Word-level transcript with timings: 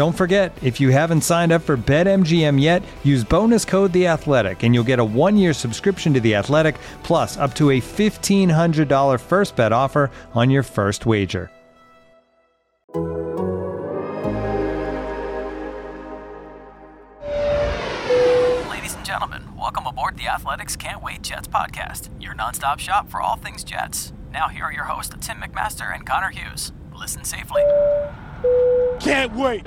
Don't 0.00 0.16
forget, 0.16 0.56
if 0.62 0.80
you 0.80 0.88
haven't 0.88 1.20
signed 1.20 1.52
up 1.52 1.60
for 1.60 1.76
BetMGM 1.76 2.58
yet, 2.58 2.82
use 3.04 3.22
bonus 3.22 3.66
code 3.66 3.92
The 3.92 4.06
Athletic, 4.06 4.62
and 4.62 4.74
you'll 4.74 4.82
get 4.82 4.98
a 4.98 5.04
one-year 5.04 5.52
subscription 5.52 6.14
to 6.14 6.20
The 6.20 6.36
Athletic, 6.36 6.76
plus 7.02 7.36
up 7.36 7.54
to 7.56 7.72
a 7.72 7.80
fifteen 7.80 8.48
hundred 8.48 8.88
dollar 8.88 9.18
first 9.18 9.56
bet 9.56 9.72
offer 9.72 10.10
on 10.32 10.48
your 10.48 10.62
first 10.62 11.04
wager. 11.04 11.50
Ladies 18.70 18.94
and 18.94 19.04
gentlemen, 19.04 19.54
welcome 19.54 19.86
aboard 19.86 20.16
the 20.16 20.28
Athletics 20.28 20.76
Can't 20.76 21.02
Wait 21.02 21.20
Jets 21.20 21.46
podcast, 21.46 22.08
your 22.18 22.34
nonstop 22.34 22.78
shop 22.78 23.10
for 23.10 23.20
all 23.20 23.36
things 23.36 23.62
Jets. 23.62 24.14
Now, 24.32 24.48
here 24.48 24.64
are 24.64 24.72
your 24.72 24.84
hosts, 24.84 25.14
Tim 25.20 25.42
McMaster 25.42 25.94
and 25.94 26.06
Connor 26.06 26.30
Hughes. 26.30 26.72
Listen 27.00 27.24
safely. 27.24 27.62
Can't 29.00 29.34
wait. 29.34 29.66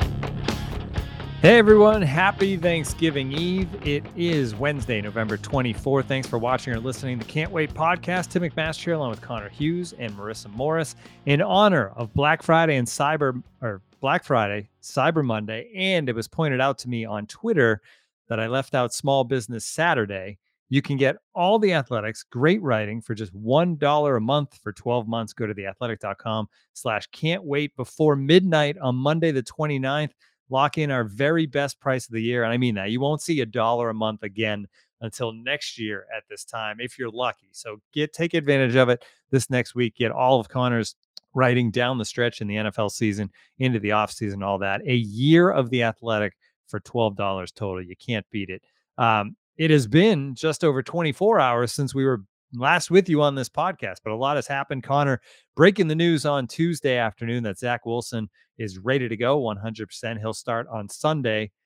Hey 1.42 1.58
everyone, 1.58 2.03
happy 2.03 2.56
Thanksgiving 2.58 3.31
Eve. 3.31 3.67
It 3.86 4.06
is 4.16 4.53
Wednesday, 4.53 5.02
November 5.02 5.38
24. 5.38 6.03
Thanks 6.03 6.28
for 6.28 6.38
watching 6.38 6.73
or 6.73 6.80
listening 6.80 7.17
to 7.17 7.25
Can't 7.25 7.52
Wait 7.52 7.73
podcast. 7.73 8.30
Tim 8.30 8.44
McMaster 8.44 8.84
here 8.84 8.94
along 8.94 9.09
with 9.09 9.22
Connor 9.22 9.50
Hughes 9.50 9.94
and 9.98 10.14
Marissa 10.14 10.48
Morris 10.53 10.95
in 11.25 11.42
honor 11.42 11.92
of 11.95 12.14
Black 12.14 12.44
Friday 12.44 12.75
and 12.75 12.88
Cyber 12.88 13.42
or 13.62 13.81
Black 14.00 14.23
Friday, 14.23 14.70
Cyber 14.84 15.25
Monday, 15.25 15.72
and 15.75 16.08
it 16.08 16.16
was 16.16 16.28
pointed 16.28 16.62
out 16.62 16.78
to 16.78 16.88
me 16.88 17.03
on 17.03 17.25
Twitter 17.25 17.81
that 18.30 18.40
I 18.40 18.45
left 18.45 18.75
out 18.75 18.94
Small 18.94 19.23
Business 19.23 19.66
Saturday. 19.66 20.38
You 20.73 20.81
can 20.81 20.97
get 20.97 21.17
all 21.35 21.59
the 21.59 21.71
athletics, 21.71 22.23
great 22.23 22.59
writing 22.63 22.99
for 22.99 23.13
just 23.13 23.31
$1 23.31 24.17
a 24.17 24.19
month 24.19 24.57
for 24.63 24.73
12 24.73 25.07
months. 25.07 25.31
Go 25.31 25.45
to 25.45 25.53
theathletic.com 25.53 26.47
slash 26.73 27.05
can't 27.11 27.43
wait 27.43 27.75
before 27.75 28.16
midnight 28.16 28.79
on 28.79 28.95
Monday, 28.95 29.29
the 29.29 29.44
29th. 29.44 30.13
Lock 30.49 30.79
in 30.79 30.89
our 30.89 31.03
very 31.03 31.45
best 31.45 31.79
price 31.79 32.07
of 32.07 32.13
the 32.13 32.23
year. 32.23 32.44
And 32.44 32.51
I 32.51 32.57
mean 32.57 32.73
that 32.73 32.89
you 32.89 32.99
won't 32.99 33.21
see 33.21 33.39
a 33.41 33.45
dollar 33.45 33.91
a 33.91 33.94
month 33.94 34.23
again 34.23 34.66
until 35.01 35.31
next 35.31 35.77
year 35.77 36.07
at 36.11 36.23
this 36.27 36.44
time, 36.44 36.77
if 36.79 36.97
you're 36.97 37.11
lucky. 37.11 37.50
So 37.51 37.78
get 37.94 38.12
take 38.12 38.33
advantage 38.33 38.75
of 38.75 38.89
it 38.89 39.06
this 39.29 39.51
next 39.51 39.75
week. 39.75 39.97
Get 39.97 40.12
all 40.12 40.39
of 40.39 40.50
Connor's 40.50 40.95
writing 41.35 41.69
down 41.69 42.00
the 42.00 42.06
stretch 42.06 42.41
in 42.41 42.47
the 42.47 42.56
NFL 42.56 42.89
season, 42.89 43.29
into 43.59 43.78
the 43.78 43.89
offseason, 43.89 44.44
all 44.44 44.57
that. 44.57 44.81
A 44.88 44.95
year 44.95 45.51
of 45.51 45.69
the 45.69 45.83
athletic 45.83 46.33
for 46.66 46.79
$12 46.79 47.53
total. 47.53 47.83
You 47.83 47.95
can't 47.95 48.25
beat 48.31 48.50
it. 48.50 48.63
Um, 48.97 49.35
it 49.58 49.72
has 49.72 49.88
been 49.88 50.36
just 50.36 50.64
over 50.64 50.81
24 50.81 51.40
hours 51.40 51.72
since 51.74 51.94
we 51.94 52.06
were 52.06 52.22
last 52.56 52.91
with 52.91 53.09
you 53.09 53.22
on 53.22 53.36
this 53.36 53.50
podcast, 53.50 53.97
but 54.03 54.12
a 54.14 54.16
lot 54.16 54.36
has 54.36 54.47
happened. 54.47 54.84
Connor 54.84 55.22
breaking 55.56 55.88
the 55.88 55.96
news 55.96 56.25
on 56.25 56.47
Tuesday 56.47 56.97
afternoon 56.97 57.44
that 57.44 57.58
Zach 57.59 57.86
Wilson 57.86 58.30
is 58.58 58.78
ready 58.78 59.08
to 59.09 59.18
go 59.18 59.42
100%. 59.42 60.19
He'll 60.19 60.34
start 60.34 60.68
on 60.72 60.90
Sunday. 60.90 61.52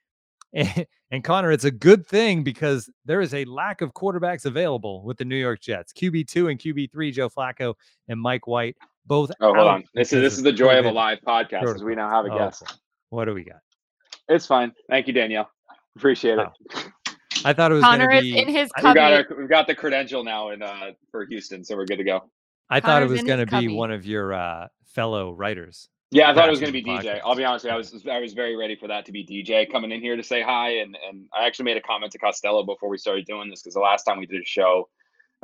And, 0.54 0.86
and, 1.12 1.24
Connor, 1.26 1.52
it's 1.52 1.66
a 1.66 1.72
good 1.72 2.08
thing 2.08 2.42
because 2.42 2.90
there 3.04 3.20
is 3.20 3.34
a 3.34 3.44
lack 3.44 3.82
of 3.82 3.94
quarterbacks 3.94 4.46
available 4.46 5.04
with 5.04 5.18
the 5.18 5.26
New 5.26 5.36
York 5.36 5.60
Jets. 5.60 5.92
QB2 5.92 6.50
and 6.50 6.58
QB3, 6.58 7.12
Joe 7.12 7.30
Flacco 7.30 7.74
and 8.08 8.20
Mike 8.20 8.48
White, 8.48 8.78
both. 9.06 9.30
Oh, 9.42 9.54
hold 9.54 9.68
on. 9.68 9.84
This 9.94 10.14
is 10.14 10.22
this 10.22 10.38
is 10.38 10.44
the 10.44 10.54
joy 10.54 10.80
of 10.80 10.86
a 10.86 10.90
live 10.92 11.20
podcast 11.28 11.76
as 11.76 11.84
we 11.84 11.96
now 11.96 12.10
have 12.10 12.26
a 12.26 12.32
Oh, 12.32 12.38
guest. 12.38 12.64
what 13.10 13.26
do 13.26 13.34
we 13.34 13.44
got? 13.44 13.58
It's 14.30 14.46
fine. 14.46 14.72
Thank 14.90 15.08
you, 15.08 15.14
Danielle. 15.14 15.50
Appreciate 15.98 16.40
it. 16.40 16.48
Oh, 16.48 16.82
I 17.48 17.54
thought 17.54 17.72
it 17.72 17.76
was 17.76 17.84
Connor 17.84 18.08
going 18.08 18.10
to 18.12 18.18
is 18.18 18.22
be. 18.22 18.36
in 18.36 18.50
his 18.50 18.74
We 18.82 18.94
cubby. 18.94 18.94
got 18.94 19.14
our 19.14 19.28
we've 19.38 19.50
got 19.50 19.68
the 19.68 19.76
credential 19.76 20.24
now 20.24 20.52
in 20.52 20.62
uh 20.64 20.92
for 21.12 21.26
Houston, 21.26 21.64
so 21.66 21.78
we're 21.78 21.88
good 21.88 21.98
to 22.00 22.06
go. 22.06 22.32
I 22.70 22.82
thought 22.82 23.04
it 23.04 23.08
was 23.10 23.24
going 23.24 23.40
to 23.40 23.48
be 23.48 23.68
cubby. 23.68 23.68
one 23.70 23.92
of 23.92 24.06
your 24.06 24.34
uh, 24.34 24.68
fellow 24.86 25.34
writers. 25.34 25.90
Yeah, 26.12 26.32
I 26.32 26.34
thought 26.36 26.48
it 26.48 26.52
was 26.52 26.62
going 26.62 26.74
to 26.74 26.82
be 26.84 26.84
the 26.84 26.98
DJ. 27.00 27.22
I'll 27.26 27.36
be 27.36 27.44
honest, 27.46 27.66
with 27.66 27.72
you, 27.72 27.76
I 27.76 27.78
was 27.78 28.08
I 28.08 28.20
was 28.20 28.34
very 28.34 28.56
ready 28.56 28.76
for 28.78 28.88
that 28.88 29.06
to 29.08 29.12
be 29.12 29.26
DJ 29.26 29.70
coming 29.72 29.92
in 29.92 30.02
here 30.02 30.16
to 30.16 30.24
say 30.24 30.42
hi, 30.42 30.78
and 30.80 30.98
and 31.08 31.26
I 31.38 31.46
actually 31.48 31.66
made 31.66 31.78
a 31.78 31.82
comment 31.82 32.14
to 32.14 32.18
Costello 32.20 32.64
before 32.66 32.90
we 32.90 32.98
started 32.98 33.26
doing 33.26 33.50
this 33.50 33.62
because 33.62 33.74
the 33.76 33.82
last 33.82 34.04
time 34.04 34.20
we 34.20 34.26
did 34.26 34.42
a 34.42 34.46
show, 34.46 34.90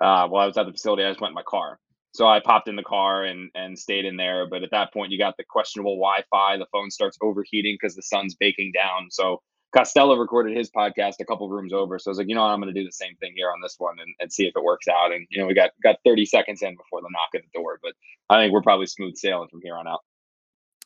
uh, 0.02 0.28
while 0.28 0.44
I 0.44 0.48
was 0.48 0.58
at 0.58 0.66
the 0.66 0.72
facility, 0.72 1.04
I 1.04 1.10
just 1.10 1.22
went 1.22 1.32
in 1.32 1.36
my 1.36 1.44
car. 1.48 1.80
So 2.14 2.28
I 2.28 2.40
popped 2.40 2.70
in 2.70 2.76
the 2.78 2.84
car 2.84 3.26
and 3.26 3.50
and 3.56 3.78
stayed 3.78 4.06
in 4.06 4.18
there. 4.18 4.48
But 4.50 4.64
at 4.64 4.72
that 4.72 4.94
point, 4.94 5.12
you 5.12 5.18
got 5.18 5.36
the 5.38 5.44
questionable 5.50 5.96
Wi-Fi. 5.98 6.58
The 6.58 6.68
phone 6.72 6.92
starts 6.92 7.18
overheating 7.22 7.76
because 7.80 7.96
the 7.96 8.04
sun's 8.04 8.36
baking 8.36 8.72
down. 8.74 9.08
So 9.12 9.42
Costello 9.76 10.16
recorded 10.18 10.56
his 10.56 10.70
podcast 10.70 11.16
a 11.20 11.26
couple 11.26 11.50
rooms 11.50 11.74
over. 11.74 11.98
So 11.98 12.10
I 12.10 12.12
was 12.12 12.18
like, 12.20 12.28
you 12.28 12.36
know 12.36 12.42
what, 12.42 12.50
I'm 12.50 12.62
going 12.62 12.74
to 12.74 12.80
do 12.80 12.86
the 12.86 12.92
same 12.92 13.16
thing 13.16 13.34
here 13.36 13.50
on 13.52 13.60
this 13.62 13.76
one 13.78 13.96
and, 14.00 14.14
and 14.20 14.32
see 14.32 14.46
if 14.46 14.54
it 14.56 14.64
works 14.64 14.88
out. 14.88 15.12
And 15.12 15.26
you 15.30 15.40
know, 15.42 15.48
we 15.48 15.54
got 15.54 15.72
got 15.82 15.96
30 16.06 16.26
seconds 16.26 16.62
in 16.62 16.76
before 16.76 17.02
the 17.02 17.10
knock 17.12 17.30
at 17.36 17.42
the 17.42 17.60
door, 17.60 17.80
but 17.82 17.94
I 18.30 18.42
think 18.44 18.54
we're 18.54 18.62
probably 18.62 18.86
smooth 18.88 19.16
sailing 19.16 19.50
from 19.50 19.62
here 19.64 19.76
on 19.76 19.88
out. 19.88 20.02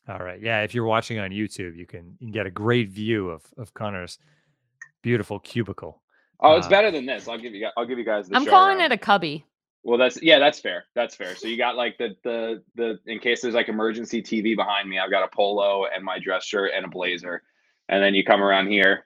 All 0.07 0.19
right. 0.19 0.41
Yeah. 0.41 0.61
If 0.61 0.73
you're 0.73 0.85
watching 0.85 1.19
on 1.19 1.31
YouTube, 1.31 1.75
you 1.75 1.85
can, 1.85 2.15
you 2.19 2.27
can 2.27 2.31
get 2.31 2.45
a 2.45 2.51
great 2.51 2.89
view 2.89 3.29
of, 3.29 3.43
of 3.57 3.73
Connor's 3.73 4.19
beautiful 5.01 5.39
cubicle. 5.39 6.01
Oh, 6.39 6.55
it's 6.55 6.67
Uh, 6.67 6.69
better 6.69 6.91
than 6.91 7.05
this. 7.05 7.27
I'll 7.27 7.37
give 7.37 7.53
you. 7.53 7.67
I'll 7.75 7.85
give 7.85 7.97
you 7.97 8.05
guys 8.05 8.29
the. 8.29 8.35
I'm 8.37 8.45
calling 8.45 8.77
around. 8.77 8.91
it 8.91 8.95
a 8.95 8.97
cubby. 8.97 9.43
Well, 9.83 9.97
that's 9.97 10.21
yeah, 10.21 10.37
that's 10.39 10.59
fair. 10.59 10.85
That's 10.95 11.15
fair. 11.15 11.35
So 11.35 11.47
you 11.47 11.57
got 11.57 11.75
like 11.75 11.97
the 11.97 12.15
the 12.23 12.63
the 12.75 12.99
in 13.05 13.19
case 13.19 13.41
there's 13.41 13.53
like 13.55 13.69
emergency 13.69 14.21
TV 14.21 14.55
behind 14.55 14.89
me, 14.89 14.99
I've 14.99 15.09
got 15.11 15.23
a 15.23 15.29
polo 15.35 15.85
and 15.93 16.03
my 16.03 16.19
dress 16.19 16.45
shirt 16.45 16.71
and 16.75 16.85
a 16.85 16.89
blazer, 16.89 17.41
and 17.89 18.03
then 18.03 18.13
you 18.15 18.23
come 18.23 18.41
around 18.41 18.67
here, 18.67 19.05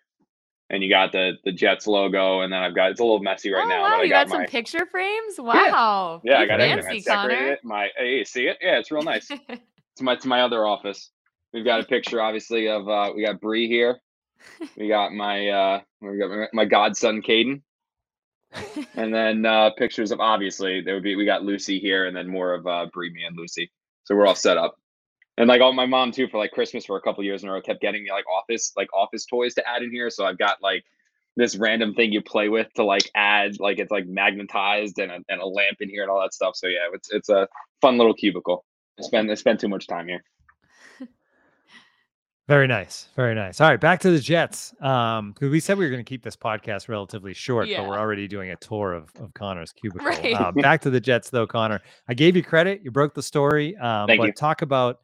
and 0.69 0.83
you 0.83 0.89
got 0.89 1.11
the 1.11 1.33
the 1.43 1.51
Jets 1.51 1.87
logo, 1.87 2.41
and 2.41 2.51
then 2.51 2.61
I've 2.61 2.75
got 2.75 2.91
it's 2.91 2.99
a 2.99 3.03
little 3.03 3.19
messy 3.19 3.51
right 3.51 3.65
oh 3.65 3.69
now, 3.69 3.81
wow, 3.81 3.89
but 3.89 3.99
I 3.99 4.03
you 4.03 4.09
got, 4.09 4.27
got, 4.27 4.31
some 4.31 4.41
my 4.41 4.47
picture 4.47 4.85
frames. 4.85 5.39
Wow. 5.39 6.21
yeah, 6.23 6.35
I 6.35 6.41
you 6.41 6.47
got 6.47 6.61
everything. 6.61 6.89
I 6.89 6.93
fancy, 6.93 7.01
decorated 7.01 7.37
Connor. 7.37 7.51
it. 7.53 7.59
My 7.63 7.89
hey, 7.97 8.23
see 8.23 8.47
it? 8.47 8.57
Yeah, 8.61 8.79
it's 8.79 8.91
real 8.91 9.03
nice. 9.03 9.29
it's 9.49 10.01
my 10.01 10.13
it's 10.13 10.25
my 10.25 10.41
other 10.41 10.65
office. 10.65 11.11
We've 11.53 11.65
got 11.65 11.81
a 11.81 11.83
picture, 11.83 12.21
obviously, 12.21 12.67
of 12.67 12.87
uh 12.87 13.11
we 13.15 13.23
got 13.23 13.41
Bree 13.41 13.67
here. 13.67 13.99
We 14.77 14.87
got 14.87 15.13
my 15.13 15.49
uh 15.49 15.81
we 16.01 16.17
got 16.17 16.29
my, 16.29 16.47
my 16.53 16.65
godson 16.65 17.21
Caden. 17.21 17.61
and 18.95 19.13
then 19.13 19.45
uh, 19.45 19.69
pictures 19.77 20.11
of 20.11 20.19
obviously 20.19 20.81
there 20.81 20.93
would 20.93 21.03
be 21.03 21.15
we 21.15 21.25
got 21.25 21.43
Lucy 21.43 21.79
here, 21.79 22.05
and 22.05 22.15
then 22.15 22.27
more 22.27 22.53
of 22.53 22.67
uh, 22.67 22.87
Bree, 22.93 23.11
me, 23.11 23.23
and 23.23 23.37
Lucy. 23.37 23.71
So 24.03 24.15
we're 24.15 24.27
all 24.27 24.35
set 24.35 24.57
up. 24.57 24.77
And 25.37 25.47
like 25.47 25.61
all 25.61 25.73
my 25.73 25.85
mom 25.85 26.11
too 26.11 26.27
for 26.27 26.37
like 26.37 26.51
Christmas 26.51 26.85
for 26.85 26.97
a 26.97 27.01
couple 27.01 27.23
years 27.23 27.41
in 27.43 27.49
a 27.49 27.51
row 27.53 27.61
kept 27.61 27.81
getting 27.81 28.03
me 28.03 28.11
like 28.11 28.25
office 28.27 28.73
like 28.75 28.89
office 28.93 29.25
toys 29.25 29.53
to 29.55 29.67
add 29.67 29.81
in 29.81 29.91
here. 29.91 30.09
So 30.09 30.25
I've 30.25 30.37
got 30.37 30.57
like 30.61 30.83
this 31.37 31.55
random 31.55 31.93
thing 31.93 32.11
you 32.11 32.21
play 32.21 32.49
with 32.49 32.67
to 32.75 32.83
like 32.83 33.09
add 33.15 33.59
like 33.59 33.79
it's 33.79 33.91
like 33.91 34.05
magnetized 34.07 34.99
and 34.99 35.11
a, 35.11 35.19
and 35.29 35.41
a 35.41 35.45
lamp 35.45 35.77
in 35.79 35.89
here 35.89 36.01
and 36.03 36.11
all 36.11 36.21
that 36.21 36.33
stuff. 36.33 36.55
So 36.55 36.67
yeah, 36.67 36.87
it's 36.93 37.11
it's 37.11 37.29
a 37.29 37.47
fun 37.79 37.97
little 37.97 38.13
cubicle. 38.13 38.65
I 38.99 39.03
spend 39.03 39.31
I 39.31 39.35
spend 39.35 39.59
too 39.59 39.69
much 39.69 39.87
time 39.87 40.07
here. 40.07 40.21
Very 42.47 42.67
nice. 42.67 43.07
Very 43.15 43.33
nice. 43.33 43.61
All 43.61 43.69
right, 43.69 43.79
back 43.79 44.01
to 44.01 44.11
the 44.11 44.19
Jets. 44.19 44.73
Um, 44.81 45.33
'cause 45.33 45.49
we 45.49 45.61
said 45.61 45.77
we 45.77 45.85
were 45.85 45.91
going 45.91 46.03
to 46.03 46.09
keep 46.09 46.21
this 46.21 46.35
podcast 46.35 46.89
relatively 46.89 47.33
short, 47.33 47.69
but 47.73 47.87
we're 47.87 47.97
already 47.97 48.27
doing 48.27 48.49
a 48.51 48.57
tour 48.57 48.91
of, 48.93 49.09
of 49.21 49.33
Connor's 49.33 49.71
cubicle. 49.79 50.05
Right. 50.07 50.33
Uh, 50.33 50.51
back 50.51 50.81
to 50.81 50.89
the 50.89 50.99
Jets, 50.99 51.29
though, 51.29 51.47
Connor. 51.47 51.79
I 52.09 52.13
gave 52.13 52.35
you 52.35 52.43
credit. 52.43 52.81
You 52.83 52.91
broke 52.91 53.13
the 53.13 53.23
story. 53.23 53.77
Um, 53.77 54.07
Thank 54.07 54.19
but 54.19 54.25
you. 54.25 54.33
talk 54.33 54.63
about, 54.63 54.99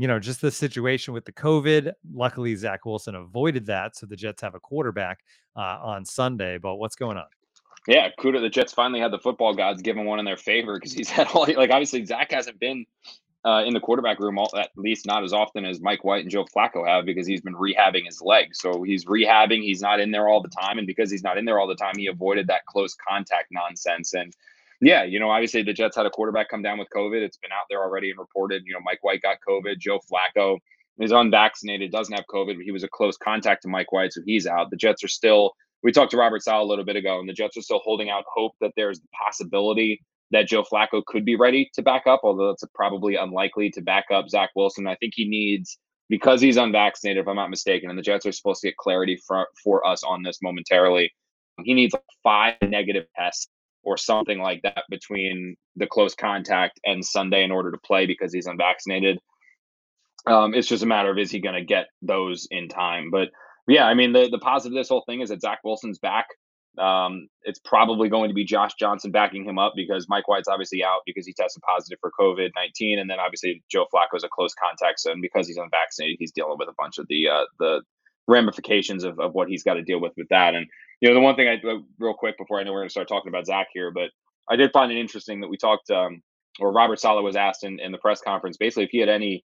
you 0.00 0.08
know, 0.08 0.18
just 0.18 0.40
the 0.40 0.50
situation 0.50 1.12
with 1.12 1.26
the 1.26 1.32
COVID. 1.32 1.92
Luckily, 2.14 2.56
Zach 2.56 2.86
Wilson 2.86 3.16
avoided 3.16 3.66
that, 3.66 3.96
so 3.96 4.06
the 4.06 4.16
Jets 4.16 4.40
have 4.40 4.54
a 4.54 4.60
quarterback 4.60 5.18
uh, 5.54 5.76
on 5.82 6.06
Sunday. 6.06 6.56
But 6.56 6.76
what's 6.76 6.96
going 6.96 7.18
on? 7.18 7.26
Yeah, 7.86 8.08
kudos. 8.18 8.40
The 8.40 8.48
Jets 8.48 8.72
finally 8.72 8.98
had 8.98 9.12
the 9.12 9.18
football 9.18 9.52
gods 9.52 9.82
give 9.82 9.98
him 9.98 10.06
one 10.06 10.18
in 10.18 10.24
their 10.24 10.38
favor 10.38 10.78
because 10.78 10.94
he's 10.94 11.10
had 11.18 11.26
all 11.34 11.42
like 11.42 11.68
obviously 11.68 12.02
Zach 12.06 12.32
hasn't 12.32 12.58
been 12.58 12.86
uh, 13.44 13.62
in 13.66 13.74
the 13.74 13.80
quarterback 13.80 14.18
room, 14.20 14.38
all, 14.38 14.50
at 14.56 14.70
least 14.74 15.04
not 15.04 15.22
as 15.22 15.34
often 15.34 15.66
as 15.66 15.82
Mike 15.82 16.02
White 16.02 16.22
and 16.22 16.30
Joe 16.30 16.46
Flacco 16.46 16.88
have, 16.88 17.04
because 17.04 17.26
he's 17.26 17.42
been 17.42 17.54
rehabbing 17.54 18.06
his 18.06 18.22
leg. 18.22 18.54
So 18.54 18.82
he's 18.82 19.04
rehabbing. 19.04 19.62
He's 19.62 19.82
not 19.82 20.00
in 20.00 20.12
there 20.12 20.28
all 20.28 20.40
the 20.40 20.48
time, 20.48 20.78
and 20.78 20.86
because 20.86 21.10
he's 21.10 21.22
not 21.22 21.36
in 21.36 21.44
there 21.44 21.60
all 21.60 21.68
the 21.68 21.74
time, 21.74 21.98
he 21.98 22.06
avoided 22.06 22.46
that 22.46 22.64
close 22.64 22.96
contact 23.06 23.48
nonsense. 23.50 24.14
And 24.14 24.32
yeah, 24.80 25.04
you 25.04 25.20
know, 25.20 25.30
obviously 25.30 25.62
the 25.62 25.72
Jets 25.72 25.96
had 25.96 26.06
a 26.06 26.10
quarterback 26.10 26.48
come 26.48 26.62
down 26.62 26.78
with 26.78 26.88
COVID. 26.94 27.20
It's 27.20 27.36
been 27.36 27.52
out 27.52 27.66
there 27.68 27.82
already 27.82 28.10
and 28.10 28.18
reported. 28.18 28.62
You 28.64 28.72
know, 28.72 28.80
Mike 28.82 29.02
White 29.02 29.22
got 29.22 29.36
COVID. 29.46 29.78
Joe 29.78 30.00
Flacco 30.10 30.58
is 30.98 31.12
unvaccinated, 31.12 31.92
doesn't 31.92 32.14
have 32.14 32.24
COVID, 32.32 32.56
but 32.56 32.64
he 32.64 32.70
was 32.70 32.82
a 32.82 32.88
close 32.88 33.16
contact 33.16 33.62
to 33.62 33.68
Mike 33.68 33.92
White, 33.92 34.12
so 34.12 34.22
he's 34.24 34.46
out. 34.46 34.70
The 34.70 34.76
Jets 34.76 35.04
are 35.04 35.08
still. 35.08 35.52
We 35.82 35.92
talked 35.92 36.10
to 36.10 36.18
Robert 36.18 36.42
Saleh 36.42 36.62
a 36.62 36.66
little 36.66 36.84
bit 36.84 36.96
ago, 36.96 37.20
and 37.20 37.28
the 37.28 37.32
Jets 37.32 37.56
are 37.56 37.62
still 37.62 37.80
holding 37.82 38.10
out 38.10 38.24
hope 38.34 38.52
that 38.60 38.72
there's 38.76 39.00
the 39.00 39.08
possibility 39.26 40.00
that 40.30 40.46
Joe 40.46 40.62
Flacco 40.62 41.04
could 41.04 41.24
be 41.24 41.36
ready 41.36 41.70
to 41.74 41.82
back 41.82 42.06
up, 42.06 42.20
although 42.22 42.48
that's 42.48 42.64
probably 42.74 43.16
unlikely 43.16 43.70
to 43.70 43.80
back 43.80 44.06
up 44.12 44.28
Zach 44.28 44.50
Wilson. 44.54 44.86
I 44.86 44.94
think 44.96 45.14
he 45.16 45.26
needs 45.26 45.78
because 46.08 46.40
he's 46.40 46.56
unvaccinated, 46.56 47.22
if 47.22 47.28
I'm 47.28 47.36
not 47.36 47.50
mistaken, 47.50 47.88
and 47.90 47.98
the 47.98 48.02
Jets 48.02 48.26
are 48.26 48.32
supposed 48.32 48.60
to 48.62 48.68
get 48.68 48.76
clarity 48.76 49.18
for 49.26 49.46
for 49.62 49.86
us 49.86 50.02
on 50.04 50.22
this 50.22 50.38
momentarily. 50.42 51.12
He 51.64 51.74
needs 51.74 51.94
five 52.22 52.54
negative 52.62 53.06
tests 53.16 53.48
or 53.82 53.96
something 53.96 54.38
like 54.38 54.62
that 54.62 54.84
between 54.90 55.56
the 55.76 55.86
close 55.86 56.14
contact 56.14 56.80
and 56.84 57.04
Sunday 57.04 57.42
in 57.42 57.50
order 57.50 57.70
to 57.70 57.78
play 57.78 58.06
because 58.06 58.32
he's 58.32 58.46
unvaccinated. 58.46 59.18
Um, 60.26 60.54
it's 60.54 60.68
just 60.68 60.82
a 60.82 60.86
matter 60.86 61.10
of 61.10 61.18
is 61.18 61.30
he 61.30 61.40
going 61.40 61.54
to 61.54 61.64
get 61.64 61.86
those 62.02 62.46
in 62.50 62.68
time. 62.68 63.10
But 63.10 63.28
yeah, 63.66 63.86
I 63.86 63.94
mean 63.94 64.12
the 64.12 64.28
the 64.30 64.38
positive 64.38 64.76
of 64.76 64.80
this 64.80 64.88
whole 64.88 65.04
thing 65.06 65.20
is 65.20 65.30
that 65.30 65.40
Zach 65.40 65.60
Wilson's 65.64 65.98
back. 65.98 66.26
Um, 66.78 67.28
it's 67.42 67.60
probably 67.64 68.08
going 68.08 68.28
to 68.28 68.34
be 68.34 68.44
Josh 68.44 68.72
Johnson 68.78 69.10
backing 69.10 69.44
him 69.44 69.58
up 69.58 69.72
because 69.74 70.06
Mike 70.08 70.28
White's 70.28 70.48
obviously 70.48 70.84
out 70.84 71.00
because 71.04 71.26
he 71.26 71.32
tested 71.32 71.62
positive 71.62 71.98
for 72.00 72.12
COVID 72.18 72.50
nineteen, 72.54 72.98
and 72.98 73.08
then 73.08 73.18
obviously 73.18 73.62
Joe 73.70 73.86
Flacco 73.92 74.16
is 74.16 74.24
a 74.24 74.28
close 74.28 74.54
contact, 74.54 75.00
so 75.00 75.10
and 75.10 75.22
because 75.22 75.48
he's 75.48 75.56
unvaccinated, 75.56 76.16
he's 76.18 76.32
dealing 76.32 76.56
with 76.58 76.68
a 76.68 76.74
bunch 76.78 76.98
of 76.98 77.06
the 77.08 77.28
uh, 77.28 77.44
the 77.58 77.82
ramifications 78.30 79.04
of, 79.04 79.18
of 79.18 79.34
what 79.34 79.48
he's 79.48 79.64
got 79.64 79.74
to 79.74 79.82
deal 79.82 80.00
with 80.00 80.12
with 80.16 80.28
that. 80.30 80.54
And 80.54 80.66
you 81.00 81.08
know, 81.08 81.14
the 81.14 81.20
one 81.20 81.36
thing 81.36 81.48
I 81.48 81.54
uh, 81.66 81.78
real 81.98 82.14
quick 82.14 82.36
before 82.38 82.58
I 82.58 82.62
know 82.62 82.72
we're 82.72 82.80
going 82.80 82.88
to 82.88 82.92
start 82.92 83.08
talking 83.08 83.28
about 83.28 83.46
Zach 83.46 83.68
here, 83.72 83.90
but 83.90 84.10
I 84.50 84.56
did 84.56 84.72
find 84.72 84.90
it 84.92 84.98
interesting 84.98 85.40
that 85.40 85.48
we 85.48 85.56
talked, 85.56 85.90
um, 85.90 86.22
or 86.58 86.72
Robert 86.72 87.00
Saleh 87.00 87.22
was 87.22 87.36
asked 87.36 87.64
in, 87.64 87.80
in 87.80 87.92
the 87.92 87.98
press 87.98 88.20
conference, 88.20 88.56
basically 88.56 88.84
if 88.84 88.90
he 88.90 88.98
had 88.98 89.08
any 89.08 89.44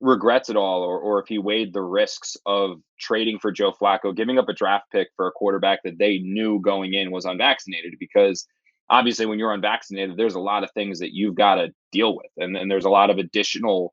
regrets 0.00 0.50
at 0.50 0.56
all, 0.56 0.82
or 0.82 0.98
or 0.98 1.20
if 1.20 1.28
he 1.28 1.38
weighed 1.38 1.72
the 1.72 1.82
risks 1.82 2.36
of 2.44 2.80
trading 2.98 3.38
for 3.38 3.52
Joe 3.52 3.72
Flacco, 3.72 4.14
giving 4.14 4.38
up 4.38 4.48
a 4.48 4.52
draft 4.52 4.86
pick 4.92 5.08
for 5.16 5.26
a 5.26 5.32
quarterback 5.32 5.80
that 5.84 5.98
they 5.98 6.18
knew 6.18 6.60
going 6.60 6.94
in 6.94 7.10
was 7.10 7.24
unvaccinated, 7.24 7.94
because 7.98 8.46
obviously 8.90 9.26
when 9.26 9.38
you're 9.38 9.54
unvaccinated, 9.54 10.16
there's 10.16 10.34
a 10.34 10.40
lot 10.40 10.64
of 10.64 10.70
things 10.72 10.98
that 10.98 11.14
you've 11.14 11.34
got 11.36 11.56
to 11.56 11.68
deal 11.92 12.16
with, 12.16 12.30
and 12.36 12.56
and 12.56 12.70
there's 12.70 12.84
a 12.84 12.90
lot 12.90 13.10
of 13.10 13.18
additional 13.18 13.92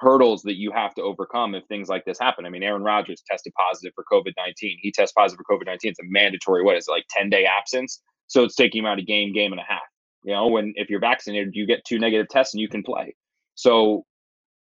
hurdles 0.00 0.42
that 0.42 0.56
you 0.56 0.70
have 0.72 0.94
to 0.94 1.02
overcome 1.02 1.54
if 1.54 1.64
things 1.66 1.88
like 1.88 2.04
this 2.04 2.18
happen. 2.18 2.46
I 2.46 2.50
mean, 2.50 2.62
Aaron 2.62 2.82
Rodgers 2.82 3.22
tested 3.28 3.52
positive 3.54 3.92
for 3.94 4.04
COVID 4.10 4.32
19. 4.36 4.78
He 4.80 4.92
tests 4.92 5.12
positive 5.12 5.44
for 5.44 5.58
COVID 5.58 5.66
19. 5.66 5.90
It's 5.90 6.00
a 6.00 6.04
mandatory, 6.04 6.62
what 6.62 6.76
is 6.76 6.86
it, 6.88 6.90
like 6.90 7.04
10 7.10 7.30
day 7.30 7.44
absence? 7.46 8.00
So 8.26 8.44
it's 8.44 8.54
taking 8.54 8.80
him 8.80 8.86
out 8.86 8.98
a 8.98 9.02
game, 9.02 9.32
game 9.32 9.52
and 9.52 9.60
a 9.60 9.64
half. 9.64 9.80
You 10.22 10.34
know, 10.34 10.48
when 10.48 10.72
if 10.76 10.90
you're 10.90 11.00
vaccinated, 11.00 11.54
you 11.54 11.66
get 11.66 11.84
two 11.84 11.98
negative 11.98 12.28
tests 12.28 12.54
and 12.54 12.60
you 12.60 12.68
can 12.68 12.82
play. 12.82 13.14
So 13.54 14.04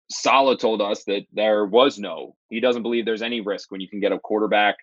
Saleh 0.10 0.60
told 0.60 0.82
us 0.82 1.04
that 1.06 1.24
there 1.34 1.66
was 1.66 2.00
no, 2.00 2.36
he 2.50 2.60
doesn't 2.60 2.84
believe 2.84 3.06
there's 3.06 3.22
any 3.22 3.42
risk 3.42 3.72
when 3.72 3.82
you 3.82 3.90
can 3.90 4.00
get 4.00 4.12
a 4.12 4.20
quarterback 4.20 4.76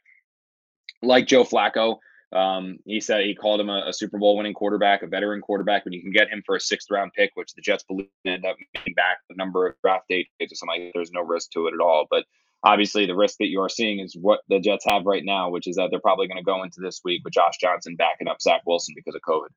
like 1.02 1.26
Joe 1.26 1.44
Flacco 1.44 1.96
um, 2.34 2.78
he 2.84 3.00
said 3.00 3.24
he 3.24 3.34
called 3.34 3.60
him 3.60 3.68
a, 3.68 3.84
a, 3.86 3.92
Super 3.92 4.18
Bowl 4.18 4.36
winning 4.36 4.54
quarterback, 4.54 5.02
a 5.02 5.06
veteran 5.06 5.40
quarterback. 5.40 5.84
When 5.84 5.92
you 5.92 6.02
can 6.02 6.10
get 6.10 6.28
him 6.28 6.42
for 6.44 6.56
a 6.56 6.60
sixth 6.60 6.90
round 6.90 7.12
pick, 7.16 7.30
which 7.34 7.54
the 7.54 7.62
Jets 7.62 7.84
believe 7.84 8.08
end 8.24 8.44
up 8.44 8.56
getting 8.74 8.94
back 8.94 9.18
the 9.28 9.36
number 9.36 9.68
of 9.68 9.76
draft 9.82 10.06
dates 10.08 10.30
or 10.40 10.46
something 10.54 10.80
like 10.80 10.80
that, 10.88 10.98
there's 10.98 11.12
no 11.12 11.22
risk 11.22 11.52
to 11.52 11.68
it 11.68 11.74
at 11.74 11.80
all. 11.80 12.06
But 12.10 12.24
obviously, 12.64 13.06
the 13.06 13.14
risk 13.14 13.36
that 13.38 13.46
you 13.46 13.60
are 13.60 13.68
seeing 13.68 14.00
is 14.00 14.16
what 14.20 14.40
the 14.48 14.58
Jets 14.58 14.84
have 14.84 15.06
right 15.06 15.24
now, 15.24 15.48
which 15.48 15.68
is 15.68 15.76
that 15.76 15.90
they're 15.90 16.00
probably 16.00 16.26
going 16.26 16.38
to 16.38 16.44
go 16.44 16.64
into 16.64 16.80
this 16.80 17.02
week 17.04 17.22
with 17.24 17.34
Josh 17.34 17.56
Johnson 17.60 17.94
backing 17.94 18.26
up 18.26 18.42
Zach 18.42 18.62
Wilson 18.66 18.94
because 18.96 19.14
of 19.14 19.20
COVID. 19.22 19.48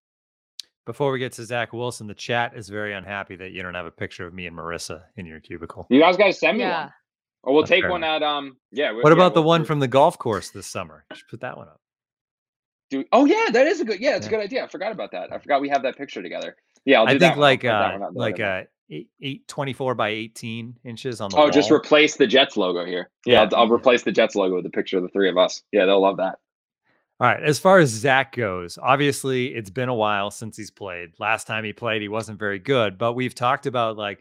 Before 0.85 1.11
we 1.11 1.17
get 1.17 1.33
to 1.33 1.45
Zach 1.45 1.73
Wilson, 1.73 2.05
the 2.05 2.13
chat 2.13 2.55
is 2.55 2.69
very 2.69 2.93
unhappy 2.93 3.35
that 3.37 3.51
you 3.51 3.63
don't 3.63 3.73
have 3.73 3.87
a 3.87 3.91
picture 3.91 4.27
of 4.27 4.35
me 4.35 4.45
and 4.45 4.55
Marissa 4.55 5.01
in 5.15 5.25
your 5.25 5.39
cubicle. 5.39 5.87
You 5.89 5.99
guys 5.99 6.15
got 6.15 6.27
to 6.27 6.33
send 6.33 6.59
me 6.59 6.63
yeah. 6.63 6.83
one. 6.83 6.93
Or 7.43 7.53
we'll 7.53 7.63
That's 7.63 7.69
take 7.71 7.89
one 7.89 8.03
enough. 8.03 8.21
at 8.21 8.23
um 8.23 8.57
yeah. 8.71 8.91
What 8.91 9.05
yeah, 9.05 9.13
about 9.13 9.33
we'll, 9.33 9.43
the 9.43 9.47
one 9.47 9.65
from 9.65 9.79
the 9.79 9.87
golf 9.87 10.17
course 10.17 10.49
this 10.49 10.67
summer? 10.67 11.05
Just 11.13 11.27
put 11.29 11.41
that 11.41 11.57
one 11.57 11.67
up. 11.67 11.79
Do 12.89 13.03
oh 13.11 13.25
yeah, 13.25 13.47
that 13.51 13.67
is 13.67 13.81
a 13.81 13.85
good 13.85 13.99
yeah, 13.99 14.15
it's 14.15 14.25
yeah. 14.25 14.27
a 14.27 14.35
good 14.35 14.43
idea. 14.43 14.63
I 14.63 14.67
forgot 14.67 14.91
about 14.91 15.11
that. 15.11 15.31
I 15.33 15.39
forgot 15.39 15.61
we 15.61 15.69
have 15.69 15.83
that 15.83 15.97
picture 15.97 16.21
together. 16.21 16.55
Yeah, 16.85 17.03
i 17.03 17.17
think 17.17 17.35
like 17.35 17.65
uh 17.65 17.99
like 18.13 18.39
uh 18.39 18.63
eight, 18.89 19.09
eight 19.21 19.47
twenty 19.49 19.73
four 19.73 19.93
by 19.93 20.09
eighteen 20.09 20.77
inches 20.85 21.19
on 21.19 21.29
the. 21.29 21.37
Oh, 21.37 21.41
wall. 21.41 21.49
just 21.49 21.69
replace 21.69 22.15
the 22.15 22.27
Jets 22.27 22.55
logo 22.55 22.85
here. 22.85 23.09
Yeah, 23.25 23.33
yeah. 23.33 23.49
I'll, 23.51 23.63
I'll 23.63 23.69
replace 23.69 24.03
the 24.03 24.11
Jets 24.13 24.35
logo 24.35 24.55
with 24.55 24.63
the 24.63 24.69
picture 24.69 24.97
of 24.97 25.03
the 25.03 25.09
three 25.09 25.29
of 25.29 25.37
us. 25.37 25.61
Yeah, 25.73 25.85
they'll 25.85 26.01
love 26.01 26.17
that. 26.17 26.39
All 27.19 27.27
right. 27.27 27.41
As 27.41 27.57
far 27.57 27.79
as 27.79 27.89
Zach 27.89 28.35
goes, 28.35 28.77
obviously 28.81 29.47
it's 29.47 29.71
been 29.71 29.89
a 29.89 29.95
while 29.95 30.29
since 30.29 30.55
he's 30.55 30.69
played. 30.69 31.13
Last 31.19 31.47
time 31.47 31.63
he 31.63 31.73
played, 31.73 32.03
he 32.03 32.09
wasn't 32.09 32.37
very 32.37 32.59
good, 32.59 32.99
but 32.99 33.13
we've 33.13 33.33
talked 33.33 33.65
about 33.65 33.97
like, 33.97 34.19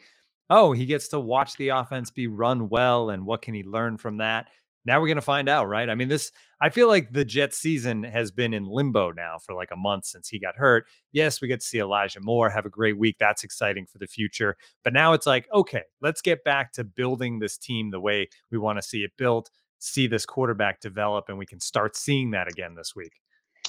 oh, 0.49 0.73
he 0.73 0.87
gets 0.87 1.09
to 1.09 1.21
watch 1.21 1.57
the 1.57 1.69
offense 1.69 2.11
be 2.11 2.27
run 2.27 2.71
well 2.71 3.11
and 3.11 3.27
what 3.27 3.43
can 3.43 3.53
he 3.53 3.63
learn 3.65 3.99
from 3.99 4.17
that 4.19 4.49
now 4.87 5.01
we're 5.01 5.09
going 5.09 5.17
to 5.17 5.23
find 5.23 5.49
out, 5.49 5.69
right? 5.69 5.91
I 5.91 5.95
mean, 5.97 6.09
this, 6.09 6.31
I 6.61 6.71
feel 6.71 6.87
like 6.87 7.13
the 7.13 7.25
Jets 7.25 7.59
season 7.59 8.05
has 8.05 8.31
been 8.31 8.55
in 8.55 8.65
limbo 8.65 9.11
now 9.11 9.37
for 9.45 9.55
like 9.55 9.71
a 9.73 9.77
month 9.77 10.07
since 10.07 10.29
he 10.29 10.39
got 10.39 10.57
hurt. 10.57 10.87
Yes, 11.13 11.41
we 11.41 11.49
get 11.49 11.61
to 11.61 11.67
see 11.67 11.81
Elijah 11.81 12.21
Moore 12.21 12.49
have 12.49 12.67
a 12.67 12.71
great 12.71 12.97
week. 12.97 13.17
That's 13.19 13.45
exciting 13.45 13.87
for 13.87 13.99
the 13.99 14.07
future. 14.07 14.57
But 14.85 14.93
now 14.93 15.13
it's 15.13 15.27
like, 15.27 15.49
okay, 15.53 15.83
let's 16.01 16.23
get 16.23 16.45
back 16.45 16.73
to 16.75 16.85
building 16.85 17.41
this 17.41 17.59
team 17.59 17.91
the 17.91 18.01
way 18.01 18.29
we 18.51 18.59
want 18.59 18.79
to 18.79 18.83
see 18.83 19.01
it 19.01 19.11
built, 19.19 19.51
see 19.81 20.07
this 20.07 20.25
quarterback 20.25 20.81
develop, 20.81 21.29
and 21.29 21.37
we 21.37 21.47
can 21.47 21.61
start 21.61 21.97
seeing 21.97 22.31
that 22.31 22.49
again 22.49 22.75
this 22.77 22.95
week. 22.95 23.13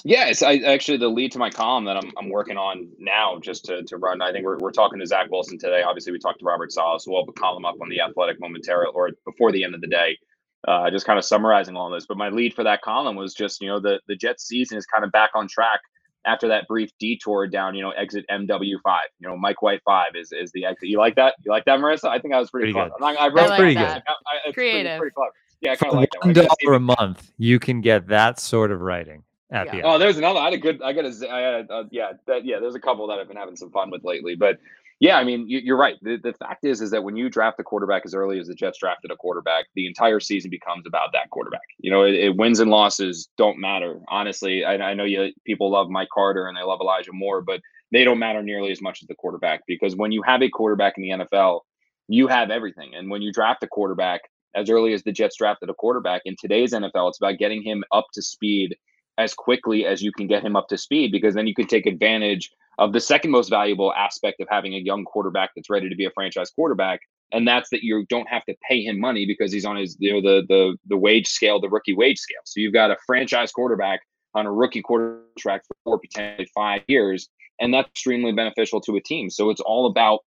Yeah, 0.04 0.26
it's 0.26 0.44
I, 0.44 0.58
actually 0.58 0.98
the 0.98 1.08
lead 1.08 1.32
to 1.32 1.40
my 1.40 1.50
column 1.50 1.84
that 1.86 1.96
I'm, 1.96 2.12
I'm 2.16 2.30
working 2.30 2.56
on 2.56 2.88
now 3.00 3.40
just 3.40 3.64
to, 3.64 3.82
to 3.82 3.96
run. 3.96 4.22
I 4.22 4.30
think 4.30 4.44
we're, 4.44 4.58
we're 4.58 4.70
talking 4.70 5.00
to 5.00 5.06
Zach 5.06 5.28
Wilson 5.28 5.58
today. 5.58 5.82
Obviously, 5.82 6.12
we 6.12 6.20
talked 6.20 6.38
to 6.38 6.44
Robert 6.44 6.70
Saleh, 6.70 7.00
so 7.00 7.10
we'll 7.10 7.22
have 7.22 7.28
a 7.28 7.32
column 7.32 7.64
up 7.64 7.74
on 7.82 7.88
the 7.88 8.00
athletic 8.00 8.38
momentarily 8.38 8.92
or 8.94 9.10
before 9.24 9.50
the 9.50 9.64
end 9.64 9.74
of 9.74 9.80
the 9.80 9.88
day 9.88 10.16
uh, 10.66 10.90
just 10.90 11.06
kind 11.06 11.18
of 11.18 11.24
summarizing 11.24 11.76
all 11.76 11.90
this. 11.90 12.06
But 12.06 12.16
my 12.16 12.28
lead 12.28 12.54
for 12.54 12.64
that 12.64 12.82
column 12.82 13.16
was 13.16 13.34
just, 13.34 13.60
you 13.60 13.68
know, 13.68 13.80
the 13.80 14.00
the 14.08 14.16
Jets 14.16 14.46
season 14.46 14.76
is 14.78 14.86
kind 14.86 15.04
of 15.04 15.12
back 15.12 15.30
on 15.34 15.48
track 15.48 15.80
after 16.24 16.48
that 16.48 16.66
brief 16.66 16.90
detour 16.98 17.46
down, 17.46 17.74
you 17.74 17.82
know, 17.82 17.90
exit 17.90 18.24
MW 18.30 18.74
five. 18.82 19.08
You 19.18 19.28
know, 19.28 19.36
Mike 19.36 19.62
White 19.62 19.82
five 19.84 20.14
is 20.14 20.32
is 20.32 20.50
the 20.52 20.64
exit. 20.64 20.88
You 20.88 20.98
like 20.98 21.14
that? 21.16 21.34
You 21.44 21.50
like 21.50 21.64
that, 21.66 21.78
Marissa? 21.78 22.08
I 22.08 22.18
think 22.18 22.34
I 22.34 22.40
was 22.40 22.50
pretty, 22.50 22.72
pretty 22.72 22.88
clever. 22.88 22.94
Not, 23.00 23.20
I 23.20 23.28
wrote 23.28 23.38
I 23.38 23.48
like 23.48 23.58
pretty 23.58 23.74
that. 23.74 24.04
good. 24.04 24.14
I, 24.48 24.52
Creative. 24.52 24.98
Pretty, 24.98 24.98
pretty, 24.98 25.14
clever. 25.14 25.32
Yeah, 25.60 25.72
I 25.72 25.76
kind 25.76 25.92
of 25.92 25.98
like 25.98 26.10
that. 26.12 26.24
One 26.24 26.34
dollar 26.34 26.76
a 26.76 26.80
month, 26.80 27.32
you 27.38 27.58
can 27.58 27.80
get 27.80 28.06
that 28.08 28.38
sort 28.38 28.70
of 28.70 28.80
writing. 28.80 29.24
At 29.50 29.66
yeah. 29.66 29.72
the 29.72 29.76
end. 29.78 29.86
Oh, 29.86 29.98
there's 29.98 30.18
another. 30.18 30.40
I 30.40 30.44
had 30.44 30.52
a 30.52 30.58
good. 30.58 30.82
I 30.82 30.92
got 30.92 31.06
a. 31.06 31.32
I 31.32 31.40
had 31.40 31.54
a, 31.70 31.72
uh, 31.72 31.84
yeah, 31.90 32.12
that, 32.26 32.44
yeah. 32.44 32.58
There's 32.60 32.74
a 32.74 32.80
couple 32.80 33.06
that 33.06 33.18
I've 33.18 33.28
been 33.28 33.36
having 33.38 33.56
some 33.56 33.70
fun 33.70 33.90
with 33.90 34.04
lately, 34.04 34.34
but 34.34 34.58
yeah, 35.00 35.16
I 35.16 35.24
mean, 35.24 35.48
you, 35.48 35.74
are 35.74 35.76
right. 35.76 35.96
The, 36.02 36.16
the 36.16 36.32
fact 36.32 36.64
is, 36.64 36.80
is 36.80 36.90
that 36.90 37.04
when 37.04 37.16
you 37.16 37.30
draft 37.30 37.60
a 37.60 37.62
quarterback 37.62 38.02
as 38.04 38.14
early 38.14 38.40
as 38.40 38.48
the 38.48 38.54
Jets 38.54 38.78
drafted 38.80 39.12
a 39.12 39.16
quarterback, 39.16 39.66
the 39.74 39.86
entire 39.86 40.18
season 40.18 40.50
becomes 40.50 40.86
about 40.86 41.12
that 41.12 41.30
quarterback. 41.30 41.60
You 41.78 41.90
know, 41.92 42.02
it, 42.02 42.14
it 42.14 42.36
wins 42.36 42.58
and 42.58 42.70
losses 42.70 43.28
don't 43.38 43.58
matter. 43.58 44.00
Honestly, 44.08 44.64
I, 44.64 44.74
I 44.74 44.94
know 44.94 45.04
you 45.04 45.32
people 45.44 45.70
love 45.70 45.88
Mike 45.88 46.08
Carter 46.12 46.48
and 46.48 46.56
they 46.56 46.62
love 46.62 46.80
Elijah 46.80 47.12
Moore, 47.12 47.42
but 47.42 47.60
they 47.92 48.02
don't 48.02 48.18
matter 48.18 48.42
nearly 48.42 48.72
as 48.72 48.82
much 48.82 49.00
as 49.02 49.06
the 49.06 49.14
quarterback 49.14 49.62
because 49.66 49.94
when 49.94 50.10
you 50.10 50.22
have 50.22 50.42
a 50.42 50.48
quarterback 50.48 50.94
in 50.96 51.02
the 51.02 51.10
NFL, 51.24 51.60
you 52.08 52.26
have 52.26 52.50
everything. 52.50 52.94
And 52.94 53.08
when 53.08 53.22
you 53.22 53.32
draft 53.32 53.62
a 53.62 53.68
quarterback 53.68 54.22
as 54.54 54.68
early 54.68 54.94
as 54.94 55.04
the 55.04 55.12
Jets 55.12 55.36
drafted 55.36 55.70
a 55.70 55.74
quarterback 55.74 56.22
in 56.24 56.34
today's 56.40 56.72
NFL, 56.72 57.10
it's 57.10 57.18
about 57.18 57.38
getting 57.38 57.62
him 57.62 57.84
up 57.92 58.06
to 58.14 58.22
speed 58.22 58.76
as 59.18 59.34
quickly 59.34 59.84
as 59.84 60.00
you 60.00 60.12
can 60.12 60.26
get 60.26 60.42
him 60.42 60.56
up 60.56 60.68
to 60.68 60.78
speed 60.78 61.12
because 61.12 61.34
then 61.34 61.46
you 61.46 61.54
can 61.54 61.66
take 61.66 61.86
advantage 61.86 62.50
of 62.78 62.92
the 62.92 63.00
second 63.00 63.32
most 63.32 63.50
valuable 63.50 63.92
aspect 63.94 64.40
of 64.40 64.46
having 64.48 64.74
a 64.74 64.78
young 64.78 65.04
quarterback 65.04 65.50
that's 65.54 65.68
ready 65.68 65.88
to 65.88 65.96
be 65.96 66.04
a 66.04 66.10
franchise 66.12 66.50
quarterback 66.50 67.00
and 67.32 67.46
that's 67.46 67.68
that 67.70 67.82
you 67.82 68.06
don't 68.08 68.28
have 68.28 68.44
to 68.46 68.54
pay 68.68 68.82
him 68.82 68.98
money 68.98 69.26
because 69.26 69.52
he's 69.52 69.64
on 69.64 69.76
his 69.76 69.96
you 69.98 70.12
know 70.12 70.20
the 70.20 70.46
the 70.48 70.76
the 70.86 70.96
wage 70.96 71.26
scale 71.26 71.60
the 71.60 71.68
rookie 71.68 71.94
wage 71.94 72.18
scale. 72.18 72.40
So 72.44 72.60
you've 72.60 72.72
got 72.72 72.90
a 72.90 72.96
franchise 73.06 73.52
quarterback 73.52 74.00
on 74.34 74.46
a 74.46 74.52
rookie 74.52 74.82
contract 74.82 75.66
for 75.84 75.98
potentially 75.98 76.48
five 76.54 76.82
years 76.86 77.28
and 77.60 77.74
that's 77.74 77.88
extremely 77.88 78.32
beneficial 78.32 78.80
to 78.82 78.96
a 78.96 79.00
team. 79.00 79.30
So 79.30 79.50
it's 79.50 79.60
all 79.60 79.86
about 79.86 80.20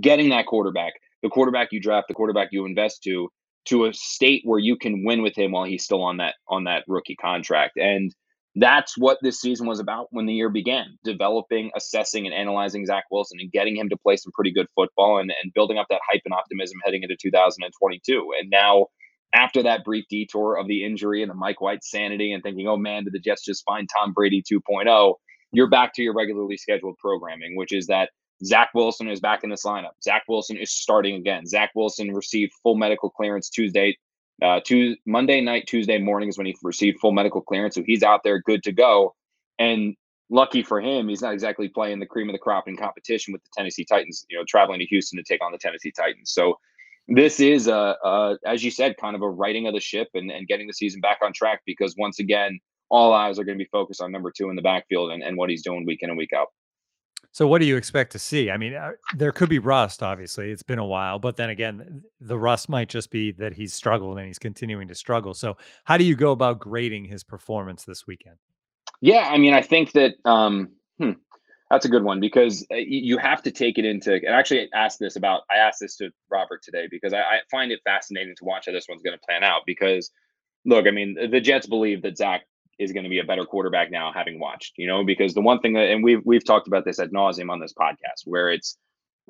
getting 0.00 0.30
that 0.30 0.46
quarterback 0.46 0.94
the 1.22 1.28
quarterback 1.28 1.72
you 1.72 1.80
draft 1.80 2.08
the 2.08 2.14
quarterback 2.14 2.48
you 2.52 2.64
invest 2.64 3.02
to 3.04 3.28
to 3.68 3.86
a 3.86 3.92
state 3.92 4.42
where 4.44 4.58
you 4.58 4.76
can 4.76 5.04
win 5.04 5.22
with 5.22 5.36
him 5.36 5.52
while 5.52 5.64
he's 5.64 5.84
still 5.84 6.02
on 6.02 6.18
that 6.18 6.34
on 6.48 6.64
that 6.64 6.84
rookie 6.88 7.16
contract 7.16 7.76
and 7.76 8.14
that's 8.60 8.96
what 8.98 9.18
this 9.22 9.40
season 9.40 9.66
was 9.66 9.78
about 9.78 10.08
when 10.10 10.26
the 10.26 10.32
year 10.32 10.48
began 10.48 10.98
developing, 11.04 11.70
assessing, 11.76 12.26
and 12.26 12.34
analyzing 12.34 12.86
Zach 12.86 13.04
Wilson 13.10 13.38
and 13.40 13.52
getting 13.52 13.76
him 13.76 13.88
to 13.88 13.96
play 13.96 14.16
some 14.16 14.32
pretty 14.32 14.52
good 14.52 14.66
football 14.74 15.18
and, 15.18 15.32
and 15.42 15.52
building 15.54 15.78
up 15.78 15.86
that 15.90 16.00
hype 16.10 16.22
and 16.24 16.34
optimism 16.34 16.78
heading 16.84 17.02
into 17.02 17.16
2022. 17.20 18.30
And 18.40 18.50
now, 18.50 18.86
after 19.34 19.62
that 19.62 19.84
brief 19.84 20.06
detour 20.08 20.56
of 20.56 20.66
the 20.66 20.84
injury 20.84 21.22
and 21.22 21.30
the 21.30 21.34
Mike 21.34 21.60
White 21.60 21.84
sanity 21.84 22.32
and 22.32 22.42
thinking, 22.42 22.66
oh 22.66 22.76
man, 22.78 23.04
did 23.04 23.12
the 23.12 23.20
Jets 23.20 23.44
just 23.44 23.64
find 23.64 23.88
Tom 23.94 24.12
Brady 24.12 24.42
2.0? 24.42 25.14
You're 25.52 25.70
back 25.70 25.94
to 25.94 26.02
your 26.02 26.14
regularly 26.14 26.56
scheduled 26.56 26.96
programming, 26.98 27.56
which 27.56 27.72
is 27.72 27.86
that 27.86 28.10
Zach 28.44 28.70
Wilson 28.74 29.08
is 29.08 29.20
back 29.20 29.44
in 29.44 29.50
this 29.50 29.64
lineup. 29.64 29.92
Zach 30.02 30.22
Wilson 30.28 30.56
is 30.56 30.70
starting 30.70 31.16
again. 31.16 31.46
Zach 31.46 31.70
Wilson 31.74 32.14
received 32.14 32.52
full 32.62 32.76
medical 32.76 33.10
clearance 33.10 33.50
Tuesday, 33.50 33.96
uh, 34.42 34.60
Tuesday, 34.60 35.00
Monday 35.06 35.40
night, 35.40 35.66
Tuesday 35.66 35.98
morning 35.98 36.28
is 36.28 36.38
when 36.38 36.46
he 36.46 36.56
received 36.62 37.00
full 37.00 37.12
medical 37.12 37.40
clearance. 37.40 37.74
So 37.74 37.82
he's 37.84 38.02
out 38.02 38.20
there 38.22 38.40
good 38.40 38.62
to 38.64 38.72
go. 38.72 39.14
And 39.58 39.96
lucky 40.30 40.62
for 40.62 40.80
him, 40.80 41.08
he's 41.08 41.22
not 41.22 41.32
exactly 41.32 41.68
playing 41.68 41.98
the 41.98 42.06
cream 42.06 42.28
of 42.28 42.32
the 42.32 42.38
crop 42.38 42.68
in 42.68 42.76
competition 42.76 43.32
with 43.32 43.42
the 43.42 43.50
Tennessee 43.56 43.84
Titans, 43.84 44.24
you 44.30 44.38
know, 44.38 44.44
traveling 44.46 44.78
to 44.80 44.86
Houston 44.86 45.16
to 45.16 45.24
take 45.24 45.42
on 45.42 45.52
the 45.52 45.58
Tennessee 45.58 45.92
Titans. 45.92 46.32
So 46.32 46.58
this 47.08 47.40
is 47.40 47.66
a, 47.66 47.96
a 48.04 48.36
as 48.46 48.62
you 48.62 48.70
said, 48.70 48.96
kind 48.98 49.16
of 49.16 49.22
a 49.22 49.28
righting 49.28 49.66
of 49.66 49.74
the 49.74 49.80
ship 49.80 50.08
and, 50.14 50.30
and 50.30 50.46
getting 50.46 50.66
the 50.66 50.74
season 50.74 51.00
back 51.00 51.18
on 51.22 51.32
track 51.32 51.62
because 51.66 51.94
once 51.98 52.20
again, 52.20 52.60
all 52.90 53.12
eyes 53.12 53.38
are 53.38 53.44
going 53.44 53.58
to 53.58 53.62
be 53.62 53.68
focused 53.70 54.00
on 54.00 54.12
number 54.12 54.30
two 54.30 54.50
in 54.50 54.56
the 54.56 54.62
backfield 54.62 55.10
and, 55.10 55.22
and 55.22 55.36
what 55.36 55.50
he's 55.50 55.62
doing 55.62 55.84
week 55.84 56.02
in 56.02 56.10
and 56.10 56.18
week 56.18 56.32
out. 56.32 56.48
So, 57.32 57.46
what 57.46 57.60
do 57.60 57.66
you 57.66 57.76
expect 57.76 58.12
to 58.12 58.18
see? 58.18 58.50
I 58.50 58.56
mean, 58.56 58.74
uh, 58.74 58.92
there 59.14 59.32
could 59.32 59.48
be 59.48 59.58
rust, 59.58 60.02
obviously. 60.02 60.50
It's 60.50 60.62
been 60.62 60.78
a 60.78 60.84
while, 60.84 61.18
but 61.18 61.36
then 61.36 61.50
again, 61.50 62.02
the 62.20 62.38
rust 62.38 62.68
might 62.68 62.88
just 62.88 63.10
be 63.10 63.32
that 63.32 63.52
he's 63.52 63.74
struggled 63.74 64.18
and 64.18 64.26
he's 64.26 64.38
continuing 64.38 64.88
to 64.88 64.94
struggle. 64.94 65.34
So, 65.34 65.56
how 65.84 65.96
do 65.96 66.04
you 66.04 66.16
go 66.16 66.32
about 66.32 66.58
grading 66.58 67.04
his 67.04 67.22
performance 67.22 67.84
this 67.84 68.06
weekend? 68.06 68.36
Yeah, 69.00 69.28
I 69.30 69.38
mean, 69.38 69.54
I 69.54 69.62
think 69.62 69.92
that 69.92 70.14
um, 70.24 70.70
hmm, 70.98 71.12
that's 71.70 71.84
a 71.84 71.88
good 71.88 72.02
one 72.02 72.18
because 72.18 72.66
uh, 72.72 72.76
you 72.76 73.18
have 73.18 73.42
to 73.42 73.50
take 73.50 73.78
it 73.78 73.84
into. 73.84 74.14
And 74.14 74.28
actually, 74.28 74.68
I 74.74 74.84
asked 74.84 74.98
this 74.98 75.16
about. 75.16 75.42
I 75.50 75.56
asked 75.56 75.80
this 75.80 75.96
to 75.96 76.10
Robert 76.30 76.62
today 76.62 76.88
because 76.90 77.12
I, 77.12 77.18
I 77.18 77.38
find 77.50 77.70
it 77.70 77.80
fascinating 77.84 78.34
to 78.38 78.44
watch 78.44 78.66
how 78.66 78.72
this 78.72 78.86
one's 78.88 79.02
going 79.02 79.16
to 79.16 79.24
plan 79.26 79.44
out. 79.44 79.62
Because, 79.66 80.10
look, 80.64 80.86
I 80.86 80.90
mean, 80.90 81.16
the 81.30 81.40
Jets 81.40 81.66
believe 81.66 82.02
that 82.02 82.16
Zach 82.16 82.42
is 82.78 82.92
going 82.92 83.04
to 83.04 83.10
be 83.10 83.18
a 83.18 83.24
better 83.24 83.44
quarterback 83.44 83.90
now, 83.90 84.12
having 84.12 84.38
watched. 84.38 84.74
You 84.76 84.86
know, 84.86 85.04
because 85.04 85.34
the 85.34 85.40
one 85.40 85.60
thing 85.60 85.74
that, 85.74 85.90
and 85.90 86.02
we've 86.02 86.22
we've 86.24 86.44
talked 86.44 86.68
about 86.68 86.84
this 86.84 86.98
at 86.98 87.10
nauseum 87.10 87.50
on 87.50 87.60
this 87.60 87.74
podcast, 87.74 88.24
where 88.24 88.50
it's 88.50 88.76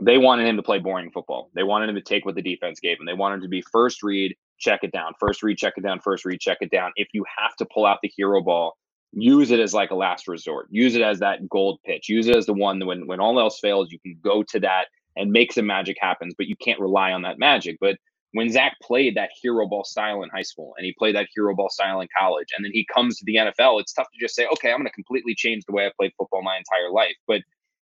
they 0.00 0.19
wanted 0.19 0.47
him 0.47 0.57
to 0.57 0.62
play 0.62 0.78
boring 0.78 1.11
football. 1.11 1.50
They 1.55 1.64
wanted 1.64 1.88
him 1.88 1.97
to 1.97 2.02
take 2.02 2.25
what 2.25 2.35
the 2.35 2.43
defense 2.43 2.78
gave 2.81 3.00
him. 3.00 3.07
They 3.07 3.14
wanted 3.14 3.37
him 3.37 3.43
to 3.43 3.49
be 3.49 3.62
first 3.73 4.02
read, 4.02 4.37
check 4.59 4.81
it 4.85 4.93
down, 4.93 5.12
first 5.19 5.43
read, 5.43 5.59
check 5.59 5.75
it 5.76 5.83
down, 5.83 6.00
first 6.00 6.25
read, 6.25 6.40
check 6.40 6.59
it 6.61 6.71
down. 6.71 6.93
If 6.97 7.09
you 7.12 7.25
have 7.37 7.57
to 7.57 7.67
pull 7.67 7.85
out 7.85 7.99
the 8.02 8.12
hero 8.14 8.40
ball 8.40 8.76
use 9.12 9.50
it 9.50 9.61
as 9.61 9.75
like 9.75 9.90
a 9.90 9.95
last 9.95 10.28
resort. 10.28 10.69
Use 10.71 10.95
it 10.95 11.02
as 11.02 11.19
that 11.21 11.49
gold 11.49 11.81
pitch. 11.85 12.09
Use 12.09 12.26
it 12.26 12.37
as 12.37 12.47
the 12.47 12.52
one 12.52 12.85
when 12.85 13.07
when 13.07 13.21
all 13.21 13.38
else 13.40 13.59
fails, 13.61 13.90
you 13.90 13.99
can 14.00 14.19
go 14.23 14.43
to 14.43 14.61
that 14.61 14.87
and 15.17 15.33
make 15.33 15.52
some 15.52 15.67
magic 15.67 15.97
happen. 16.00 16.31
But 16.37 16.47
you 16.47 16.57
can't 16.57 16.81
rely 16.81 17.12
on 17.12 17.23
that 17.23 17.38
magic. 17.38 17.78
But 17.81 17.97
when 18.32 18.50
Zach 18.50 18.76
played 18.82 19.16
that 19.16 19.30
hero 19.40 19.66
ball 19.66 19.85
style 19.85 20.23
in 20.23 20.28
high 20.30 20.42
school 20.42 20.75
and 20.76 20.85
he 20.85 20.94
played 20.99 21.16
that 21.16 21.28
hero 21.35 21.54
ball 21.54 21.70
style 21.70 22.00
in 22.00 22.08
college, 22.18 22.49
and 22.56 22.64
then 22.64 22.73
he 22.73 22.87
comes 22.92 23.18
to 23.18 23.25
the 23.25 23.37
NFL, 23.37 23.80
it's 23.80 23.92
tough 23.92 24.08
to 24.12 24.20
just 24.20 24.35
say, 24.35 24.47
okay, 24.52 24.70
I'm 24.70 24.78
going 24.78 24.87
to 24.87 24.92
completely 24.92 25.35
change 25.35 25.64
the 25.64 25.73
way 25.73 25.87
I 25.87 25.92
played 25.99 26.12
football 26.18 26.42
my 26.42 26.56
entire 26.56 26.90
life. 26.90 27.16
But 27.26 27.42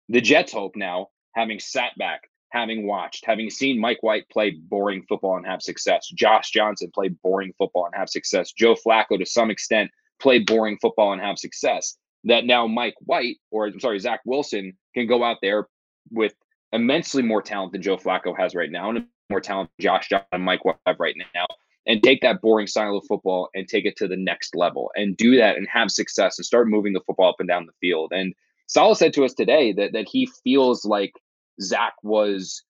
the 0.09 0.21
Jets 0.21 0.53
hope 0.53 0.77
now, 0.77 1.09
having 1.35 1.59
sat 1.59 1.97
back, 1.99 2.23
having 2.51 2.87
watched, 2.87 3.27
having 3.27 3.51
seen 3.51 3.81
Mike 3.81 4.03
White 4.03 4.29
play 4.31 4.51
boring 4.51 5.05
football 5.09 5.37
and 5.37 5.47
have 5.47 5.61
success, 5.61 6.09
Josh 6.15 6.51
Johnson 6.51 6.91
play 6.95 7.09
boring 7.09 7.53
football 7.59 7.87
and 7.87 7.95
have 7.95 8.09
success, 8.09 8.53
Joe 8.53 8.75
Flacco 8.75 9.19
to 9.19 9.27
some 9.27 9.51
extent 9.51 9.91
play 10.21 10.39
boring 10.39 10.79
football 10.81 11.13
and 11.13 11.21
have 11.21 11.39
success. 11.39 11.97
That 12.25 12.45
now 12.45 12.67
Mike 12.67 12.97
White, 13.01 13.37
or 13.51 13.67
I'm 13.67 13.81
sorry, 13.81 13.99
Zach 13.99 14.21
Wilson, 14.25 14.77
can 14.95 15.07
go 15.07 15.23
out 15.23 15.39
there 15.43 15.69
with 16.11 16.35
immensely 16.73 17.23
more 17.23 17.43
talent 17.43 17.73
than 17.73 17.83
Joe 17.83 17.97
Flacco 17.97 18.37
has 18.37 18.55
right 18.55 18.71
now, 18.71 18.91
and 18.91 19.07
more 19.31 19.41
talent 19.41 19.71
Josh 19.81 20.09
John 20.09 20.23
and 20.33 20.43
Mike 20.43 20.61
have 20.87 20.97
right 20.99 21.17
now, 21.35 21.47
and 21.87 22.03
take 22.03 22.21
that 22.23 22.41
boring 22.41 22.67
style 22.67 22.97
of 22.97 23.05
football 23.07 23.49
and 23.55 23.67
take 23.69 23.85
it 23.85 23.97
to 23.97 24.09
the 24.09 24.17
next 24.17 24.55
level 24.55 24.91
and 24.95 25.17
do 25.17 25.37
that 25.37 25.57
and 25.57 25.67
have 25.69 25.91
success 25.91 26.39
and 26.39 26.45
start 26.45 26.69
moving 26.69 26.93
the 26.93 27.01
football 27.07 27.31
up 27.31 27.41
and 27.41 27.49
down 27.49 27.67
the 27.67 27.73
field. 27.81 28.13
And 28.13 28.35
Saleh 28.67 28.99
said 28.99 29.13
to 29.15 29.25
us 29.25 29.35
today 29.35 29.73
that 29.73 29.93
that 29.93 30.09
he 30.09 30.29
feels 30.45 30.85
like 30.85 31.13
Zach 31.61 31.95
was 32.03 32.63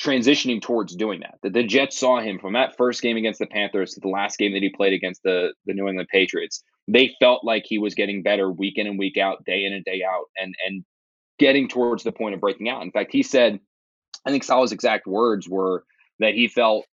transitioning 0.00 0.60
towards 0.60 0.96
doing 0.96 1.20
that. 1.20 1.38
That 1.42 1.52
the 1.52 1.62
Jets 1.62 1.98
saw 1.98 2.20
him 2.20 2.38
from 2.38 2.54
that 2.54 2.76
first 2.76 3.00
game 3.02 3.16
against 3.16 3.38
the 3.38 3.46
Panthers 3.46 3.94
to 3.94 4.00
the 4.00 4.08
last 4.08 4.38
game 4.38 4.52
that 4.52 4.62
he 4.62 4.70
played 4.70 4.92
against 4.92 5.22
the 5.22 5.52
the 5.66 5.74
New 5.74 5.88
England 5.88 6.08
Patriots. 6.10 6.62
They 6.88 7.14
felt 7.20 7.44
like 7.44 7.64
he 7.66 7.78
was 7.78 7.94
getting 7.94 8.22
better 8.22 8.50
week 8.50 8.74
in 8.76 8.86
and 8.86 8.98
week 8.98 9.16
out, 9.16 9.44
day 9.44 9.64
in 9.64 9.72
and 9.72 9.84
day 9.84 10.02
out, 10.06 10.26
and 10.38 10.54
and 10.66 10.84
getting 11.38 11.68
towards 11.68 12.02
the 12.02 12.12
point 12.12 12.34
of 12.34 12.40
breaking 12.40 12.68
out. 12.68 12.82
In 12.82 12.92
fact, 12.92 13.12
he 13.12 13.22
said, 13.22 13.60
I 14.26 14.30
think 14.30 14.44
Saleh's 14.44 14.72
exact 14.72 15.06
words 15.06 15.48
were 15.48 15.84
that 16.20 16.34
he 16.34 16.48
felt 16.48 16.86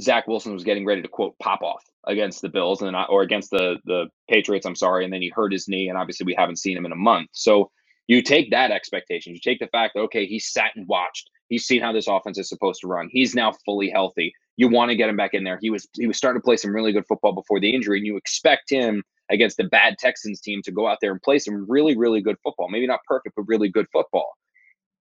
Zach 0.00 0.26
Wilson 0.26 0.52
was 0.52 0.64
getting 0.64 0.84
ready 0.84 1.02
to 1.02 1.08
quote 1.08 1.38
pop 1.38 1.62
off 1.62 1.84
against 2.06 2.42
the 2.42 2.48
Bills 2.48 2.82
and 2.82 2.94
uh, 2.94 3.06
or 3.08 3.22
against 3.22 3.50
the 3.50 3.76
the 3.84 4.06
Patriots. 4.28 4.66
I'm 4.66 4.76
sorry, 4.76 5.04
and 5.04 5.12
then 5.12 5.22
he 5.22 5.28
hurt 5.28 5.52
his 5.52 5.68
knee, 5.68 5.88
and 5.88 5.98
obviously 5.98 6.24
we 6.24 6.34
haven't 6.34 6.56
seen 6.56 6.76
him 6.76 6.86
in 6.86 6.92
a 6.92 6.96
month. 6.96 7.30
So 7.32 7.70
you 8.06 8.22
take 8.22 8.50
that 8.50 8.70
expectation, 8.70 9.34
you 9.34 9.40
take 9.40 9.58
the 9.58 9.66
fact 9.68 9.94
that 9.94 10.00
okay, 10.00 10.26
he 10.26 10.38
sat 10.38 10.72
and 10.76 10.86
watched 10.88 11.30
He's 11.48 11.66
seen 11.66 11.80
how 11.80 11.92
this 11.92 12.08
offense 12.08 12.38
is 12.38 12.48
supposed 12.48 12.80
to 12.82 12.88
run. 12.88 13.08
He's 13.10 13.34
now 13.34 13.52
fully 13.64 13.90
healthy. 13.90 14.34
You 14.56 14.68
want 14.68 14.90
to 14.90 14.96
get 14.96 15.08
him 15.08 15.16
back 15.16 15.34
in 15.34 15.44
there. 15.44 15.58
He 15.60 15.70
was 15.70 15.88
he 15.94 16.06
was 16.06 16.16
starting 16.16 16.40
to 16.40 16.44
play 16.44 16.56
some 16.56 16.74
really 16.74 16.92
good 16.92 17.06
football 17.06 17.32
before 17.32 17.60
the 17.60 17.74
injury, 17.74 17.98
and 17.98 18.06
you 18.06 18.16
expect 18.16 18.70
him 18.70 19.02
against 19.30 19.56
the 19.56 19.64
bad 19.64 19.96
Texans 19.98 20.40
team 20.40 20.62
to 20.64 20.72
go 20.72 20.86
out 20.86 20.98
there 21.00 21.12
and 21.12 21.22
play 21.22 21.38
some 21.38 21.66
really 21.68 21.96
really 21.96 22.20
good 22.20 22.36
football. 22.42 22.68
Maybe 22.68 22.86
not 22.86 23.00
perfect, 23.06 23.36
but 23.36 23.44
really 23.46 23.68
good 23.68 23.86
football. 23.92 24.32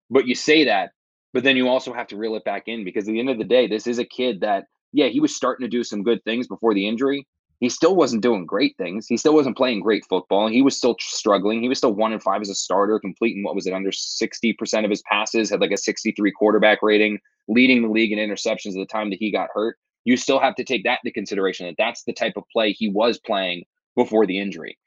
But 0.09 0.27
you 0.27 0.35
say 0.35 0.63
that, 0.65 0.91
but 1.33 1.43
then 1.43 1.57
you 1.57 1.67
also 1.67 1.93
have 1.93 2.07
to 2.07 2.17
reel 2.17 2.35
it 2.35 2.43
back 2.43 2.63
in 2.67 2.83
because 2.83 3.07
at 3.07 3.11
the 3.11 3.19
end 3.19 3.29
of 3.29 3.37
the 3.37 3.43
day, 3.43 3.67
this 3.67 3.87
is 3.87 3.99
a 3.99 4.05
kid 4.05 4.41
that 4.41 4.65
yeah, 4.93 5.07
he 5.07 5.19
was 5.19 5.35
starting 5.35 5.65
to 5.65 5.69
do 5.69 5.83
some 5.83 6.03
good 6.03 6.23
things 6.23 6.47
before 6.47 6.73
the 6.73 6.87
injury, 6.87 7.27
he 7.59 7.69
still 7.69 7.95
wasn't 7.95 8.21
doing 8.21 8.45
great 8.45 8.77
things. 8.77 9.07
He 9.07 9.17
still 9.17 9.33
wasn't 9.33 9.57
playing 9.57 9.79
great 9.79 10.05
football. 10.05 10.47
He 10.47 10.61
was 10.61 10.77
still 10.77 10.95
struggling. 10.99 11.61
He 11.61 11.69
was 11.69 11.79
still 11.79 11.93
one 11.93 12.13
and 12.13 12.21
five 12.21 12.41
as 12.41 12.49
a 12.49 12.55
starter, 12.55 12.99
completing 12.99 13.43
what 13.43 13.55
was 13.55 13.65
it 13.65 13.73
under 13.73 13.89
60% 13.89 14.83
of 14.83 14.89
his 14.89 15.01
passes, 15.03 15.49
had 15.49 15.61
like 15.61 15.71
a 15.71 15.77
63 15.77 16.31
quarterback 16.31 16.83
rating, 16.83 17.19
leading 17.47 17.81
the 17.81 17.89
league 17.89 18.11
in 18.11 18.19
interceptions 18.19 18.69
at 18.69 18.79
the 18.79 18.85
time 18.85 19.09
that 19.09 19.19
he 19.19 19.31
got 19.31 19.49
hurt. 19.53 19.77
You 20.05 20.17
still 20.17 20.39
have 20.39 20.55
to 20.55 20.63
take 20.63 20.83
that 20.83 20.99
into 21.03 21.13
consideration 21.13 21.65
that 21.65 21.75
that's 21.77 22.03
the 22.03 22.13
type 22.13 22.33
of 22.37 22.43
play 22.53 22.71
he 22.71 22.89
was 22.89 23.17
playing 23.19 23.65
before 23.95 24.27
the 24.27 24.39
injury. 24.39 24.77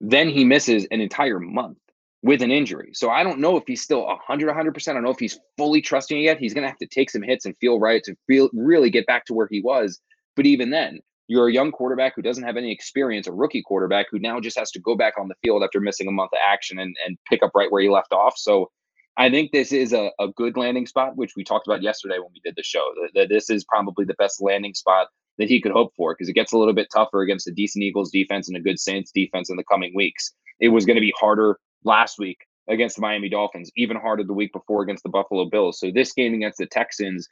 Then 0.00 0.28
he 0.28 0.44
misses 0.44 0.86
an 0.90 1.00
entire 1.00 1.40
month 1.40 1.78
with 2.22 2.40
an 2.40 2.50
injury. 2.50 2.90
So 2.94 3.10
I 3.10 3.24
don't 3.24 3.40
know 3.40 3.56
if 3.56 3.64
he's 3.66 3.82
still 3.82 4.06
100 4.06 4.48
100%. 4.48 4.88
I 4.88 4.92
don't 4.92 5.02
know 5.02 5.10
if 5.10 5.18
he's 5.18 5.38
fully 5.58 5.80
trusting 5.80 6.20
yet. 6.20 6.38
He's 6.38 6.54
going 6.54 6.62
to 6.62 6.68
have 6.68 6.78
to 6.78 6.86
take 6.86 7.10
some 7.10 7.22
hits 7.22 7.44
and 7.44 7.56
feel 7.58 7.80
right 7.80 8.02
to 8.04 8.16
feel 8.26 8.48
really 8.52 8.90
get 8.90 9.06
back 9.06 9.24
to 9.26 9.34
where 9.34 9.48
he 9.50 9.60
was. 9.60 10.00
But 10.36 10.46
even 10.46 10.70
then, 10.70 11.00
you're 11.26 11.48
a 11.48 11.52
young 11.52 11.72
quarterback 11.72 12.14
who 12.14 12.22
doesn't 12.22 12.44
have 12.44 12.56
any 12.56 12.70
experience, 12.70 13.26
a 13.26 13.32
rookie 13.32 13.62
quarterback 13.62 14.06
who 14.10 14.18
now 14.18 14.38
just 14.40 14.58
has 14.58 14.70
to 14.72 14.80
go 14.80 14.94
back 14.94 15.14
on 15.18 15.28
the 15.28 15.34
field 15.42 15.62
after 15.64 15.80
missing 15.80 16.06
a 16.06 16.12
month 16.12 16.30
of 16.32 16.38
action 16.46 16.78
and, 16.78 16.94
and 17.04 17.18
pick 17.28 17.42
up 17.42 17.52
right 17.54 17.70
where 17.72 17.82
he 17.82 17.88
left 17.88 18.12
off. 18.12 18.34
So 18.36 18.70
I 19.16 19.28
think 19.28 19.50
this 19.50 19.72
is 19.72 19.92
a, 19.92 20.10
a 20.20 20.28
good 20.28 20.56
landing 20.56 20.86
spot, 20.86 21.16
which 21.16 21.32
we 21.36 21.44
talked 21.44 21.66
about 21.66 21.82
yesterday 21.82 22.18
when 22.18 22.30
we 22.32 22.40
did 22.44 22.54
the 22.56 22.62
show. 22.62 22.92
That, 23.00 23.10
that 23.14 23.28
this 23.28 23.50
is 23.50 23.64
probably 23.64 24.04
the 24.04 24.14
best 24.14 24.40
landing 24.40 24.74
spot 24.74 25.08
that 25.38 25.48
he 25.48 25.60
could 25.60 25.72
hope 25.72 25.92
for 25.96 26.14
because 26.14 26.28
it 26.28 26.34
gets 26.34 26.52
a 26.52 26.58
little 26.58 26.74
bit 26.74 26.88
tougher 26.92 27.22
against 27.22 27.48
a 27.48 27.52
decent 27.52 27.82
Eagles 27.82 28.10
defense 28.10 28.48
and 28.48 28.56
a 28.56 28.60
good 28.60 28.78
Saints 28.78 29.10
defense 29.12 29.50
in 29.50 29.56
the 29.56 29.64
coming 29.64 29.92
weeks. 29.94 30.32
It 30.60 30.68
was 30.68 30.86
going 30.86 30.96
to 30.96 31.00
be 31.00 31.14
harder 31.18 31.58
last 31.84 32.18
week 32.18 32.46
against 32.68 32.96
the 32.96 33.02
Miami 33.02 33.28
Dolphins, 33.28 33.70
even 33.76 33.96
harder 33.96 34.24
the 34.24 34.32
week 34.32 34.52
before 34.52 34.82
against 34.82 35.02
the 35.02 35.08
Buffalo 35.08 35.44
Bills. 35.46 35.80
So 35.80 35.90
this 35.90 36.12
game 36.12 36.34
against 36.34 36.58
the 36.58 36.66
Texans 36.66 37.28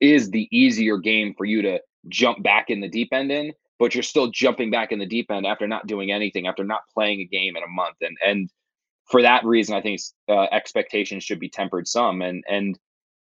is 0.00 0.30
the 0.30 0.48
easier 0.56 0.98
game 0.98 1.34
for 1.36 1.44
you 1.44 1.62
to 1.62 1.80
jump 2.08 2.42
back 2.42 2.68
in 2.68 2.80
the 2.80 2.88
deep 2.88 3.08
end 3.12 3.30
in, 3.30 3.52
but 3.78 3.94
you're 3.94 4.02
still 4.02 4.30
jumping 4.30 4.70
back 4.70 4.92
in 4.92 4.98
the 4.98 5.06
deep 5.06 5.30
end 5.30 5.46
after 5.46 5.66
not 5.66 5.86
doing 5.86 6.12
anything, 6.12 6.46
after 6.46 6.64
not 6.64 6.82
playing 6.92 7.20
a 7.20 7.24
game 7.24 7.56
in 7.56 7.62
a 7.62 7.68
month. 7.68 7.96
And 8.00 8.16
and 8.24 8.50
for 9.06 9.22
that 9.22 9.44
reason, 9.44 9.74
I 9.74 9.80
think 9.80 10.00
uh, 10.28 10.46
expectations 10.52 11.24
should 11.24 11.40
be 11.40 11.48
tempered 11.48 11.86
some. 11.86 12.22
And 12.22 12.44
and 12.48 12.78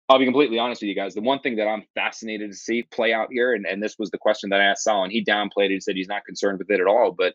I'll 0.10 0.20
be 0.20 0.26
completely 0.26 0.58
honest 0.58 0.82
with 0.82 0.88
you 0.88 0.96
guys. 0.96 1.14
The 1.14 1.22
one 1.22 1.40
thing 1.40 1.58
that 1.58 1.68
I'm 1.68 1.84
fascinated 1.94 2.52
to 2.52 2.58
see 2.58 2.84
play 2.84 3.14
out 3.14 3.28
here, 3.32 3.54
and, 3.54 3.66
and 3.66 3.84
this 3.84 4.00
was 4.00 4.10
the 4.10 4.18
question 4.18 4.50
that 4.52 4.62
I 4.62 4.66
asked 4.66 4.84
Sal, 4.84 5.04
and 5.04 5.12
he 5.12 5.24
downplayed 5.24 5.66
it. 5.66 5.72
He 5.72 5.80
said 5.82 5.96
he's 5.98 6.08
not 6.08 6.26
concerned 6.26 6.60
with 6.60 6.72
it 6.72 6.80
at 6.80 6.88
all. 6.88 7.12
But 7.12 7.34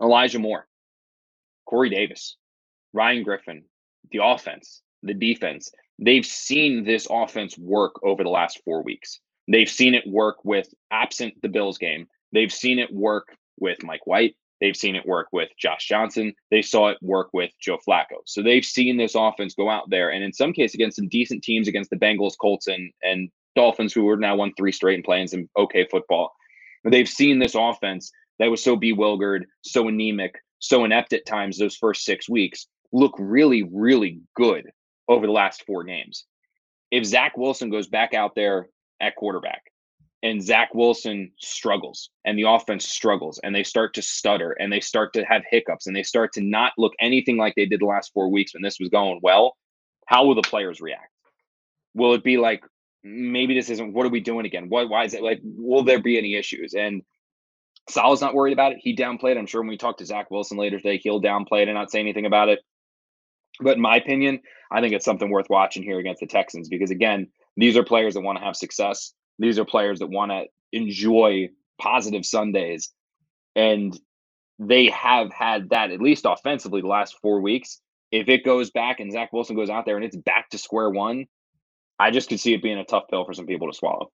Elijah 0.00 0.38
Moore, 0.38 0.68
Corey 1.70 1.88
Davis, 1.88 2.36
Ryan 2.92 3.22
Griffin, 3.22 3.64
the 4.10 4.24
offense, 4.24 4.82
the 5.04 5.14
defense, 5.14 5.70
they've 6.00 6.26
seen 6.26 6.82
this 6.82 7.06
offense 7.08 7.56
work 7.56 7.92
over 8.02 8.24
the 8.24 8.28
last 8.28 8.60
four 8.64 8.82
weeks. 8.82 9.20
They've 9.46 9.70
seen 9.70 9.94
it 9.94 10.04
work 10.04 10.44
with 10.44 10.68
absent 10.90 11.34
the 11.42 11.48
Bills 11.48 11.78
game. 11.78 12.08
They've 12.32 12.52
seen 12.52 12.80
it 12.80 12.92
work 12.92 13.28
with 13.60 13.84
Mike 13.84 14.04
White. 14.06 14.34
They've 14.60 14.76
seen 14.76 14.96
it 14.96 15.06
work 15.06 15.28
with 15.32 15.48
Josh 15.58 15.86
Johnson. 15.86 16.34
They 16.50 16.60
saw 16.60 16.88
it 16.88 16.98
work 17.00 17.30
with 17.32 17.52
Joe 17.60 17.78
Flacco. 17.86 18.18
So 18.26 18.42
they've 18.42 18.64
seen 18.64 18.96
this 18.96 19.14
offense 19.14 19.54
go 19.54 19.70
out 19.70 19.88
there 19.88 20.10
and 20.10 20.24
in 20.24 20.32
some 20.32 20.52
cases 20.52 20.74
against 20.74 20.96
some 20.96 21.08
decent 21.08 21.44
teams 21.44 21.68
against 21.68 21.90
the 21.90 21.96
Bengals, 21.96 22.34
Colts, 22.38 22.66
and, 22.66 22.92
and 23.02 23.30
Dolphins, 23.54 23.92
who 23.92 24.08
are 24.08 24.16
now 24.16 24.34
won 24.36 24.52
three 24.56 24.72
straight 24.72 24.96
and 24.96 25.04
playing 25.04 25.28
some 25.28 25.48
okay 25.56 25.86
football. 25.88 26.32
They've 26.84 27.08
seen 27.08 27.38
this 27.38 27.54
offense 27.54 28.10
that 28.38 28.50
was 28.50 28.62
so 28.62 28.74
bewildered, 28.76 29.46
so 29.62 29.88
anemic, 29.88 30.34
so 30.60 30.84
inept 30.84 31.12
at 31.12 31.26
times 31.26 31.58
those 31.58 31.76
first 31.76 32.04
six 32.04 32.28
weeks 32.28 32.66
look 32.92 33.14
really, 33.18 33.64
really 33.72 34.20
good 34.36 34.70
over 35.08 35.26
the 35.26 35.32
last 35.32 35.64
four 35.66 35.84
games. 35.84 36.24
If 36.90 37.04
Zach 37.04 37.36
Wilson 37.36 37.70
goes 37.70 37.88
back 37.88 38.14
out 38.14 38.34
there 38.34 38.68
at 39.00 39.16
quarterback 39.16 39.62
and 40.22 40.42
Zach 40.42 40.74
Wilson 40.74 41.32
struggles 41.38 42.10
and 42.24 42.38
the 42.38 42.48
offense 42.48 42.88
struggles 42.88 43.40
and 43.42 43.54
they 43.54 43.64
start 43.64 43.94
to 43.94 44.02
stutter 44.02 44.52
and 44.52 44.72
they 44.72 44.80
start 44.80 45.12
to 45.14 45.24
have 45.24 45.42
hiccups 45.48 45.86
and 45.86 45.96
they 45.96 46.02
start 46.02 46.32
to 46.34 46.40
not 46.40 46.72
look 46.76 46.92
anything 47.00 47.36
like 47.36 47.54
they 47.56 47.66
did 47.66 47.80
the 47.80 47.86
last 47.86 48.12
four 48.12 48.28
weeks 48.30 48.54
when 48.54 48.62
this 48.62 48.78
was 48.78 48.90
going 48.90 49.18
well, 49.22 49.56
how 50.06 50.26
will 50.26 50.34
the 50.34 50.42
players 50.42 50.80
react? 50.80 51.12
Will 51.94 52.14
it 52.14 52.22
be 52.22 52.36
like 52.36 52.62
maybe 53.02 53.54
this 53.54 53.70
isn't 53.70 53.94
what 53.94 54.04
are 54.04 54.10
we 54.10 54.20
doing 54.20 54.44
again? 54.44 54.68
What 54.68 54.90
why 54.90 55.04
is 55.04 55.14
it 55.14 55.22
like 55.22 55.40
will 55.42 55.84
there 55.84 56.02
be 56.02 56.18
any 56.18 56.34
issues? 56.34 56.74
And 56.74 57.02
Saleh's 57.90 58.20
not 58.20 58.34
worried 58.34 58.52
about 58.52 58.72
it. 58.72 58.78
He 58.80 58.96
downplayed. 58.96 59.38
I'm 59.38 59.46
sure 59.46 59.60
when 59.60 59.68
we 59.68 59.76
talk 59.76 59.98
to 59.98 60.06
Zach 60.06 60.30
Wilson 60.30 60.58
later 60.58 60.78
today, 60.78 60.98
he'll 60.98 61.20
downplay 61.20 61.62
it 61.62 61.68
and 61.68 61.74
not 61.74 61.90
say 61.90 62.00
anything 62.00 62.26
about 62.26 62.48
it. 62.48 62.60
But 63.60 63.76
in 63.76 63.82
my 63.82 63.96
opinion, 63.96 64.40
I 64.70 64.80
think 64.80 64.94
it's 64.94 65.04
something 65.04 65.30
worth 65.30 65.50
watching 65.50 65.82
here 65.82 65.98
against 65.98 66.20
the 66.20 66.26
Texans 66.26 66.68
because 66.68 66.90
again, 66.90 67.28
these 67.56 67.76
are 67.76 67.84
players 67.84 68.14
that 68.14 68.22
want 68.22 68.38
to 68.38 68.44
have 68.44 68.56
success. 68.56 69.12
These 69.38 69.58
are 69.58 69.64
players 69.64 69.98
that 69.98 70.08
want 70.08 70.30
to 70.30 70.44
enjoy 70.72 71.50
positive 71.78 72.24
Sundays. 72.24 72.90
And 73.56 73.98
they 74.58 74.86
have 74.86 75.32
had 75.32 75.70
that 75.70 75.90
at 75.90 76.00
least 76.00 76.26
offensively 76.26 76.80
the 76.80 76.86
last 76.86 77.16
four 77.20 77.40
weeks. 77.40 77.80
If 78.12 78.28
it 78.28 78.44
goes 78.44 78.70
back 78.70 79.00
and 79.00 79.12
Zach 79.12 79.32
Wilson 79.32 79.56
goes 79.56 79.70
out 79.70 79.86
there 79.86 79.96
and 79.96 80.04
it's 80.04 80.16
back 80.16 80.50
to 80.50 80.58
square 80.58 80.90
one, 80.90 81.26
I 81.98 82.10
just 82.10 82.28
could 82.28 82.40
see 82.40 82.54
it 82.54 82.62
being 82.62 82.78
a 82.78 82.84
tough 82.84 83.04
pill 83.08 83.24
for 83.24 83.34
some 83.34 83.46
people 83.46 83.70
to 83.70 83.76
swallow. 83.76 84.10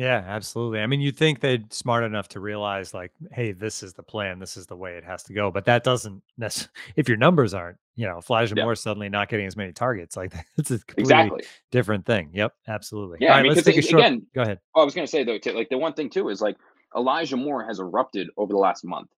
Yeah, 0.00 0.24
absolutely. 0.26 0.80
I 0.80 0.86
mean, 0.86 1.02
you'd 1.02 1.18
think 1.18 1.40
they're 1.40 1.58
smart 1.68 2.04
enough 2.04 2.26
to 2.28 2.40
realize, 2.40 2.94
like, 2.94 3.12
hey, 3.32 3.52
this 3.52 3.82
is 3.82 3.92
the 3.92 4.02
plan, 4.02 4.38
this 4.38 4.56
is 4.56 4.64
the 4.64 4.74
way 4.74 4.96
it 4.96 5.04
has 5.04 5.22
to 5.24 5.34
go. 5.34 5.50
But 5.50 5.66
that 5.66 5.84
doesn't 5.84 6.22
necessarily, 6.38 6.72
if 6.96 7.06
your 7.06 7.18
numbers 7.18 7.52
aren't, 7.52 7.76
you 7.96 8.06
know, 8.06 8.18
Elijah 8.30 8.54
yeah. 8.56 8.64
Moore 8.64 8.74
suddenly 8.76 9.10
not 9.10 9.28
getting 9.28 9.44
as 9.44 9.58
many 9.58 9.72
targets, 9.72 10.16
like 10.16 10.32
it's 10.56 10.70
a 10.70 10.78
completely 10.78 11.02
exactly. 11.02 11.44
different 11.70 12.06
thing. 12.06 12.30
Yep, 12.32 12.54
absolutely. 12.66 13.18
Yeah, 13.20 13.34
I 13.34 13.42
mean, 13.42 13.52
let's 13.52 13.62
take 13.62 13.76
a 13.76 13.82
short, 13.82 14.02
again, 14.02 14.26
go 14.34 14.40
ahead. 14.40 14.60
Oh, 14.74 14.80
I 14.80 14.84
was 14.86 14.94
going 14.94 15.06
to 15.06 15.10
say 15.10 15.22
though, 15.22 15.38
like 15.52 15.68
the 15.68 15.76
one 15.76 15.92
thing 15.92 16.08
too 16.08 16.30
is 16.30 16.40
like 16.40 16.56
Elijah 16.96 17.36
Moore 17.36 17.62
has 17.66 17.78
erupted 17.78 18.30
over 18.38 18.54
the 18.54 18.58
last 18.58 18.84
month. 18.84 19.10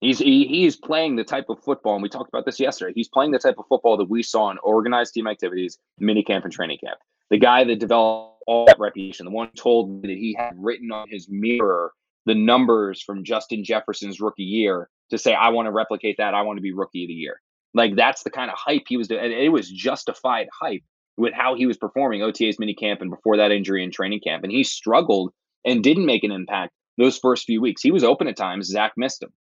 He's 0.00 0.20
he, 0.20 0.46
he's 0.46 0.76
playing 0.76 1.16
the 1.16 1.24
type 1.24 1.46
of 1.48 1.58
football, 1.64 1.94
and 1.94 2.02
we 2.02 2.08
talked 2.08 2.28
about 2.28 2.44
this 2.44 2.60
yesterday. 2.60 2.92
He's 2.94 3.08
playing 3.08 3.32
the 3.32 3.40
type 3.40 3.56
of 3.58 3.64
football 3.68 3.96
that 3.96 4.08
we 4.08 4.22
saw 4.22 4.52
in 4.52 4.58
organized 4.58 5.14
team 5.14 5.26
activities, 5.26 5.78
mini 5.98 6.22
camp, 6.22 6.44
and 6.44 6.52
training 6.52 6.78
camp. 6.78 6.98
The 7.30 7.38
guy 7.38 7.64
that 7.64 7.80
developed 7.80 8.31
all 8.46 8.66
that 8.66 8.78
reputation, 8.78 9.24
the 9.24 9.30
one 9.30 9.50
told 9.56 9.90
me 9.90 10.08
that 10.08 10.18
he 10.18 10.34
had 10.38 10.54
written 10.56 10.90
on 10.92 11.08
his 11.08 11.28
mirror 11.30 11.92
the 12.26 12.34
numbers 12.34 13.02
from 13.02 13.24
Justin 13.24 13.64
Jefferson's 13.64 14.20
rookie 14.20 14.44
year 14.44 14.88
to 15.10 15.18
say, 15.18 15.34
"I 15.34 15.48
want 15.50 15.66
to 15.66 15.72
replicate 15.72 16.16
that. 16.18 16.34
I 16.34 16.42
want 16.42 16.56
to 16.56 16.62
be 16.62 16.72
rookie 16.72 17.04
of 17.04 17.08
the 17.08 17.14
year." 17.14 17.40
Like 17.74 17.96
that's 17.96 18.22
the 18.22 18.30
kind 18.30 18.50
of 18.50 18.56
hype 18.58 18.84
he 18.88 18.96
was 18.96 19.08
doing, 19.08 19.24
and 19.24 19.32
it 19.32 19.48
was 19.48 19.70
justified 19.70 20.48
hype 20.60 20.82
with 21.16 21.34
how 21.34 21.54
he 21.54 21.66
was 21.66 21.76
performing 21.76 22.22
OTA's 22.22 22.58
mini 22.58 22.74
camp 22.74 23.00
and 23.00 23.10
before 23.10 23.36
that 23.36 23.52
injury 23.52 23.82
in 23.84 23.90
training 23.90 24.20
camp, 24.20 24.44
and 24.44 24.52
he 24.52 24.64
struggled 24.64 25.32
and 25.64 25.82
didn't 25.82 26.06
make 26.06 26.24
an 26.24 26.32
impact 26.32 26.72
those 26.98 27.18
first 27.18 27.44
few 27.44 27.60
weeks. 27.60 27.82
He 27.82 27.90
was 27.90 28.04
open 28.04 28.28
at 28.28 28.36
times. 28.36 28.66
Zach 28.66 28.92
missed 28.96 29.22
him. 29.22 29.32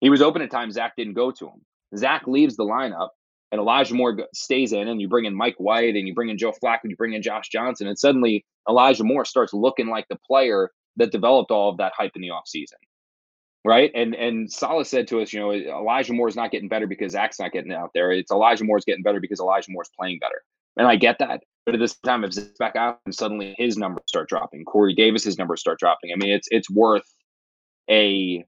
He 0.00 0.10
was 0.10 0.22
open 0.22 0.42
at 0.42 0.50
times. 0.50 0.74
Zach 0.74 0.94
didn't 0.96 1.14
go 1.14 1.30
to 1.30 1.46
him. 1.46 1.64
Zach 1.96 2.26
leaves 2.26 2.56
the 2.56 2.64
lineup, 2.64 3.10
and 3.52 3.60
Elijah 3.60 3.94
Moore 3.94 4.16
stays 4.34 4.72
in, 4.72 4.88
and 4.88 5.00
you 5.00 5.08
bring 5.08 5.26
in 5.26 5.34
Mike 5.34 5.56
White, 5.58 5.94
and 5.94 6.08
you 6.08 6.14
bring 6.14 6.30
in 6.30 6.38
Joe 6.38 6.52
Flacco, 6.52 6.80
and 6.82 6.90
you 6.90 6.96
bring 6.96 7.12
in 7.12 7.22
Josh 7.22 7.50
Johnson, 7.50 7.86
and 7.86 7.98
suddenly 7.98 8.44
Elijah 8.68 9.04
Moore 9.04 9.26
starts 9.26 9.52
looking 9.52 9.88
like 9.88 10.08
the 10.08 10.18
player 10.26 10.70
that 10.96 11.12
developed 11.12 11.50
all 11.50 11.70
of 11.70 11.76
that 11.76 11.92
hype 11.96 12.12
in 12.16 12.22
the 12.22 12.28
offseason. 12.28 12.80
Right. 13.64 13.92
And 13.94 14.14
and 14.16 14.50
Saleh 14.50 14.86
said 14.86 15.06
to 15.08 15.20
us, 15.20 15.32
you 15.32 15.38
know, 15.38 15.52
Elijah 15.52 16.12
Moore 16.12 16.26
is 16.26 16.34
not 16.34 16.50
getting 16.50 16.68
better 16.68 16.88
because 16.88 17.12
Zach's 17.12 17.38
not 17.38 17.52
getting 17.52 17.72
out 17.72 17.90
there. 17.94 18.10
It's 18.10 18.32
Elijah 18.32 18.64
Moore's 18.64 18.84
getting 18.84 19.04
better 19.04 19.20
because 19.20 19.38
Elijah 19.38 19.70
Moore's 19.70 19.90
playing 19.96 20.18
better. 20.18 20.42
And 20.76 20.88
I 20.88 20.96
get 20.96 21.20
that. 21.20 21.44
But 21.64 21.74
at 21.76 21.78
this 21.78 21.94
time, 21.98 22.24
if 22.24 22.32
Zach's 22.32 22.58
back 22.58 22.74
out 22.74 22.98
and 23.06 23.14
suddenly 23.14 23.54
his 23.58 23.76
numbers 23.76 24.02
start 24.08 24.28
dropping, 24.28 24.64
Corey 24.64 24.94
Davis's 24.94 25.38
numbers 25.38 25.60
start 25.60 25.78
dropping. 25.78 26.10
I 26.12 26.16
mean, 26.16 26.30
it's 26.30 26.48
it's 26.50 26.68
worth 26.68 27.06
a 27.88 28.44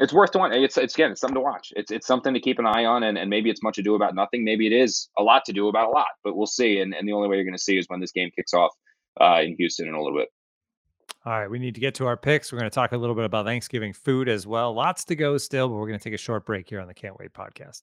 it's 0.00 0.12
worth 0.14 0.32
doing. 0.32 0.52
It's 0.52 0.78
it's 0.78 0.94
again, 0.94 1.12
it's 1.12 1.20
something 1.20 1.36
to 1.36 1.40
watch. 1.40 1.72
It's 1.76 1.90
it's 1.90 2.06
something 2.06 2.32
to 2.32 2.40
keep 2.40 2.58
an 2.58 2.66
eye 2.66 2.86
on, 2.86 3.02
and, 3.02 3.18
and 3.18 3.28
maybe 3.28 3.50
it's 3.50 3.62
much 3.62 3.78
ado 3.78 3.94
about 3.94 4.14
nothing. 4.14 4.44
Maybe 4.44 4.66
it 4.66 4.72
is 4.72 5.08
a 5.18 5.22
lot 5.22 5.44
to 5.44 5.52
do 5.52 5.68
about 5.68 5.88
a 5.88 5.90
lot, 5.90 6.08
but 6.24 6.36
we'll 6.36 6.46
see. 6.46 6.80
And 6.80 6.94
and 6.94 7.06
the 7.06 7.12
only 7.12 7.28
way 7.28 7.36
you're 7.36 7.44
going 7.44 7.56
to 7.56 7.62
see 7.62 7.78
is 7.78 7.84
when 7.88 8.00
this 8.00 8.10
game 8.10 8.30
kicks 8.34 8.54
off 8.54 8.72
uh, 9.20 9.40
in 9.42 9.54
Houston 9.58 9.86
in 9.86 9.94
a 9.94 10.02
little 10.02 10.18
bit. 10.18 10.28
All 11.26 11.38
right, 11.38 11.50
we 11.50 11.58
need 11.58 11.74
to 11.74 11.80
get 11.82 11.94
to 11.96 12.06
our 12.06 12.16
picks. 12.16 12.50
We're 12.50 12.58
going 12.58 12.70
to 12.70 12.74
talk 12.74 12.92
a 12.92 12.96
little 12.96 13.14
bit 13.14 13.26
about 13.26 13.44
Thanksgiving 13.44 13.92
food 13.92 14.26
as 14.26 14.46
well. 14.46 14.72
Lots 14.72 15.04
to 15.04 15.14
go 15.14 15.36
still, 15.36 15.68
but 15.68 15.74
we're 15.74 15.86
going 15.86 15.98
to 15.98 16.02
take 16.02 16.14
a 16.14 16.18
short 16.18 16.46
break 16.46 16.70
here 16.70 16.80
on 16.80 16.88
the 16.88 16.94
Can't 16.94 17.18
Wait 17.18 17.34
podcast. 17.34 17.82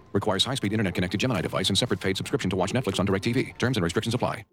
Requires 0.13 0.45
high-speed 0.45 0.73
internet 0.73 0.93
connected 0.93 1.19
Gemini 1.19 1.41
device 1.41 1.69
and 1.69 1.77
separate 1.77 1.99
paid 1.99 2.17
subscription 2.17 2.49
to 2.49 2.55
watch 2.55 2.73
Netflix 2.73 2.99
on 2.99 3.07
DirecTV. 3.07 3.57
Terms 3.57 3.77
and 3.77 3.83
restrictions 3.83 4.13
apply. 4.13 4.45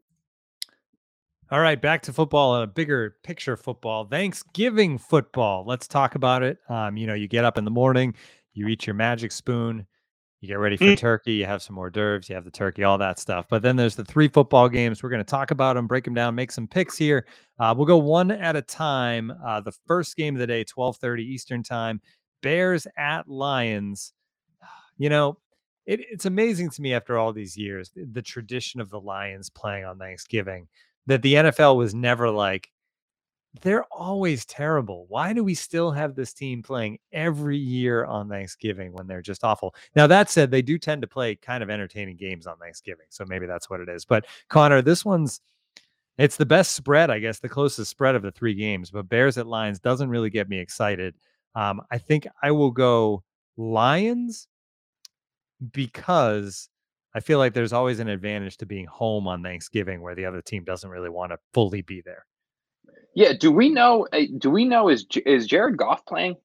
All 1.51 1.61
right, 1.61 1.81
back 1.81 2.03
to 2.03 2.13
football, 2.13 2.57
a 2.57 2.67
bigger 2.67 3.17
picture 3.23 3.57
football, 3.57 4.05
Thanksgiving 4.05 4.99
football. 4.99 5.65
Let's 5.67 5.89
talk 5.89 6.15
about 6.15 6.43
it. 6.43 6.59
Um, 6.69 6.99
you 6.99 7.07
know, 7.07 7.15
you 7.15 7.27
get 7.27 7.47
up 7.47 7.57
in 7.57 7.65
the 7.65 7.71
morning, 7.71 8.15
you 8.53 8.69
eat 8.69 8.87
your 8.87 8.93
magic 8.93 9.33
spoon, 9.33 9.87
you 10.43 10.49
get 10.49 10.59
ready 10.59 10.77
for 10.77 10.85
mm. 10.85 10.99
turkey, 10.99 11.33
you 11.33 11.47
have 11.47 11.63
some 11.63 11.79
hors 11.79 11.89
d'oeuvres, 11.89 12.29
you 12.29 12.35
have 12.35 12.45
the 12.45 12.51
turkey, 12.51 12.85
all 12.85 12.99
that 12.99 13.19
stuff. 13.19 13.47
But 13.49 13.63
then 13.63 13.77
there's 13.77 13.97
the 13.97 14.05
three 14.05 14.29
football 14.29 14.69
games. 14.69 15.03
We're 15.03 15.09
going 15.09 15.25
to 15.25 15.31
talk 15.31 15.51
about 15.51 15.77
them, 15.77 15.87
break 15.87 16.05
them 16.05 16.13
down, 16.13 16.35
make 16.35 16.53
some 16.53 16.69
picks 16.69 16.99
here. 16.99 17.27
Uh, 17.59 17.75
we'll 17.75 17.87
go 17.87 17.97
one 17.97 18.31
at 18.31 18.55
a 18.55 18.61
time. 18.61 19.33
Uh, 19.43 19.63
the 19.63 19.73
first 19.87 20.17
game 20.17 20.35
of 20.35 20.41
the 20.41 20.47
day, 20.47 20.65
12:30 20.65 21.21
Eastern 21.21 21.63
time, 21.63 22.03
Bears 22.43 22.87
at 22.99 23.27
Lions. 23.27 24.13
You 25.01 25.09
know, 25.09 25.39
it, 25.89 26.01
it's 26.11 26.27
amazing 26.27 26.69
to 26.69 26.83
me 26.83 26.93
after 26.93 27.17
all 27.17 27.33
these 27.33 27.57
years 27.57 27.91
the, 27.97 28.23
tradition 28.23 28.81
of 28.81 28.91
the 28.91 29.01
Lions 29.01 29.49
playing 29.49 29.87
on 29.87 29.99
Thanksgiving 29.99 30.69
that 31.07 31.23
the 31.23 31.35
NFL 31.35 31.77
was 31.77 31.95
never 31.95 32.31
like 32.31 32.71
they're 33.63 33.85
always 33.85 34.45
terrible. 34.45 35.07
Why 35.09 35.33
do 35.33 35.43
we 35.43 35.55
still 35.55 35.91
have 35.91 36.15
this 36.15 36.35
team 36.35 36.63
playing 36.63 36.99
every 37.13 37.57
year 37.57 38.05
on 38.05 38.29
Thanksgiving 38.29 38.93
when 38.93 39.07
they're 39.07 39.23
just 39.23 39.43
awful? 39.43 39.75
Now, 39.97 40.07
that 40.07 40.29
said, 40.29 40.51
they 40.51 40.61
do 40.61 40.79
tend 40.79 41.01
to 41.01 41.09
play 41.09 41.35
kind 41.35 41.63
of 41.63 41.71
entertaining 41.71 42.19
games 42.19 42.47
on 42.47 42.59
Thanksgiving. 42.59 43.07
So 43.09 43.25
maybe 43.27 43.47
that's 43.47 43.71
what 43.71 43.81
it 43.81 43.89
is. 43.89 44.05
But 44.05 44.27
Connor, 44.51 44.83
this 44.83 45.03
one's 45.03 45.41
it's 46.19 46.37
the 46.37 46.47
best 46.47 46.75
spread, 46.75 47.11
I 47.11 47.21
guess, 47.21 47.39
the 47.39 47.49
closest 47.49 47.91
spread 47.91 48.15
of 48.15 48.23
the 48.23 48.31
three 48.31 48.55
games. 48.55 48.91
But 48.91 49.09
Bears 49.09 49.39
at 49.39 49.47
Lions 49.47 49.81
doesn't 49.81 50.11
really 50.11 50.31
get 50.31 50.51
me 50.51 50.59
excited. 50.59 51.15
Um, 51.55 51.81
I 51.91 51.97
think 51.97 52.27
I 52.43 52.51
will 52.51 52.71
go 52.71 53.25
Lions 53.57 54.47
because 55.73 56.69
I 57.15 57.21
feel 57.21 57.39
like 57.39 57.55
there's 57.55 57.73
always 57.73 58.01
an 58.01 58.09
advantage 58.09 58.59
to 58.59 58.67
being 58.67 58.87
home 58.87 59.27
on 59.27 59.43
Thanksgiving 59.43 60.03
where 60.03 60.15
the 60.15 60.25
other 60.25 60.43
team 60.43 60.65
doesn't 60.65 60.91
really 60.91 61.11
want 61.11 61.33
to 61.33 61.39
fully 61.53 61.83
be 61.83 62.03
there. 62.05 62.27
Yeah, 63.15 63.33
do 63.33 63.51
we 63.51 63.71
know 63.71 64.07
eh, 64.13 64.27
do 64.39 64.51
we 64.51 64.65
know 64.65 64.89
is 64.89 65.07
is 65.27 65.47
Jared 65.47 65.77
Goff 65.77 66.05
playing 66.07 66.37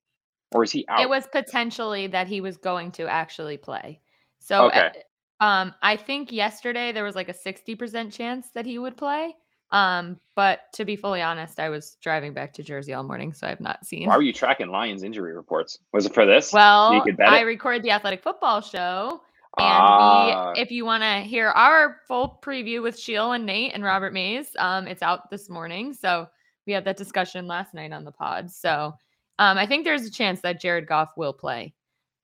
or 0.54 0.64
is 0.64 0.72
he 0.72 0.86
out? 0.88 1.02
It 1.02 1.10
was 1.10 1.28
potentially 1.32 2.08
that 2.08 2.28
he 2.28 2.42
was 2.42 2.58
going 2.58 2.92
to 2.94 3.08
actually 3.08 3.58
play. 3.58 4.02
So 4.40 4.70
eh, 4.70 4.88
okay. 4.88 5.04
um 5.40 5.74
I 5.82 5.98
think 5.98 6.32
yesterday 6.32 6.92
there 6.92 7.04
was 7.04 7.16
like 7.16 7.30
a 7.30 7.34
60% 7.34 8.12
chance 8.12 8.48
that 8.56 8.66
he 8.66 8.80
would 8.80 8.98
play. 8.98 9.36
Um, 9.74 10.20
but 10.36 10.72
to 10.74 10.86
be 10.86 10.96
fully 10.96 11.22
honest, 11.22 11.60
I 11.60 11.70
was 11.70 11.98
driving 12.00 12.32
back 12.34 12.54
to 12.54 12.64
Jersey 12.64 12.94
all 12.94 13.04
morning, 13.04 13.34
so 13.34 13.48
I've 13.48 13.60
not 13.60 13.86
seen. 13.86 14.08
Why 14.08 14.16
were 14.16 14.22
you 14.22 14.32
tracking 14.32 14.70
Lions 14.70 15.02
injury 15.02 15.34
reports? 15.34 15.80
Was 15.94 16.06
it 16.06 16.14
for 16.14 16.28
this? 16.28 16.54
Well, 16.54 17.04
so 17.04 17.24
I 17.24 17.42
recorded 17.42 17.82
the 17.82 17.92
athletic 17.92 18.22
football 18.22 18.62
show. 18.62 19.22
And 19.58 19.68
ah. 19.68 20.54
we, 20.56 20.62
if 20.62 20.72
you 20.72 20.86
want 20.86 21.04
to 21.04 21.22
hear 21.22 21.50
our 21.50 21.98
full 22.08 22.40
preview 22.42 22.82
with 22.82 22.98
Sheil 22.98 23.34
and 23.34 23.46
Nate 23.46 23.74
and 23.74 23.84
Robert 23.84 24.14
Mays, 24.14 24.48
um, 24.58 24.88
it's 24.88 25.02
out 25.02 25.30
this 25.30 25.50
morning. 25.50 25.94
So 25.94 26.28
we 26.66 26.74
had 26.74 26.86
that 26.86 26.98
discussion 26.98 27.48
last 27.48 27.74
night 27.74 27.92
on 27.92 28.04
the 28.04 28.12
pod. 28.12 28.52
So 28.52 28.96
um, 29.40 29.58
I 29.58 29.66
think 29.66 29.86
there's 29.86 30.06
a 30.06 30.12
chance 30.12 30.42
that 30.42 30.62
Jared 30.62 30.88
Goff 30.88 31.12
will 31.18 31.34
play, 31.34 31.74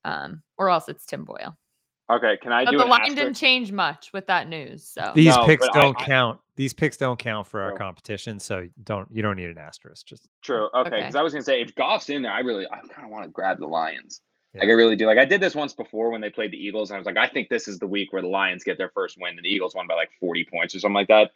um, 0.05 0.41
or 0.57 0.69
else 0.69 0.87
it's 0.87 1.05
Tim 1.05 1.23
Boyle. 1.25 1.55
Okay, 2.11 2.37
can 2.41 2.51
I 2.51 2.65
but 2.65 2.71
do 2.71 2.77
the 2.79 2.85
line 2.85 3.13
didn't 3.13 3.35
change 3.35 3.71
much 3.71 4.11
with 4.13 4.25
that 4.27 4.49
news. 4.49 4.83
So 4.83 5.11
these 5.13 5.35
no, 5.35 5.45
picks 5.45 5.67
don't 5.69 5.99
I, 6.01 6.05
count. 6.05 6.39
These 6.59 6.73
picks 6.73 6.97
don't 6.97 7.17
count 7.17 7.47
for 7.47 7.61
our 7.61 7.71
competition, 7.71 8.37
so 8.37 8.67
don't 8.83 9.07
you 9.13 9.21
don't 9.21 9.37
need 9.37 9.49
an 9.49 9.57
asterisk. 9.57 10.05
Just 10.05 10.27
true. 10.43 10.67
Okay, 10.75 10.89
because 10.89 11.15
okay. 11.15 11.19
I 11.19 11.21
was 11.21 11.31
gonna 11.31 11.41
say 11.41 11.61
if 11.61 11.73
Goff's 11.73 12.09
in 12.09 12.21
there, 12.21 12.33
I 12.33 12.41
really 12.41 12.67
I 12.67 12.81
kind 12.93 13.05
of 13.05 13.09
want 13.11 13.23
to 13.23 13.29
grab 13.29 13.59
the 13.59 13.65
Lions. 13.65 14.19
Yeah. 14.53 14.63
Like 14.63 14.69
I 14.71 14.73
really 14.73 14.97
do. 14.97 15.05
Like 15.07 15.17
I 15.17 15.23
did 15.23 15.39
this 15.39 15.55
once 15.55 15.71
before 15.71 16.11
when 16.11 16.19
they 16.19 16.29
played 16.29 16.51
the 16.51 16.57
Eagles, 16.57 16.89
and 16.89 16.97
I 16.97 16.99
was 16.99 17.05
like, 17.05 17.15
I 17.15 17.29
think 17.29 17.47
this 17.47 17.69
is 17.69 17.79
the 17.79 17.87
week 17.87 18.11
where 18.11 18.21
the 18.21 18.27
Lions 18.27 18.65
get 18.65 18.77
their 18.77 18.89
first 18.89 19.17
win, 19.17 19.37
and 19.37 19.45
the 19.45 19.47
Eagles 19.47 19.73
won 19.73 19.87
by 19.87 19.93
like 19.93 20.09
40 20.19 20.49
points 20.51 20.75
or 20.75 20.81
something 20.81 20.95
like 20.95 21.07
that. 21.07 21.31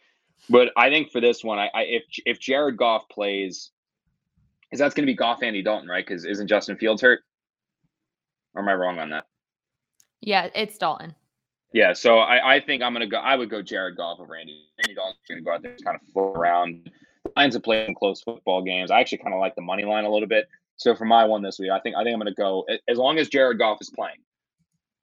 But 0.50 0.72
I 0.76 0.90
think 0.90 1.10
for 1.10 1.22
this 1.22 1.42
one, 1.42 1.58
I, 1.58 1.70
I 1.72 1.82
if 1.84 2.02
if 2.26 2.38
Jared 2.38 2.76
Goff 2.76 3.08
plays, 3.08 3.70
is 4.72 4.78
that's 4.78 4.94
going 4.94 5.06
to 5.06 5.10
be 5.10 5.16
Goff, 5.16 5.42
Andy 5.42 5.62
Dalton, 5.62 5.88
right? 5.88 6.04
Because 6.06 6.26
isn't 6.26 6.48
Justin 6.48 6.76
Fields 6.76 7.00
hurt? 7.00 7.20
Or 8.54 8.60
am 8.60 8.68
I 8.68 8.74
wrong 8.74 8.98
on 8.98 9.08
that? 9.08 9.24
Yeah, 10.20 10.50
it's 10.54 10.76
Dalton. 10.76 11.14
Yeah, 11.74 11.92
so 11.92 12.18
I, 12.18 12.54
I 12.54 12.60
think 12.60 12.84
I'm 12.84 12.92
gonna 12.92 13.08
go. 13.08 13.16
I 13.16 13.34
would 13.34 13.50
go 13.50 13.60
Jared 13.60 13.96
Goff 13.96 14.20
over 14.20 14.36
Andy. 14.36 14.68
Andy 14.78 14.94
Dalton's 14.94 15.18
gonna 15.28 15.40
go 15.40 15.52
out 15.52 15.62
there 15.62 15.72
and 15.72 15.84
kind 15.84 15.98
of 16.00 16.06
float 16.12 16.36
around. 16.36 16.88
Lions 17.36 17.54
have 17.54 17.64
played 17.64 17.86
some 17.86 17.96
close 17.96 18.22
football 18.22 18.62
games. 18.62 18.92
I 18.92 19.00
actually 19.00 19.18
kind 19.18 19.34
of 19.34 19.40
like 19.40 19.56
the 19.56 19.60
money 19.62 19.84
line 19.84 20.04
a 20.04 20.08
little 20.08 20.28
bit. 20.28 20.46
So 20.76 20.94
for 20.94 21.04
my 21.04 21.24
one 21.24 21.42
this 21.42 21.58
week, 21.58 21.72
I 21.72 21.80
think 21.80 21.96
I 21.96 22.04
think 22.04 22.14
I'm 22.14 22.20
gonna 22.20 22.32
go 22.32 22.64
as 22.88 22.96
long 22.96 23.18
as 23.18 23.28
Jared 23.28 23.58
Goff 23.58 23.78
is 23.80 23.90
playing. 23.90 24.18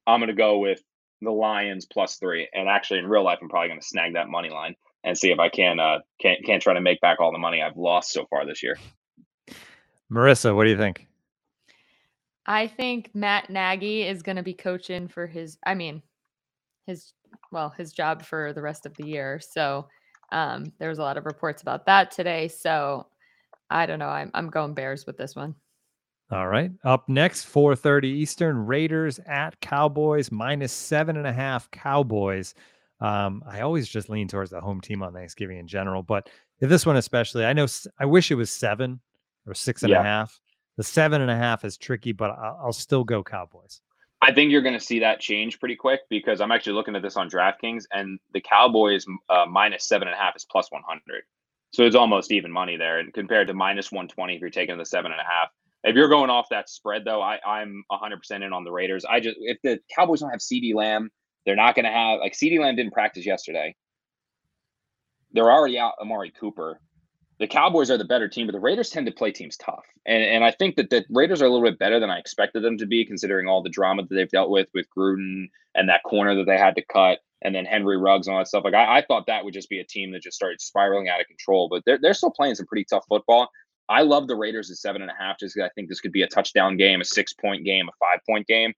I'm 0.07 0.21
gonna 0.21 0.31
go 0.31 0.59
with 0.59 0.81
the 1.21 1.29
Lions 1.29 1.85
plus 1.85 2.15
three. 2.15 2.47
And 2.53 2.69
actually, 2.69 2.99
in 2.99 3.07
real 3.07 3.25
life, 3.25 3.39
I'm 3.41 3.49
probably 3.49 3.67
gonna 3.67 3.81
snag 3.81 4.13
that 4.13 4.29
money 4.29 4.49
line 4.49 4.75
and 5.03 5.17
see 5.17 5.29
if 5.29 5.39
I 5.39 5.49
can 5.49 5.77
uh 5.77 5.99
can 6.21 6.37
can 6.45 6.61
try 6.61 6.73
to 6.73 6.79
make 6.79 7.01
back 7.01 7.19
all 7.19 7.33
the 7.33 7.37
money 7.37 7.61
I've 7.61 7.75
lost 7.75 8.13
so 8.13 8.25
far 8.29 8.45
this 8.45 8.63
year. 8.63 8.77
Marissa, 10.09 10.55
what 10.55 10.63
do 10.63 10.69
you 10.69 10.77
think? 10.77 11.05
I 12.45 12.67
think 12.67 13.09
Matt 13.13 13.49
Nagy 13.49 14.03
is 14.03 14.23
going 14.23 14.35
to 14.35 14.43
be 14.43 14.53
coaching 14.53 15.07
for 15.07 15.27
his, 15.27 15.57
I 15.63 15.75
mean, 15.75 16.01
his, 16.87 17.13
well, 17.51 17.73
his 17.77 17.91
job 17.91 18.23
for 18.23 18.53
the 18.53 18.61
rest 18.61 18.85
of 18.85 18.95
the 18.97 19.05
year. 19.05 19.39
So 19.39 19.87
um, 20.31 20.71
there 20.79 20.89
was 20.89 20.99
a 20.99 21.03
lot 21.03 21.17
of 21.17 21.25
reports 21.25 21.61
about 21.61 21.85
that 21.85 22.11
today. 22.11 22.47
So 22.47 23.07
I 23.69 23.85
don't 23.85 23.99
know. 23.99 24.09
I'm, 24.09 24.31
I'm 24.33 24.49
going 24.49 24.73
Bears 24.73 25.05
with 25.05 25.17
this 25.17 25.35
one. 25.35 25.55
All 26.31 26.47
right. 26.47 26.71
Up 26.85 27.09
next, 27.09 27.45
4:30 27.45 28.05
Eastern, 28.05 28.65
Raiders 28.65 29.19
at 29.27 29.59
Cowboys, 29.59 30.31
minus 30.31 30.71
seven 30.71 31.17
and 31.17 31.27
a 31.27 31.33
half 31.33 31.69
Cowboys. 31.71 32.53
Um, 33.01 33.43
I 33.45 33.61
always 33.61 33.89
just 33.89 34.09
lean 34.09 34.29
towards 34.29 34.51
the 34.51 34.61
home 34.61 34.79
team 34.79 35.03
on 35.03 35.11
Thanksgiving 35.11 35.57
in 35.57 35.67
general, 35.67 36.03
but 36.03 36.29
this 36.61 36.85
one 36.85 36.95
especially, 36.95 37.45
I 37.45 37.53
know 37.53 37.67
I 37.99 38.05
wish 38.05 38.31
it 38.31 38.35
was 38.35 38.51
seven 38.51 39.01
or 39.45 39.53
six 39.53 39.83
and 39.83 39.89
yeah. 39.89 39.99
a 39.99 40.03
half. 40.03 40.39
The 40.77 40.83
seven 40.83 41.21
and 41.21 41.31
a 41.31 41.35
half 41.35 41.65
is 41.65 41.77
tricky, 41.77 42.13
but 42.13 42.31
I'll, 42.31 42.59
I'll 42.65 42.73
still 42.73 43.03
go 43.03 43.23
Cowboys. 43.23 43.81
I 44.21 44.31
think 44.31 44.51
you're 44.51 44.61
going 44.61 44.77
to 44.77 44.85
see 44.85 44.99
that 44.99 45.19
change 45.19 45.59
pretty 45.59 45.75
quick 45.75 46.01
because 46.09 46.41
I'm 46.41 46.51
actually 46.51 46.73
looking 46.73 46.95
at 46.95 47.01
this 47.01 47.17
on 47.17 47.29
DraftKings, 47.29 47.85
and 47.91 48.19
the 48.33 48.41
Cowboys 48.41 49.05
uh, 49.29 49.45
minus 49.49 49.87
seven 49.87 50.07
and 50.07 50.15
a 50.15 50.17
half 50.17 50.35
is 50.35 50.45
plus 50.49 50.71
100. 50.71 51.23
So 51.71 51.83
it's 51.83 51.95
almost 51.95 52.31
even 52.31 52.51
money 52.51 52.77
there, 52.77 52.99
and 52.99 53.13
compared 53.13 53.47
to 53.47 53.53
minus 53.53 53.91
120 53.91 54.35
if 54.35 54.41
you're 54.41 54.49
taking 54.49 54.77
the 54.77 54.85
seven 54.85 55.11
and 55.11 55.19
a 55.19 55.23
half. 55.23 55.49
If 55.83 55.95
you're 55.95 56.09
going 56.09 56.29
off 56.29 56.47
that 56.51 56.69
spread, 56.69 57.03
though, 57.05 57.21
I, 57.21 57.39
I'm 57.43 57.83
100% 57.91 58.45
in 58.45 58.53
on 58.53 58.63
the 58.63 58.71
Raiders. 58.71 59.03
I 59.05 59.19
just 59.19 59.37
if 59.39 59.57
the 59.63 59.79
Cowboys 59.95 60.19
don't 60.19 60.29
have 60.29 60.39
CeeDee 60.39 60.75
Lamb, 60.75 61.09
they're 61.45 61.55
not 61.55 61.73
going 61.73 61.85
to 61.85 61.91
have 61.91 62.19
like 62.19 62.33
CeeDee 62.33 62.59
Lamb 62.59 62.75
didn't 62.75 62.93
practice 62.93 63.25
yesterday. 63.25 63.73
They're 65.31 65.51
already 65.51 65.79
out 65.79 65.93
Amari 65.99 66.31
Cooper 66.39 66.79
the 67.41 67.47
Cowboys 67.47 67.89
are 67.89 67.97
the 67.97 68.05
better 68.05 68.29
team, 68.29 68.45
but 68.45 68.51
the 68.51 68.59
Raiders 68.59 68.91
tend 68.91 69.07
to 69.07 69.11
play 69.11 69.31
teams 69.31 69.57
tough. 69.57 69.83
And 70.05 70.23
and 70.23 70.43
I 70.43 70.51
think 70.51 70.75
that 70.75 70.91
the 70.91 71.03
Raiders 71.09 71.41
are 71.41 71.45
a 71.45 71.49
little 71.49 71.67
bit 71.67 71.79
better 71.79 71.99
than 71.99 72.11
I 72.11 72.19
expected 72.19 72.63
them 72.63 72.77
to 72.77 72.85
be, 72.85 73.03
considering 73.03 73.47
all 73.47 73.63
the 73.63 73.69
drama 73.69 74.03
that 74.03 74.13
they've 74.13 74.29
dealt 74.29 74.51
with 74.51 74.67
with 74.75 74.85
Gruden 74.95 75.49
and 75.73 75.89
that 75.89 76.03
corner 76.03 76.35
that 76.35 76.45
they 76.45 76.57
had 76.57 76.75
to 76.75 76.85
cut, 76.85 77.19
and 77.41 77.55
then 77.55 77.65
Henry 77.65 77.97
Ruggs 77.97 78.27
and 78.27 78.35
all 78.35 78.41
that 78.41 78.47
stuff. 78.47 78.63
Like 78.63 78.75
I, 78.75 78.99
I 78.99 79.05
thought 79.07 79.25
that 79.25 79.43
would 79.43 79.55
just 79.55 79.69
be 79.69 79.79
a 79.79 79.83
team 79.83 80.11
that 80.11 80.21
just 80.21 80.37
started 80.37 80.61
spiraling 80.61 81.09
out 81.09 81.19
of 81.19 81.25
control, 81.25 81.67
but 81.67 81.81
they're 81.85 81.99
they're 81.99 82.13
still 82.13 82.31
playing 82.31 82.55
some 82.55 82.67
pretty 82.67 82.85
tough 82.85 83.05
football. 83.09 83.49
I 83.89 84.03
love 84.03 84.27
the 84.27 84.35
Raiders 84.35 84.69
at 84.69 84.77
seven 84.77 85.01
and 85.01 85.09
a 85.09 85.15
half, 85.19 85.39
just 85.39 85.55
because 85.55 85.67
I 85.67 85.73
think 85.73 85.89
this 85.89 85.99
could 85.99 86.13
be 86.13 86.21
a 86.21 86.27
touchdown 86.27 86.77
game, 86.77 87.01
a 87.01 87.05
six 87.05 87.33
point 87.33 87.65
game, 87.65 87.89
a 87.89 87.91
five 87.99 88.19
point 88.29 88.45
game. 88.45 88.71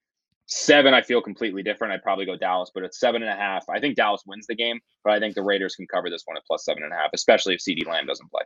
Seven, 0.45 0.93
I 0.93 1.01
feel 1.01 1.21
completely 1.21 1.63
different. 1.63 1.93
I'd 1.93 2.03
probably 2.03 2.25
go 2.25 2.35
Dallas, 2.35 2.69
but 2.73 2.83
at 2.83 2.93
seven 2.93 3.23
and 3.23 3.31
a 3.31 3.35
half, 3.35 3.67
I 3.69 3.79
think 3.79 3.95
Dallas 3.95 4.23
wins 4.27 4.45
the 4.45 4.55
game, 4.55 4.79
but 5.03 5.13
I 5.13 5.19
think 5.19 5.35
the 5.35 5.41
Raiders 5.41 5.75
can 5.75 5.87
cover 5.87 6.09
this 6.09 6.23
one 6.25 6.35
at 6.35 6.45
plus 6.45 6.65
seven 6.65 6.83
and 6.83 6.91
a 6.91 6.95
half, 6.95 7.11
especially 7.13 7.53
if 7.53 7.61
CeeDee 7.61 7.87
Lamb 7.87 8.05
doesn't 8.05 8.29
play. 8.29 8.41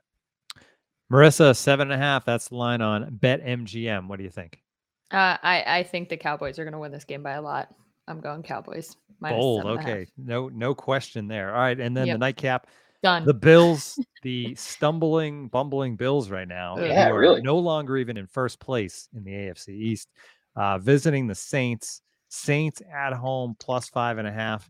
Marissa, 1.12 1.56
seven 1.56 1.92
and 1.92 2.00
a 2.00 2.04
half. 2.04 2.26
That's 2.26 2.50
the 2.50 2.56
line 2.56 2.82
on 2.82 3.16
Bet 3.16 3.44
MGM. 3.44 4.08
What 4.08 4.18
do 4.18 4.24
you 4.24 4.30
think? 4.30 4.62
Uh, 5.10 5.38
I 5.42 5.64
I 5.66 5.84
think 5.84 6.10
the 6.10 6.18
Cowboys 6.18 6.60
are 6.60 6.66
going 6.66 6.74
to 6.74 6.80
win 6.80 6.92
this 6.92 7.06
game 7.06 7.24
by 7.24 7.34
a 7.34 7.42
lot. 7.42 7.74
I'm 8.08 8.20
going 8.20 8.44
Cowboys. 8.44 8.96
Bold. 9.22 9.66
Okay. 9.66 10.08
No 10.18 10.50
no 10.50 10.76
question 10.76 11.28
there. 11.28 11.54
All 11.56 11.62
right, 11.62 11.80
and 11.80 11.96
then 11.96 12.08
yep. 12.08 12.16
the 12.16 12.20
nightcap. 12.20 12.68
Done. 13.04 13.26
The 13.26 13.34
Bills, 13.34 14.00
the 14.24 14.56
stumbling, 14.56 15.50
bumbling 15.50 15.96
Bills 15.96 16.32
right 16.32 16.48
now. 16.48 16.78
Yeah, 16.80 17.10
really. 17.10 17.42
No 17.42 17.58
longer 17.60 17.98
even 17.98 18.18
in 18.18 18.26
first 18.26 18.60
place 18.60 19.08
in 19.16 19.24
the 19.24 19.32
AFC 19.32 19.70
East 19.70 20.10
uh, 20.58 20.78
visiting 20.80 21.28
the 21.28 21.36
Saints. 21.36 22.02
Saints 22.30 22.82
at 22.94 23.14
home 23.14 23.56
plus 23.58 23.88
five 23.88 24.18
and 24.18 24.28
a 24.28 24.32
half. 24.32 24.70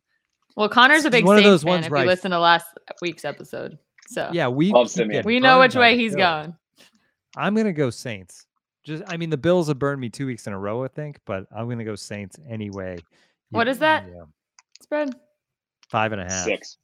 Well, 0.55 0.69
Connor's 0.69 1.05
a 1.05 1.09
big 1.09 1.25
one 1.25 1.37
Saints 1.37 1.47
of 1.47 1.51
those 1.51 1.63
fan. 1.63 1.71
Ones 1.71 1.85
if 1.87 1.91
right. 1.91 2.01
you 2.01 2.07
listen 2.07 2.31
to 2.31 2.39
last 2.39 2.67
week's 3.01 3.25
episode, 3.25 3.79
so 4.07 4.29
yeah, 4.31 4.47
we 4.47 4.71
we 5.25 5.39
know 5.39 5.59
which 5.59 5.75
way 5.75 5.97
he's 5.97 6.15
going. 6.15 6.55
I'm 7.35 7.55
gonna 7.55 7.73
go 7.73 7.89
Saints. 7.89 8.45
Just, 8.83 9.03
I 9.07 9.17
mean, 9.17 9.29
the 9.29 9.37
Bills 9.37 9.67
have 9.67 9.79
burned 9.79 9.99
me 9.99 10.09
two 10.09 10.25
weeks 10.25 10.47
in 10.47 10.53
a 10.53 10.59
row, 10.59 10.83
I 10.83 10.87
think, 10.87 11.19
but 11.25 11.45
I'm 11.55 11.67
gonna 11.67 11.83
go 11.83 11.95
Saints 11.95 12.37
anyway. 12.47 12.97
What 13.49 13.67
is 13.67 13.79
that 13.79 14.05
yeah. 14.07 14.23
spread? 14.81 15.15
Five 15.89 16.11
and 16.11 16.21
a 16.21 16.25
half. 16.25 16.45
Six. 16.45 16.77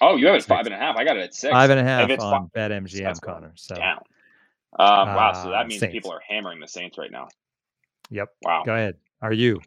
Oh, 0.00 0.16
you 0.16 0.26
have 0.26 0.36
it 0.36 0.44
five 0.44 0.66
and 0.66 0.74
a 0.74 0.78
half. 0.78 0.96
I 0.96 1.04
got 1.04 1.16
it 1.16 1.22
at 1.22 1.34
six. 1.34 1.52
Five 1.52 1.70
and 1.70 1.80
a 1.80 1.84
half 1.84 2.10
on 2.20 2.50
Bet 2.54 2.70
MGM, 2.70 3.20
Connor. 3.20 3.52
So 3.54 3.76
down. 3.76 3.98
Um, 4.78 5.14
wow, 5.14 5.32
so 5.32 5.50
that 5.50 5.60
uh, 5.62 5.64
means 5.64 5.80
Saints. 5.80 5.92
people 5.92 6.12
are 6.12 6.20
hammering 6.26 6.60
the 6.60 6.68
Saints 6.68 6.98
right 6.98 7.10
now. 7.10 7.28
Yep. 8.12 8.28
Wow. 8.42 8.62
Go 8.64 8.74
ahead. 8.74 8.96
Are 9.22 9.32
you? 9.32 9.60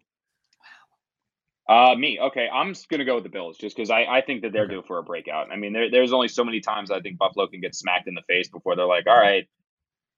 Wow. 1.68 1.92
Uh, 1.92 1.96
me. 1.96 2.20
Okay, 2.20 2.48
I'm 2.48 2.74
just 2.74 2.88
gonna 2.90 3.06
go 3.06 3.16
with 3.16 3.24
the 3.24 3.30
Bills 3.30 3.58
just 3.58 3.76
because 3.76 3.90
I, 3.90 4.04
I 4.04 4.22
think 4.22 4.44
that 4.44 4.54
they're 4.54 4.66
okay. 4.66 4.76
due 4.76 4.84
for 4.84 5.00
a 5.00 5.04
breakout. 5.04 5.52
I 5.52 5.56
mean, 5.56 5.74
there, 5.74 5.90
there's 5.90 6.14
only 6.14 6.28
so 6.28 6.44
many 6.44 6.60
times 6.60 6.92
I 6.92 7.00
think 7.00 7.18
Buffalo 7.18 7.48
can 7.48 7.60
get 7.60 7.74
smacked 7.74 8.08
in 8.08 8.14
the 8.14 8.22
face 8.22 8.48
before 8.48 8.76
they're 8.76 8.86
like, 8.86 9.08
all 9.08 9.18
right, 9.18 9.48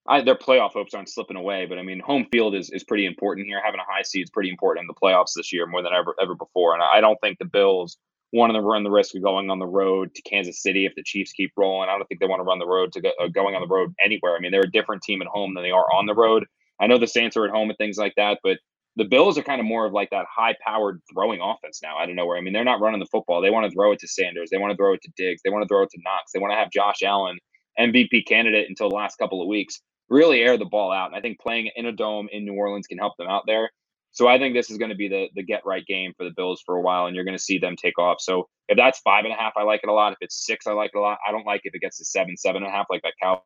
I, 0.06 0.22
their 0.22 0.36
playoff 0.36 0.74
hopes 0.74 0.94
aren't 0.94 1.10
slipping 1.10 1.38
away. 1.38 1.66
But 1.66 1.78
I 1.78 1.84
mean, 1.84 2.02
home 2.02 2.28
field 2.32 2.54
is, 2.54 2.70
is 2.70 2.84
pretty 2.84 3.06
important 3.06 3.48
here. 3.48 3.62
Having 3.64 3.80
a 3.80 3.90
high 3.90 4.04
seed 4.04 4.24
is 4.24 4.30
pretty 4.30 4.50
important 4.50 4.84
in 4.84 4.88
the 4.88 4.94
playoffs 5.02 5.34
this 5.36 5.54
year 5.54 5.66
more 5.66 5.82
than 5.82 5.94
ever 5.94 6.14
ever 6.22 6.36
before. 6.36 6.74
And 6.74 6.84
I 6.84 7.00
don't 7.00 7.20
think 7.22 7.40
the 7.40 7.46
Bills 7.46 7.98
want 8.34 8.54
to 8.54 8.62
run 8.62 8.84
the 8.84 8.92
risk 8.92 9.16
of 9.16 9.24
going 9.24 9.50
on 9.50 9.60
the 9.60 9.66
road 9.66 10.14
to 10.16 10.22
Kansas 10.24 10.62
City 10.62 10.86
if 10.86 10.94
the 10.96 11.04
Chiefs 11.04 11.32
keep 11.32 11.54
rolling. 11.56 11.88
I 11.88 11.98
don't 11.98 12.06
think 12.08 12.20
they 12.20 12.28
want 12.28 12.42
to 12.42 12.44
run 12.44 12.60
the 12.60 12.68
road 12.68 12.92
to 12.92 13.02
go, 13.02 13.12
uh, 13.22 13.30
going 13.30 13.56
on 13.56 13.62
the 13.62 13.74
road 13.74 13.94
anywhere. 14.04 14.36
I 14.36 14.40
mean, 14.40 14.52
they're 14.52 14.64
a 14.64 14.72
different 14.72 15.02
team 15.02 15.22
at 15.22 15.30
home 15.30 15.54
than 15.54 15.64
they 15.64 15.72
are 15.72 15.90
on 15.94 16.06
the 16.06 16.14
road. 16.14 16.46
I 16.80 16.88
know 16.88 16.98
the 16.98 17.08
Saints 17.08 17.38
are 17.38 17.46
at 17.46 17.52
home 17.52 17.70
and 17.70 17.78
things 17.78 17.98
like 17.98 18.14
that, 18.18 18.40
but 18.44 18.58
the 18.98 19.06
Bills 19.06 19.38
are 19.38 19.44
kind 19.44 19.60
of 19.60 19.68
more 19.68 19.86
of 19.86 19.94
like 19.94 20.10
that 20.10 20.26
high 20.34 20.56
powered 20.66 21.02
throwing 21.14 21.40
offense 21.40 21.82
now 21.84 22.00
out 22.00 22.10
of 22.10 22.16
nowhere. 22.16 22.38
I 22.38 22.42
mean, 22.42 22.54
they're 22.54 22.64
not 22.64 22.82
running 22.82 23.00
the 23.00 23.06
football. 23.06 23.42
They 23.42 23.52
want 23.52 23.66
to 23.66 23.72
throw 23.72 23.92
it 23.92 24.00
to 24.00 24.08
Sanders. 24.08 24.50
They 24.52 24.58
want 24.58 24.72
to 24.72 24.78
throw 24.78 24.94
it 24.94 25.02
to 25.04 25.12
Diggs. 25.16 25.42
They 25.44 25.52
want 25.52 25.64
to 25.64 25.68
throw 25.68 25.84
it 25.84 25.90
to 25.92 26.00
Knox. 26.04 26.32
They 26.34 26.40
want 26.40 26.52
to 26.52 26.58
have 26.58 26.72
Josh 26.72 27.04
Allen, 27.04 27.38
MVP 27.80 28.26
candidate 28.26 28.68
until 28.70 28.90
the 28.90 28.96
last 28.96 29.18
couple 29.18 29.42
of 29.42 29.48
weeks, 29.48 29.82
really 30.10 30.42
air 30.42 30.58
the 30.58 30.66
ball 30.66 30.92
out. 30.92 31.08
And 31.08 31.16
I 31.16 31.22
think 31.22 31.40
playing 31.40 31.70
in 31.76 31.86
a 31.86 31.92
dome 31.92 32.28
in 32.32 32.44
New 32.44 32.56
Orleans 32.56 32.88
can 32.88 32.98
help 32.98 33.16
them 33.18 33.28
out 33.28 33.44
there. 33.46 33.70
So 34.12 34.28
I 34.28 34.40
think 34.40 34.56
this 34.56 34.72
is 34.72 34.80
going 34.80 34.90
to 34.90 34.96
be 34.96 35.08
the 35.08 35.28
the 35.36 35.44
get 35.44 35.64
right 35.64 35.86
game 35.86 36.14
for 36.18 36.24
the 36.24 36.34
Bills 36.36 36.64
for 36.66 36.76
a 36.76 36.82
while, 36.82 37.06
and 37.06 37.16
you're 37.16 37.26
going 37.26 37.38
to 37.38 37.44
see 37.44 37.60
them 37.60 37.76
take 37.76 38.00
off. 38.00 38.18
So 38.20 38.48
if 38.68 38.76
that's 38.76 38.98
five 39.00 39.26
and 39.26 39.34
a 39.34 39.38
half, 39.38 39.54
I 39.56 39.62
like 39.62 39.82
it 39.84 39.90
a 39.90 39.94
lot. 39.94 40.14
If 40.14 40.18
it's 40.22 40.44
six, 40.44 40.66
I 40.66 40.72
like 40.72 40.92
it 40.96 40.98
a 40.98 41.02
lot. 41.02 41.20
I 41.28 41.32
don't 41.32 41.46
like 41.46 41.62
if 41.66 41.76
it 41.76 41.82
gets 41.82 41.98
to 42.00 42.06
seven, 42.06 42.36
seven 42.36 42.64
and 42.64 42.72
a 42.72 42.76
half, 42.76 42.88
like 42.90 43.04
that 43.04 43.14
cow. 43.22 43.44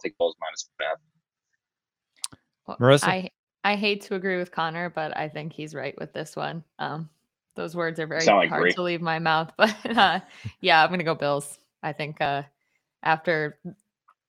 Take 0.00 0.16
Bills 0.16 0.36
minus 0.40 0.70
Marissa, 2.68 3.04
I 3.04 3.30
I 3.64 3.76
hate 3.76 4.02
to 4.02 4.14
agree 4.14 4.38
with 4.38 4.52
Connor, 4.52 4.90
but 4.90 5.16
I 5.16 5.28
think 5.28 5.52
he's 5.52 5.74
right 5.74 5.94
with 5.98 6.12
this 6.12 6.36
one. 6.36 6.64
Um, 6.78 7.08
those 7.56 7.76
words 7.76 8.00
are 8.00 8.06
very 8.06 8.24
hard 8.24 8.74
to 8.74 8.82
leave 8.82 9.02
my 9.02 9.18
mouth, 9.18 9.52
but 9.58 9.76
uh, 9.84 10.20
yeah, 10.60 10.82
I'm 10.82 10.90
gonna 10.90 11.04
go 11.04 11.14
Bills. 11.14 11.58
I 11.82 11.92
think 11.92 12.20
uh, 12.20 12.42
after 13.02 13.58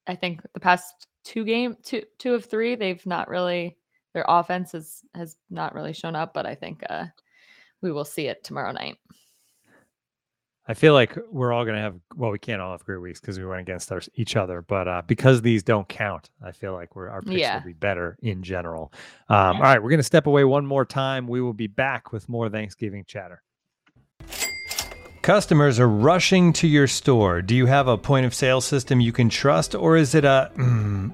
I 0.08 0.16
think 0.16 0.42
the 0.54 0.60
past 0.60 1.08
two 1.24 1.46
game 1.46 1.78
two 1.84 2.04
two 2.18 2.34
of 2.34 2.46
three, 2.46 2.76
they've 2.76 3.06
not 3.06 3.30
really 3.30 3.78
their 4.14 4.26
offense 4.28 4.74
has 4.74 5.02
has 5.16 5.38
not 5.50 5.74
really 5.74 5.94
shown 5.94 6.16
up, 6.16 6.34
but 6.34 6.46
I 6.46 6.56
think 6.56 6.84
uh, 6.90 7.06
we 7.82 7.92
will 7.92 8.06
see 8.06 8.28
it 8.28 8.44
tomorrow 8.44 8.72
night. 8.72 8.98
I 10.72 10.74
feel 10.74 10.94
like 10.94 11.18
we're 11.30 11.52
all 11.52 11.66
going 11.66 11.76
to 11.76 11.82
have, 11.82 11.96
well, 12.16 12.32
we 12.32 12.40
can't 12.40 12.62
all 12.62 12.72
have 12.72 12.86
great 12.86 13.02
weeks 13.02 13.20
because 13.20 13.38
we 13.38 13.44
went 13.46 13.60
against 13.60 13.92
our, 13.92 14.02
each 14.16 14.38
other, 14.38 14.62
but 14.62 14.88
uh, 14.88 15.02
because 15.06 15.42
these 15.42 15.64
don't 15.64 15.86
count, 15.90 16.30
I 16.42 16.54
feel 16.54 16.72
like 16.72 16.96
we're, 16.96 17.10
our 17.10 17.22
picks 17.22 17.42
yeah. 17.42 17.58
will 17.58 17.66
be 17.66 17.74
better 17.74 18.18
in 18.22 18.42
general. 18.42 18.94
Um, 19.28 19.58
all 19.58 19.64
right, 19.64 19.84
we're 19.84 19.90
going 19.90 20.00
to 20.00 20.04
step 20.04 20.28
away 20.28 20.46
one 20.46 20.66
more 20.66 20.86
time. 20.86 21.28
We 21.28 21.42
will 21.42 21.52
be 21.52 21.68
back 21.68 22.14
with 22.14 22.30
more 22.30 22.48
Thanksgiving 22.48 23.04
chatter. 23.06 23.44
Customers 25.22 25.78
are 25.78 25.90
rushing 25.90 26.54
to 26.54 26.70
your 26.70 26.88
store. 26.88 27.42
Do 27.42 27.54
you 27.54 27.66
have 27.66 27.90
a 27.90 27.98
point 27.98 28.26
of 28.26 28.34
sale 28.34 28.62
system 28.62 29.02
you 29.02 29.12
can 29.12 29.28
trust, 29.28 29.76
or 29.76 29.98
is 29.98 30.16
it 30.16 30.24
a 30.24 30.52
mm, 30.56 31.14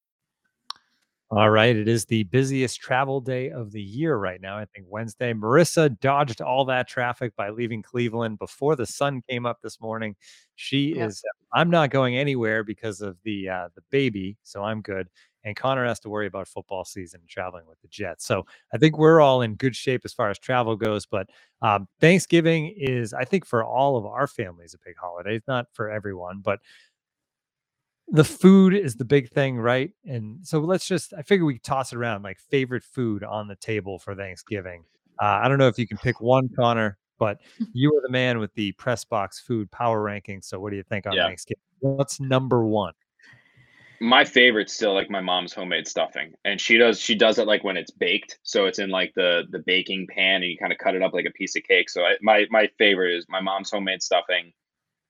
All 1.33 1.49
right. 1.49 1.73
It 1.73 1.87
is 1.87 2.03
the 2.03 2.23
busiest 2.23 2.81
travel 2.81 3.21
day 3.21 3.51
of 3.51 3.71
the 3.71 3.81
year 3.81 4.17
right 4.17 4.41
now. 4.41 4.57
I 4.57 4.65
think 4.65 4.85
Wednesday. 4.89 5.33
Marissa 5.33 5.97
dodged 6.01 6.41
all 6.41 6.65
that 6.65 6.89
traffic 6.89 7.33
by 7.37 7.51
leaving 7.51 7.81
Cleveland 7.81 8.37
before 8.37 8.75
the 8.75 8.85
sun 8.85 9.21
came 9.29 9.45
up 9.45 9.61
this 9.63 9.79
morning. 9.79 10.17
She 10.55 10.89
is, 10.89 11.23
I'm 11.53 11.69
not 11.69 11.89
going 11.89 12.17
anywhere 12.17 12.65
because 12.65 12.99
of 12.99 13.15
the 13.23 13.47
uh, 13.47 13.69
the 13.75 13.81
baby, 13.91 14.37
so 14.43 14.61
I'm 14.61 14.81
good. 14.81 15.07
And 15.45 15.55
Connor 15.55 15.85
has 15.85 16.01
to 16.01 16.09
worry 16.09 16.27
about 16.27 16.49
football 16.49 16.83
season 16.83 17.21
and 17.21 17.29
traveling 17.29 17.65
with 17.65 17.79
the 17.81 17.87
Jets. 17.87 18.25
So 18.25 18.45
I 18.73 18.77
think 18.77 18.97
we're 18.97 19.21
all 19.21 19.41
in 19.41 19.55
good 19.55 19.75
shape 19.75 20.01
as 20.03 20.13
far 20.13 20.29
as 20.29 20.37
travel 20.37 20.75
goes. 20.75 21.05
But 21.05 21.27
um, 21.61 21.87
Thanksgiving 22.01 22.75
is, 22.77 23.13
I 23.13 23.23
think, 23.23 23.45
for 23.45 23.63
all 23.63 23.95
of 23.95 24.05
our 24.05 24.27
families, 24.27 24.73
a 24.73 24.77
big 24.85 24.97
holiday. 25.01 25.37
It's 25.37 25.47
not 25.47 25.67
for 25.71 25.89
everyone, 25.89 26.41
but 26.43 26.59
the 28.11 28.23
food 28.25 28.73
is 28.73 28.95
the 28.95 29.05
big 29.05 29.29
thing, 29.29 29.57
right? 29.57 29.91
And 30.05 30.45
so 30.45 30.59
let's 30.59 30.85
just, 30.85 31.13
I 31.17 31.21
figure 31.21 31.45
we 31.45 31.53
could 31.53 31.63
toss 31.63 31.93
it 31.93 31.97
around 31.97 32.23
like 32.23 32.39
favorite 32.39 32.83
food 32.83 33.23
on 33.23 33.47
the 33.47 33.55
table 33.55 33.99
for 33.99 34.13
Thanksgiving. 34.13 34.83
Uh, 35.21 35.39
I 35.41 35.47
don't 35.47 35.57
know 35.57 35.69
if 35.69 35.79
you 35.79 35.87
can 35.87 35.97
pick 35.97 36.19
one, 36.19 36.49
Connor, 36.49 36.97
but 37.19 37.39
you 37.73 37.95
are 37.95 38.01
the 38.01 38.11
man 38.11 38.39
with 38.39 38.53
the 38.53 38.73
press 38.73 39.05
box 39.05 39.39
food 39.39 39.71
power 39.71 40.01
ranking. 40.01 40.41
So 40.41 40.59
what 40.59 40.71
do 40.71 40.75
you 40.75 40.83
think 40.83 41.07
on 41.07 41.13
Yeah. 41.13 41.27
Thanksgiving? 41.27 41.61
What's 41.79 42.19
number 42.19 42.65
one? 42.65 42.93
My 44.01 44.25
favorite's 44.25 44.73
still 44.73 44.95
like 44.95 45.11
my 45.11 45.21
mom's 45.21 45.53
homemade 45.53 45.87
stuffing, 45.87 46.33
and 46.43 46.59
she 46.59 46.75
does 46.77 46.99
she 46.99 47.13
does 47.13 47.37
it 47.37 47.45
like 47.45 47.63
when 47.63 47.77
it's 47.77 47.91
baked, 47.91 48.39
so 48.41 48.65
it's 48.65 48.79
in 48.79 48.89
like 48.89 49.13
the 49.15 49.43
the 49.51 49.59
baking 49.59 50.07
pan, 50.07 50.37
and 50.37 50.45
you 50.45 50.57
kind 50.57 50.71
of 50.71 50.79
cut 50.79 50.95
it 50.95 51.03
up 51.03 51.13
like 51.13 51.27
a 51.27 51.31
piece 51.31 51.55
of 51.55 51.61
cake. 51.61 51.87
So 51.87 52.01
I, 52.01 52.15
my 52.19 52.47
my 52.49 52.67
favorite 52.79 53.15
is 53.15 53.27
my 53.29 53.41
mom's 53.41 53.69
homemade 53.69 54.01
stuffing. 54.01 54.53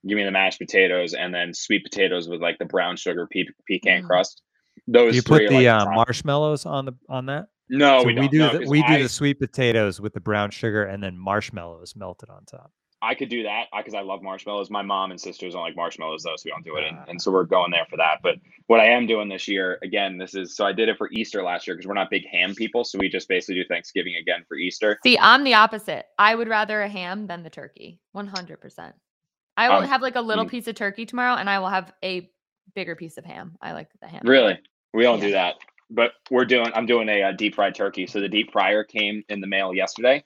Give 0.07 0.15
me 0.17 0.23
the 0.23 0.31
mashed 0.31 0.59
potatoes, 0.59 1.13
and 1.13 1.33
then 1.33 1.53
sweet 1.53 1.83
potatoes 1.83 2.27
with 2.27 2.41
like 2.41 2.57
the 2.57 2.65
brown 2.65 2.95
sugar 2.97 3.27
pe- 3.31 3.45
pecan 3.67 4.03
Mm. 4.03 4.07
crust. 4.07 4.41
Those 4.87 5.11
Do 5.11 5.15
you 5.17 5.23
put 5.23 5.43
are, 5.43 5.49
the 5.49 5.55
like, 5.55 5.67
uh, 5.67 5.85
marshmallows 5.91 6.65
on 6.65 6.85
the 6.85 6.93
on 7.09 7.27
that? 7.27 7.47
No, 7.69 7.99
so 8.01 8.07
we 8.07 8.13
don't. 8.15 8.31
do 8.31 8.39
no, 8.39 8.49
the, 8.51 8.59
'cause 8.59 8.67
we 8.69 8.81
do 8.83 9.01
the 9.01 9.07
sweet 9.09 9.39
potatoes 9.39 10.01
with 10.01 10.13
the 10.13 10.19
brown 10.19 10.49
sugar 10.51 10.83
and 10.85 11.01
then 11.03 11.17
marshmallows 11.17 11.95
melted 11.95 12.29
on 12.29 12.45
top. 12.45 12.71
I 13.03 13.15
could 13.15 13.29
do 13.29 13.41
that 13.43 13.65
because 13.75 13.93
I 13.95 14.01
love 14.01 14.21
marshmallows. 14.21 14.69
My 14.69 14.81
mom 14.83 15.09
and 15.11 15.19
sisters 15.19 15.53
don't 15.53 15.63
like 15.63 15.75
marshmallows 15.75 16.21
though, 16.23 16.35
so 16.35 16.43
we 16.45 16.51
don't 16.51 16.63
do 16.65 16.75
it. 16.77 16.83
And, 16.83 16.97
Ah. 16.99 17.05
and 17.07 17.21
so 17.21 17.31
we're 17.31 17.45
going 17.45 17.71
there 17.71 17.85
for 17.89 17.97
that. 17.97 18.19
But 18.21 18.35
what 18.67 18.79
I 18.79 18.85
am 18.87 19.07
doing 19.07 19.27
this 19.29 19.47
year, 19.47 19.79
again, 19.83 20.17
this 20.17 20.35
is 20.35 20.55
so 20.55 20.65
I 20.65 20.71
did 20.71 20.87
it 20.89 20.97
for 20.97 21.09
Easter 21.11 21.41
last 21.43 21.65
year 21.67 21.75
because 21.75 21.87
we're 21.87 21.93
not 21.95 22.09
big 22.11 22.27
ham 22.27 22.53
people, 22.55 22.83
so 22.83 22.99
we 22.99 23.07
just 23.09 23.27
basically 23.27 23.55
do 23.55 23.67
Thanksgiving 23.67 24.15
again 24.17 24.43
for 24.47 24.55
Easter. 24.57 24.99
See, 25.03 25.17
I'm 25.17 25.43
the 25.43 25.53
opposite. 25.55 26.05
I 26.19 26.35
would 26.35 26.47
rather 26.47 26.81
a 26.81 26.89
ham 26.89 27.25
than 27.27 27.41
the 27.43 27.49
turkey. 27.49 27.99
100%. 28.15 28.93
I 29.61 29.69
will 29.69 29.83
Um, 29.83 29.89
have 29.89 30.01
like 30.01 30.15
a 30.15 30.21
little 30.21 30.45
mm. 30.45 30.49
piece 30.49 30.67
of 30.67 30.75
turkey 30.75 31.05
tomorrow 31.05 31.35
and 31.35 31.49
I 31.49 31.59
will 31.59 31.69
have 31.69 31.93
a 32.03 32.29
bigger 32.73 32.95
piece 32.95 33.17
of 33.17 33.25
ham. 33.25 33.57
I 33.61 33.73
like 33.73 33.89
the 34.01 34.07
ham. 34.07 34.21
Really, 34.25 34.57
we 34.93 35.03
don't 35.03 35.19
do 35.19 35.31
that. 35.31 35.55
But 35.89 36.13
we're 36.29 36.45
doing. 36.45 36.71
I'm 36.73 36.85
doing 36.85 37.09
a, 37.09 37.21
uh 37.23 37.31
deep 37.33 37.55
fried 37.55 37.75
turkey. 37.75 38.07
So 38.07 38.21
the 38.21 38.29
deep 38.29 38.51
fryer 38.51 38.83
came 38.83 39.23
in 39.29 39.41
the 39.41 39.47
mail 39.47 39.73
yesterday. 39.73 40.23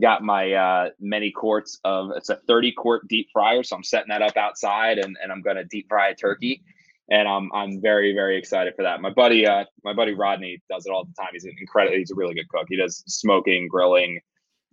Got 0.00 0.22
my 0.22 0.52
uh, 0.52 0.90
many 1.00 1.32
quarts 1.32 1.80
of. 1.84 2.12
It's 2.16 2.28
a 2.28 2.36
30 2.46 2.72
quart 2.72 3.08
deep 3.08 3.28
fryer, 3.32 3.64
so 3.64 3.74
I'm 3.74 3.82
setting 3.82 4.10
that 4.10 4.22
up 4.22 4.36
outside, 4.36 4.98
and, 4.98 5.16
and 5.20 5.32
I'm 5.32 5.42
gonna 5.42 5.64
deep 5.64 5.86
fry 5.88 6.10
a 6.10 6.14
turkey. 6.14 6.62
And 7.10 7.26
I'm 7.26 7.50
I'm 7.52 7.80
very 7.80 8.14
very 8.14 8.38
excited 8.38 8.74
for 8.76 8.84
that. 8.84 9.00
My 9.00 9.10
buddy 9.10 9.44
uh 9.44 9.64
my 9.82 9.92
buddy 9.92 10.14
Rodney 10.14 10.62
does 10.70 10.86
it 10.86 10.92
all 10.92 11.04
the 11.04 11.14
time. 11.20 11.30
He's 11.32 11.44
an 11.44 11.56
incredible. 11.60 11.96
He's 11.96 12.12
a 12.12 12.14
really 12.14 12.34
good 12.34 12.48
cook. 12.48 12.66
He 12.68 12.76
does 12.76 13.02
smoking, 13.08 13.66
grilling, 13.66 14.20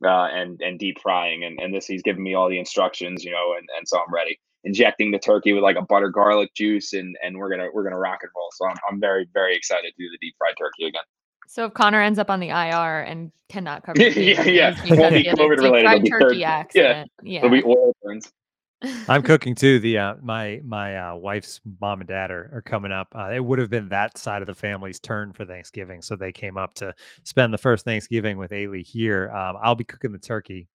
uh, 0.03 0.27
and 0.31 0.61
and 0.61 0.79
deep 0.79 0.99
frying. 1.01 1.43
And 1.43 1.59
and 1.59 1.73
this 1.73 1.85
he's 1.85 2.01
giving 2.01 2.23
me 2.23 2.33
all 2.33 2.49
the 2.49 2.59
instructions, 2.59 3.23
you 3.23 3.31
know, 3.31 3.55
and 3.57 3.67
and 3.77 3.87
so 3.87 3.97
I'm 3.97 4.13
ready. 4.13 4.39
Injecting 4.63 5.11
the 5.11 5.19
turkey 5.19 5.53
with 5.53 5.61
like 5.61 5.75
a 5.75 5.83
butter 5.83 6.09
garlic 6.09 6.53
juice, 6.55 6.93
and 6.93 7.15
and 7.23 7.37
we're 7.37 7.49
gonna 7.49 7.67
we're 7.73 7.83
gonna 7.83 7.99
rock 7.99 8.19
and 8.23 8.31
roll. 8.35 8.49
So 8.53 8.67
I'm 8.67 8.77
I'm 8.89 8.99
very 8.99 9.27
very 9.33 9.55
excited 9.55 9.93
to 9.95 10.03
do 10.03 10.09
the 10.09 10.17
deep 10.19 10.35
fried 10.37 10.55
turkey 10.57 10.87
again. 10.87 11.03
So 11.47 11.65
if 11.65 11.73
Connor 11.73 12.01
ends 12.01 12.17
up 12.17 12.29
on 12.29 12.39
the 12.39 12.49
IR 12.49 13.01
and 13.01 13.31
cannot 13.49 13.83
cover 13.83 14.01
Yeah, 14.01 14.43
yeah. 14.43 14.75
won't 14.95 15.13
be 15.13 15.19
he 15.19 15.27
had 15.27 15.37
a 15.37 15.41
COVID 15.41 15.57
related, 15.57 15.91
it'll 15.91 15.99
be 16.01 16.09
turkey 16.09 16.25
turkey. 16.25 16.37
Yeah. 16.39 17.05
Yeah. 17.21 17.37
It'll 17.39 17.51
be 17.51 17.63
oil 17.63 17.95
burns. 18.01 18.31
I'm 19.07 19.21
cooking 19.21 19.55
too. 19.55 19.79
The 19.79 19.97
uh, 19.97 20.15
my 20.21 20.61
my 20.63 20.97
uh, 20.97 21.15
wife's 21.15 21.61
mom 21.81 22.01
and 22.01 22.07
dad 22.07 22.31
are, 22.31 22.49
are 22.53 22.61
coming 22.61 22.91
up. 22.91 23.07
Uh, 23.15 23.31
it 23.31 23.39
would 23.43 23.59
have 23.59 23.69
been 23.69 23.89
that 23.89 24.17
side 24.17 24.41
of 24.41 24.47
the 24.47 24.55
family's 24.55 24.99
turn 24.99 25.33
for 25.33 25.45
Thanksgiving, 25.45 26.01
so 26.01 26.15
they 26.15 26.31
came 26.31 26.57
up 26.57 26.73
to 26.75 26.93
spend 27.23 27.53
the 27.53 27.57
first 27.57 27.85
Thanksgiving 27.85 28.37
with 28.37 28.51
Ailey 28.51 28.85
here. 28.85 29.31
Um, 29.31 29.57
I'll 29.61 29.75
be 29.75 29.83
cooking 29.83 30.11
the 30.11 30.19
turkey, 30.19 30.67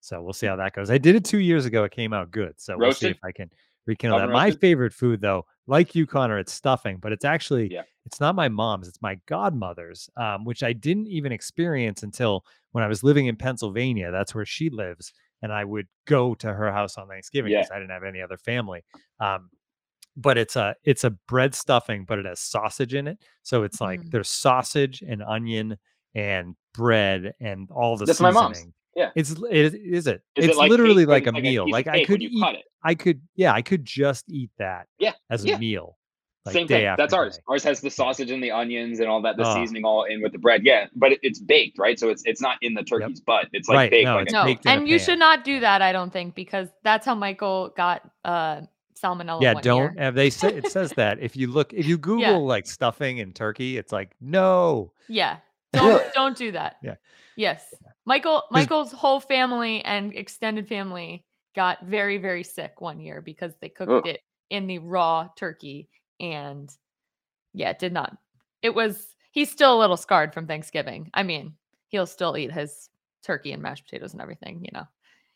so 0.00 0.22
we'll 0.22 0.32
see 0.32 0.46
how 0.46 0.56
that 0.56 0.74
goes. 0.74 0.90
I 0.90 0.98
did 0.98 1.14
it 1.14 1.24
two 1.24 1.38
years 1.38 1.66
ago; 1.66 1.84
it 1.84 1.92
came 1.92 2.12
out 2.12 2.30
good. 2.30 2.54
So 2.60 2.76
we'll 2.76 2.92
see 2.92 3.08
if 3.08 3.18
I 3.24 3.32
can 3.32 3.50
rekindle 3.86 4.18
that. 4.18 4.30
My 4.30 4.50
favorite 4.50 4.92
food, 4.92 5.20
though, 5.20 5.46
like 5.66 5.94
you, 5.94 6.06
Connor, 6.06 6.38
it's 6.38 6.52
stuffing, 6.52 6.98
but 6.98 7.12
it's 7.12 7.24
actually 7.24 7.72
Yeah. 7.72 7.82
it's 8.04 8.20
not 8.20 8.34
my 8.34 8.48
mom's; 8.48 8.88
it's 8.88 9.02
my 9.02 9.18
godmother's, 9.26 10.10
um, 10.16 10.44
which 10.44 10.62
I 10.62 10.72
didn't 10.72 11.08
even 11.08 11.32
experience 11.32 12.02
until 12.02 12.44
when 12.72 12.84
I 12.84 12.88
was 12.88 13.02
living 13.02 13.26
in 13.26 13.36
Pennsylvania. 13.36 14.10
That's 14.10 14.34
where 14.34 14.46
she 14.46 14.70
lives 14.70 15.12
and 15.42 15.52
I 15.52 15.64
would 15.64 15.86
go 16.06 16.34
to 16.36 16.52
her 16.52 16.72
house 16.72 16.96
on 16.98 17.08
Thanksgiving 17.08 17.52
Yeah. 17.52 17.58
because 17.60 17.70
I 17.72 17.78
didn't 17.78 17.90
have 17.90 18.04
any 18.04 18.20
other 18.22 18.36
family. 18.36 18.82
Um, 19.20 19.50
but 20.16 20.36
it's 20.38 20.56
a 20.56 20.74
it's 20.84 21.04
a 21.04 21.10
bread 21.10 21.54
stuffing, 21.54 22.04
but 22.04 22.18
it 22.18 22.26
has 22.26 22.40
sausage 22.40 22.94
in 22.94 23.06
it. 23.08 23.18
So 23.42 23.62
it's 23.62 23.80
like 23.80 24.00
Mm. 24.02 24.10
there's 24.10 24.28
sausage 24.28 25.02
and 25.02 25.22
onion 25.22 25.78
and 26.14 26.54
bread 26.74 27.32
and 27.40 27.70
all 27.70 27.96
the 27.96 28.04
That's 28.04 28.20
my 28.20 28.30
seasoning. 28.30 28.44
mom's. 28.44 28.66
Yeah. 28.94 29.10
It's 29.16 29.30
it, 29.30 29.38
is 29.74 29.74
it? 29.74 29.80
Is 29.84 30.06
it 30.06 30.22
it's 30.36 30.56
like 30.58 30.68
literally 30.68 31.04
cake, 31.04 31.08
like 31.08 31.26
a 31.28 31.30
like 31.30 31.42
meal. 31.42 31.62
of 31.64 31.70
like 31.70 31.86
I 31.88 32.04
could 32.04 32.20
eat. 32.22 32.30
it? 32.34 32.64
I 32.84 32.94
could 32.94 33.22
yeah. 33.36 33.54
I 33.54 33.62
could 33.62 33.86
just 33.86 34.26
eat 34.28 34.50
that 34.58 34.86
Yeah, 34.98 35.12
as 35.30 35.46
a 35.46 35.56
meal. 35.58 35.96
Like 36.44 36.54
Same 36.54 36.66
thing. 36.66 36.92
That's 36.98 37.12
ours. 37.12 37.36
day. 37.36 37.42
Ours 37.48 37.62
has 37.62 37.80
the 37.80 37.90
sausage 37.90 38.32
and 38.32 38.42
the 38.42 38.50
onions 38.50 38.98
and 38.98 39.08
all 39.08 39.22
that, 39.22 39.36
the 39.36 39.44
Oh. 39.46 39.54
seasoning 39.54 39.84
all 39.84 40.02
in 40.04 40.20
with 40.22 40.32
the 40.32 40.38
bread. 40.38 40.62
Yeah, 40.64 40.86
but 40.96 41.12
it, 41.12 41.20
it's 41.22 41.38
baked, 41.38 41.78
right? 41.78 41.98
So 42.00 42.08
it's 42.08 42.22
it's 42.26 42.40
not 42.40 42.56
in 42.62 42.74
the 42.74 42.82
turkey's 42.82 43.20
butt. 43.20 43.46
It's 43.52 43.68
like 43.68 43.76
Right, 43.76 43.90
baked. 43.92 44.06
no, 44.06 44.14
like 44.16 44.24
it's 44.24 44.32
no, 44.32 44.44
baked 44.44 44.66
and 44.66 44.88
you 44.88 44.96
pan. 44.98 45.06
should 45.06 45.18
not 45.20 45.44
do 45.44 45.60
that, 45.60 45.82
I 45.82 45.92
don't 45.92 46.12
think, 46.12 46.34
because 46.34 46.68
that's 46.82 47.06
how 47.06 47.14
Michael 47.14 47.72
got 47.76 48.02
uh 48.24 48.62
salmonella. 49.00 49.40
Yeah, 49.40 49.54
one 49.54 49.62
don't 49.62 49.78
year. 49.82 49.94
have 49.98 50.14
they 50.16 50.30
say 50.30 50.48
it 50.48 50.66
says 50.70 50.92
that 50.94 51.20
if 51.20 51.36
you 51.36 51.46
look 51.46 51.72
if 51.72 51.86
you 51.86 51.96
Google 52.08 52.20
Yeah. 52.20 52.36
like 52.36 52.66
stuffing 52.66 53.20
and 53.20 53.32
turkey, 53.34 53.76
it's 53.78 53.92
like 53.92 54.10
no. 54.20 54.92
Yeah. 55.08 55.36
Don't 55.72 56.02
don't 56.12 56.36
do 56.36 56.52
that. 56.52 56.76
Yeah. 56.82 56.96
Yes. 57.36 57.72
Michael 58.04 58.42
Michael's 58.50 58.92
whole 58.92 59.20
family 59.20 59.82
and 59.84 60.12
extended 60.14 60.68
family 60.68 61.24
got 61.56 61.84
very 61.86 62.18
very 62.18 62.42
sick 62.44 62.80
one 62.80 63.00
year 63.00 63.22
because 63.22 63.54
they 63.60 63.68
cooked 63.70 63.90
Ugh. 63.90 64.06
it 64.06 64.20
in 64.50 64.66
the 64.66 64.78
raw 64.80 65.28
turkey 65.36 65.88
and 66.22 66.70
yeah, 67.52 67.70
it 67.70 67.78
did 67.78 67.92
not. 67.92 68.16
It 68.62 68.74
was 68.74 69.14
he's 69.32 69.50
still 69.50 69.76
a 69.76 69.80
little 69.80 69.96
scarred 69.96 70.32
from 70.32 70.46
Thanksgiving. 70.46 71.10
I 71.12 71.22
mean, 71.24 71.54
he'll 71.88 72.06
still 72.06 72.36
eat 72.36 72.52
his 72.52 72.88
turkey 73.22 73.52
and 73.52 73.62
mashed 73.62 73.84
potatoes 73.84 74.12
and 74.12 74.22
everything, 74.22 74.60
you 74.62 74.70
know. 74.72 74.86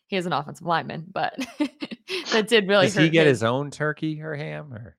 He 0.06 0.16
is 0.16 0.24
an 0.24 0.32
offensive 0.32 0.66
lineman, 0.66 1.04
but 1.12 1.34
that 2.30 2.46
did 2.46 2.68
really 2.68 2.86
Does 2.86 2.94
hurt 2.94 3.02
he 3.02 3.10
get 3.10 3.26
his 3.26 3.40
his 3.40 3.42
own 3.42 3.70
turkey 3.70 4.22
or 4.22 4.34
ham 4.34 4.72
or 4.72 4.96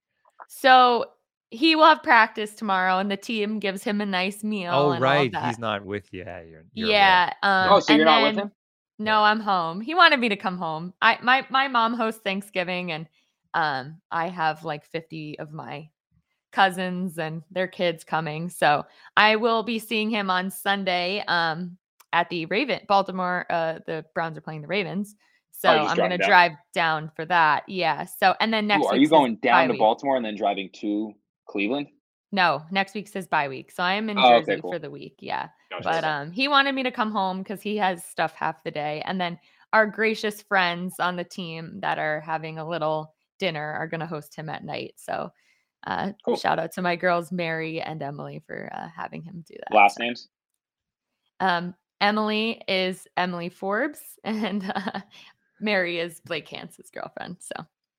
so 0.49 1.05
he 1.49 1.75
will 1.75 1.85
have 1.85 2.03
practice 2.03 2.55
tomorrow, 2.55 2.99
and 2.99 3.09
the 3.09 3.17
team 3.17 3.59
gives 3.59 3.83
him 3.83 4.01
a 4.01 4.05
nice 4.05 4.43
meal. 4.43 4.71
Oh 4.73 4.91
and 4.91 5.03
all 5.03 5.11
right, 5.11 5.31
that. 5.31 5.45
he's 5.45 5.59
not 5.59 5.85
with 5.85 6.11
you. 6.11 6.23
Yeah, 6.25 6.41
you're, 6.41 6.65
you're 6.73 6.89
yeah. 6.89 7.33
Um, 7.41 7.71
Oh, 7.71 7.79
so 7.79 7.93
you're 7.93 8.05
not 8.05 8.23
with 8.23 8.35
him? 8.35 8.51
No, 8.99 9.21
I'm 9.21 9.39
home. 9.39 9.79
He 9.79 9.95
wanted 9.95 10.19
me 10.19 10.29
to 10.29 10.35
come 10.35 10.57
home. 10.57 10.93
I 11.01 11.17
my 11.21 11.45
my 11.49 11.67
mom 11.67 11.93
hosts 11.93 12.21
Thanksgiving, 12.21 12.91
and 12.91 13.07
um, 13.57 13.99
I 14.11 14.29
have 14.29 14.63
like 14.63 14.85
50 14.85 15.39
of 15.39 15.51
my 15.51 15.89
cousins 16.51 17.17
and 17.17 17.41
their 17.49 17.67
kids 17.67 18.03
coming. 18.03 18.49
So 18.49 18.85
I 19.17 19.35
will 19.35 19.63
be 19.63 19.79
seeing 19.79 20.11
him 20.11 20.29
on 20.29 20.51
Sunday 20.51 21.23
um, 21.27 21.75
at 22.13 22.29
the 22.29 22.45
Raven 22.45 22.81
Baltimore. 22.87 23.47
Uh, 23.49 23.79
the 23.87 24.05
Browns 24.13 24.37
are 24.37 24.41
playing 24.41 24.61
the 24.61 24.67
Ravens. 24.67 25.15
So 25.51 25.69
Oh, 25.69 25.87
I'm 25.87 25.97
going 25.97 26.11
to 26.11 26.19
drive 26.19 26.51
down 26.75 27.11
for 27.15 27.25
that. 27.25 27.63
Yeah. 27.67 28.05
So, 28.05 28.35
and 28.39 28.53
then 28.53 28.67
next 28.67 28.85
Ooh, 28.85 28.89
are 28.89 28.95
you 28.95 29.09
going 29.09 29.37
down 29.37 29.65
to 29.69 29.71
week. 29.71 29.79
Baltimore 29.79 30.15
and 30.17 30.23
then 30.23 30.35
driving 30.35 30.69
to 30.81 31.13
Cleveland? 31.49 31.87
No, 32.31 32.61
next 32.69 32.93
week's 32.93 33.13
his 33.13 33.25
bye 33.25 33.47
week. 33.47 33.71
So 33.71 33.81
I 33.81 33.93
am 33.93 34.07
in 34.11 34.19
Oh, 34.19 34.35
okay, 34.35 34.61
cool. 34.61 34.71
for 34.71 34.77
the 34.77 34.91
week. 34.91 35.15
Yeah. 35.19 35.47
Gotcha. 35.71 35.83
But 35.83 36.03
um 36.03 36.31
he 36.31 36.47
wanted 36.47 36.75
me 36.75 36.83
to 36.83 36.91
come 36.91 37.11
home 37.11 37.39
because 37.39 37.61
he 37.61 37.77
has 37.77 38.03
stuff 38.05 38.33
half 38.33 38.63
the 38.63 38.69
day. 38.69 39.01
And 39.05 39.19
then 39.19 39.39
our 39.73 39.87
gracious 39.87 40.43
friends 40.43 40.99
on 40.99 41.15
the 41.15 41.23
team 41.23 41.79
that 41.81 41.97
are 41.97 42.19
having 42.21 42.59
a 42.59 42.67
little 42.67 43.15
dinner 43.39 43.73
are 43.73 43.87
gonna 43.87 44.05
host 44.07 44.35
him 44.35 44.49
at 44.49 44.63
night. 44.63 44.93
So 44.97 45.31
uh 45.85 46.11
Cool. 46.25 46.35
shout 46.37 46.59
out 46.59 46.71
to 46.73 46.81
my 46.81 46.95
girls 46.95 47.31
Mary 47.31 47.79
and 47.81 48.01
Emily 48.01 48.41
for 48.45 48.69
uh, 48.73 48.87
having 48.95 49.21
him 49.21 49.43
do 49.47 49.53
that. 49.57 49.75
Last 49.75 49.99
names? 49.99 50.27
Um 51.39 51.75
Emily 52.01 52.61
is 52.67 53.07
Emily 53.17 53.49
Forbes 53.49 54.01
and 54.23 54.71
uh, 54.75 55.01
Mary 55.59 55.99
is 55.99 56.19
Blake 56.21 56.47
Hance's 56.49 56.89
girlfriend. 56.91 57.37
So 57.39 57.55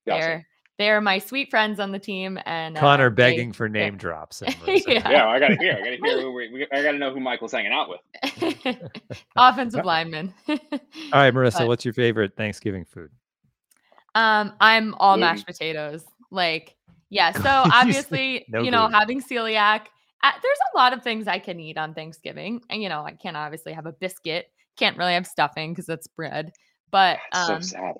Gotcha. 0.07 0.19
they're 0.21 0.47
they're 0.77 1.01
my 1.01 1.17
sweet 1.19 1.49
friends 1.49 1.77
on 1.81 1.91
the 1.91 1.99
team 1.99 2.39
and 2.45 2.77
uh, 2.77 2.79
Connor 2.79 3.09
they- 3.09 3.15
begging 3.15 3.51
for 3.51 3.67
they're- 3.67 3.81
name 3.83 3.97
drops. 3.97 4.41
Yeah. 4.65 5.09
Yeah, 5.09 5.27
I 5.27 5.37
gotta 5.39 5.57
hear. 5.57 5.73
I 5.73 5.79
gotta 5.79 5.97
hear. 6.01 6.21
Who 6.21 6.31
we, 6.31 6.49
we, 6.53 6.67
I 6.71 6.81
gotta 6.83 6.97
know 6.97 7.13
who 7.13 7.19
Michael's 7.19 7.51
hanging 7.51 7.73
out 7.73 7.89
with. 7.89 8.77
offensive 9.35 9.83
lineman. 9.83 10.33
All 10.47 10.57
right, 11.13 11.33
Marissa, 11.33 11.59
But- 11.59 11.67
what's 11.67 11.83
your 11.85 11.93
favorite 11.93 12.35
Thanksgiving 12.37 12.85
food? 12.85 13.09
Um, 14.19 14.53
I'm 14.59 14.93
all 14.95 15.15
mashed 15.17 15.45
potatoes. 15.45 16.03
Like, 16.29 16.75
yeah. 17.09 17.31
So 17.41 17.49
obviously, 17.49 18.45
no 18.49 18.61
you 18.61 18.71
know, 18.71 18.87
gluten. 18.87 18.93
having 18.99 19.21
celiac, 19.21 19.81
uh, 20.23 20.31
there's 20.41 20.57
a 20.73 20.77
lot 20.77 20.91
of 20.91 21.01
things 21.03 21.27
I 21.27 21.39
can 21.39 21.59
eat 21.59 21.77
on 21.77 21.93
Thanksgiving. 21.93 22.61
And 22.69 22.83
you 22.83 22.89
know, 22.89 23.03
I 23.03 23.11
can't 23.11 23.37
obviously 23.37 23.71
have 23.73 23.85
a 23.85 23.93
biscuit. 23.93 24.47
Can't 24.77 24.97
really 24.97 25.13
have 25.13 25.25
stuffing 25.25 25.71
because 25.73 25.87
it's 25.87 26.07
bread. 26.07 26.51
But 26.91 27.19
um, 27.31 27.61
so 27.61 27.77
sad. 27.77 27.95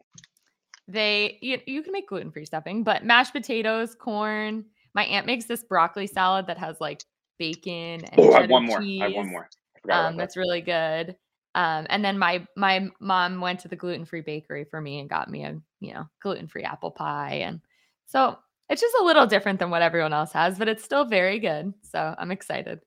they 0.88 1.38
you, 1.41 1.60
you 1.65 1.84
can 1.84 1.93
make 1.93 2.10
gluten 2.10 2.32
free 2.32 2.45
stuffing, 2.45 2.84
but 2.84 3.05
mashed 3.05 3.34
potatoes, 3.34 3.95
corn. 3.95 4.65
My 4.93 5.03
aunt 5.05 5.25
makes 5.25 5.45
this 5.45 5.63
broccoli 5.63 6.08
salad 6.08 6.47
that 6.47 6.58
has 6.58 6.82
like 6.82 7.03
bacon 7.38 8.03
and 8.03 8.15
Oh, 8.17 8.34
I 8.34 8.41
have 8.41 8.49
one 8.49 8.65
more. 8.65 8.82
I 8.82 8.97
have 9.03 9.13
one 9.13 9.29
more. 9.29 9.49
Um, 9.89 9.89
about 9.89 10.12
that. 10.12 10.17
that's 10.17 10.38
really 10.38 10.62
good. 10.62 11.15
Um, 11.55 11.88
and 11.89 12.03
then 12.03 12.19
my 12.19 12.45
my 12.58 12.89
mom 12.99 13.39
went 13.39 13.62
to 13.62 13.69
the 13.69 13.75
gluten 13.77 14.05
free 14.05 14.21
bakery 14.21 14.65
for 14.65 14.82
me 14.82 14.99
and 14.99 15.10
got 15.10 15.29
me 15.29 15.45
a 15.45 15.60
you 15.80 15.94
know 15.94 16.06
gluten 16.22 16.48
free 16.48 16.63
apple 16.63 16.92
pie, 16.92 17.42
and 17.46 17.62
so 18.06 18.38
it's 18.70 18.82
just 18.82 18.96
a 19.02 19.04
little 19.04 19.26
different 19.26 19.60
than 19.60 19.70
what 19.70 19.82
everyone 19.82 20.13
else 20.13 20.32
has, 20.34 20.58
but 20.58 20.68
it's 20.68 20.84
still 20.84 21.06
very 21.06 21.39
good. 21.39 21.74
So 21.82 22.15
I'm 22.18 22.32
excited. 22.32 22.80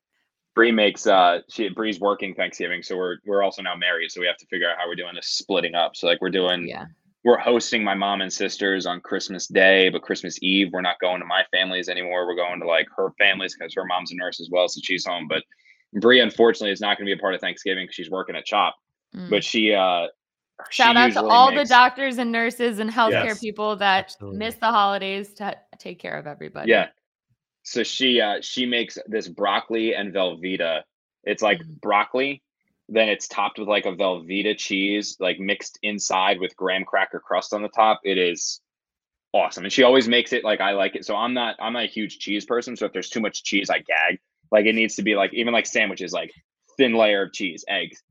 Bree 0.54 0.72
makes 0.72 1.06
uh 1.06 1.40
she 1.48 1.68
Bree's 1.70 1.98
working 1.98 2.34
Thanksgiving, 2.34 2.82
so 2.82 2.96
we're 2.96 3.16
we're 3.24 3.42
also 3.42 3.62
now 3.62 3.74
married, 3.74 4.10
so 4.10 4.20
we 4.20 4.26
have 4.26 4.36
to 4.36 4.46
figure 4.46 4.70
out 4.70 4.76
how 4.78 4.86
we're 4.86 4.94
doing 4.94 5.14
this 5.14 5.28
splitting 5.28 5.74
up. 5.74 5.96
So 5.96 6.06
like 6.06 6.20
we're 6.20 6.30
doing 6.30 6.68
Yeah, 6.68 6.86
we're 7.24 7.38
hosting 7.38 7.82
my 7.82 7.94
mom 7.94 8.20
and 8.20 8.32
sisters 8.32 8.84
on 8.84 9.00
Christmas 9.00 9.46
Day, 9.46 9.88
but 9.88 10.02
Christmas 10.02 10.38
Eve 10.42 10.68
we're 10.72 10.82
not 10.82 11.00
going 11.00 11.20
to 11.20 11.26
my 11.26 11.44
families 11.52 11.88
anymore. 11.88 12.26
We're 12.26 12.36
going 12.36 12.60
to 12.60 12.66
like 12.66 12.86
her 12.96 13.12
families 13.18 13.56
because 13.58 13.72
her 13.74 13.86
mom's 13.86 14.12
a 14.12 14.16
nurse 14.16 14.40
as 14.40 14.50
well, 14.52 14.68
so 14.68 14.80
she's 14.82 15.06
home. 15.06 15.26
But 15.26 15.42
Bree 16.00 16.20
unfortunately 16.20 16.72
is 16.72 16.80
not 16.80 16.98
going 16.98 17.06
to 17.06 17.14
be 17.14 17.18
a 17.18 17.20
part 17.20 17.34
of 17.34 17.40
Thanksgiving 17.40 17.84
because 17.84 17.94
she's 17.94 18.10
working 18.10 18.36
at 18.36 18.44
Chop. 18.44 18.74
Mm. 19.16 19.30
But 19.30 19.44
she 19.44 19.72
uh 19.72 20.08
shout 20.70 20.96
out 20.96 21.02
to 21.02 21.08
usually 21.08 21.30
all 21.30 21.52
the 21.52 21.64
doctors 21.64 22.18
and 22.18 22.32
nurses 22.32 22.78
and 22.78 22.90
healthcare 22.90 23.24
Yes, 23.26 23.40
people 23.40 23.76
that 23.76 24.06
absolutely. 24.06 24.38
miss 24.38 24.54
the 24.56 24.66
holidays 24.66 25.34
to 25.34 25.56
take 25.78 25.98
care 25.98 26.16
of 26.18 26.26
everybody. 26.26 26.70
Yeah. 26.70 26.88
So 27.62 27.82
she 27.82 28.20
uh 28.20 28.40
she 28.40 28.66
makes 28.66 28.98
this 29.06 29.28
broccoli 29.28 29.94
and 29.94 30.12
Velveeta. 30.12 30.82
It's 31.24 31.42
like 31.42 31.60
Mhm. 31.60 31.80
broccoli, 31.80 32.42
then 32.88 33.08
it's 33.08 33.28
topped 33.28 33.58
with 33.58 33.68
like 33.68 33.86
a 33.86 33.92
Velveeta 33.92 34.56
cheese, 34.58 35.16
like 35.20 35.38
mixed 35.38 35.78
inside 35.82 36.40
with 36.40 36.56
graham 36.56 36.84
cracker 36.84 37.20
crust 37.20 37.54
on 37.54 37.62
the 37.62 37.68
top. 37.68 38.00
It 38.04 38.18
is 38.18 38.60
awesome. 39.32 39.64
And 39.64 39.72
she 39.72 39.82
always 39.84 40.08
makes 40.08 40.32
it 40.32 40.44
like 40.44 40.60
I 40.60 40.72
like 40.72 40.96
it. 40.96 41.04
So 41.04 41.14
I'm 41.16 41.34
not 41.34 41.56
I'm 41.60 41.72
not 41.74 41.84
a 41.84 41.88
huge 41.88 42.18
cheese 42.18 42.44
person. 42.44 42.76
So 42.76 42.86
if 42.86 42.92
there's 42.92 43.08
too 43.08 43.20
much 43.20 43.44
cheese, 43.44 43.70
I 43.70 43.78
gag. 43.78 44.18
Like 44.50 44.66
it 44.66 44.74
needs 44.74 44.96
to 44.96 45.02
be 45.02 45.14
like 45.14 45.32
even 45.32 45.52
like 45.52 45.66
sandwiches, 45.66 46.12
like 46.12 46.32
thin 46.76 46.94
layer 46.94 47.22
of 47.22 47.32
cheese, 47.32 47.64
eggs, 47.68 48.02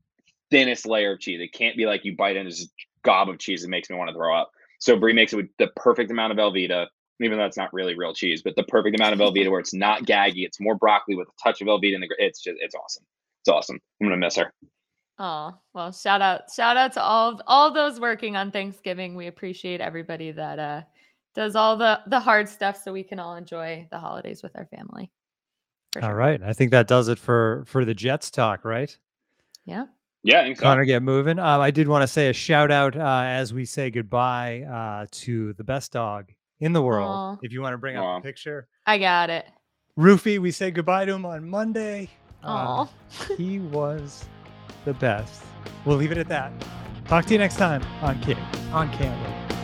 thinnest 0.52 0.86
layer 0.86 1.14
of 1.14 1.20
cheese. 1.20 1.40
It 1.40 1.52
can't 1.52 1.76
be 1.76 1.86
like 1.86 2.04
you 2.04 2.14
bite 2.16 2.36
into 2.36 2.50
this 2.50 2.68
gob 3.04 3.28
of 3.28 3.38
cheese. 3.38 3.64
It 3.64 3.70
makes 3.70 3.90
me 3.90 3.96
want 3.96 4.08
to 4.10 4.14
throw 4.14 4.36
up. 4.36 4.52
So 4.78 4.96
Bree 4.96 5.12
makes 5.12 5.32
it 5.32 5.36
with 5.36 5.48
the 5.58 5.68
perfect 5.76 6.10
amount 6.10 6.32
of 6.32 6.38
Velveeta, 6.38 6.86
even 7.20 7.38
though 7.38 7.46
it's 7.46 7.56
not 7.56 7.72
really 7.72 7.96
real 7.96 8.14
cheese, 8.14 8.42
but 8.42 8.54
the 8.56 8.64
perfect 8.64 8.96
amount 8.96 9.14
of 9.14 9.18
Velveeta 9.20 9.50
where 9.50 9.60
it's 9.60 9.74
not 9.74 10.04
gaggy. 10.04 10.44
It's 10.44 10.60
more 10.60 10.76
broccoli 10.76 11.16
with 11.16 11.28
a 11.28 11.42
touch 11.42 11.60
of 11.60 11.68
Velveeta 11.68 11.94
in 11.94 12.00
the. 12.00 12.08
It's 12.18 12.42
just 12.42 12.58
it's 12.60 12.74
awesome. 12.74 13.04
It's 13.40 13.48
awesome. 13.48 13.80
I'm 14.00 14.06
gonna 14.06 14.16
miss 14.18 14.36
her. 14.36 14.52
Oh, 15.18 15.54
well, 15.72 15.92
shout 15.92 16.20
out, 16.20 16.50
shout 16.54 16.76
out 16.76 16.92
to 16.94 17.02
all 17.02 17.32
of 17.32 17.40
all 17.46 17.72
those 17.72 18.00
working 18.00 18.36
on 18.36 18.50
Thanksgiving. 18.50 19.14
We 19.14 19.26
appreciate 19.26 19.80
everybody 19.80 20.32
that 20.32 20.58
uh 20.58 20.82
does 21.34 21.54
all 21.56 21.76
the 21.76 22.00
the 22.06 22.20
hard 22.20 22.48
stuff 22.48 22.80
so 22.82 22.92
we 22.92 23.04
can 23.04 23.18
all 23.18 23.36
enjoy 23.36 23.86
the 23.90 23.98
holidays 23.98 24.42
with 24.42 24.52
our 24.56 24.66
family. 24.66 25.10
For 25.92 26.02
All 26.02 26.08
sure. 26.08 26.16
right, 26.16 26.42
I 26.42 26.52
think 26.54 26.70
that 26.70 26.88
does 26.88 27.08
it 27.08 27.18
for 27.18 27.64
for 27.66 27.84
the 27.84 27.94
Jets 27.94 28.30
talk, 28.30 28.64
right? 28.64 28.96
Yeah. 29.64 29.86
Yeah, 30.24 30.40
I 30.40 30.44
think 30.44 30.56
so. 30.56 30.62
Connor, 30.62 30.84
get 30.84 31.02
moving. 31.02 31.38
Um, 31.38 31.60
I 31.60 31.70
did 31.70 31.88
want 31.88 32.02
to 32.02 32.06
say 32.06 32.28
a 32.28 32.32
shout 32.32 32.70
out 32.70 32.96
uh, 32.96 33.22
as 33.26 33.52
we 33.52 33.64
say 33.64 33.90
goodbye 33.90 34.62
uh, 34.62 35.06
to 35.10 35.52
the 35.54 35.64
best 35.64 35.92
dog 35.92 36.30
in 36.60 36.72
the 36.72 36.82
world. 36.82 37.10
Aw. 37.10 37.36
If 37.42 37.52
you 37.52 37.60
want 37.60 37.74
to 37.74 37.78
bring 37.78 37.96
up 37.96 38.18
a 38.18 38.20
picture, 38.22 38.68
I 38.86 38.98
got 38.98 39.30
it. 39.30 39.46
Roofy, 39.96 40.38
we 40.38 40.50
said 40.52 40.74
goodbye 40.74 41.04
to 41.06 41.12
him 41.12 41.26
on 41.26 41.48
Monday. 41.48 42.08
Uh, 42.42 42.86
Oh. 42.86 42.90
he 43.36 43.58
was 43.58 44.24
the 44.84 44.94
best. 44.94 45.42
We'll 45.84 45.96
leave 45.96 46.12
it 46.12 46.18
at 46.18 46.28
that. 46.28 46.52
Talk 47.06 47.24
to 47.26 47.32
you 47.32 47.38
next 47.38 47.56
time 47.56 47.82
on 48.00 48.20
Kid 48.20 48.38
on 48.72 48.90
Can't 48.92 49.20
Wait. 49.50 49.58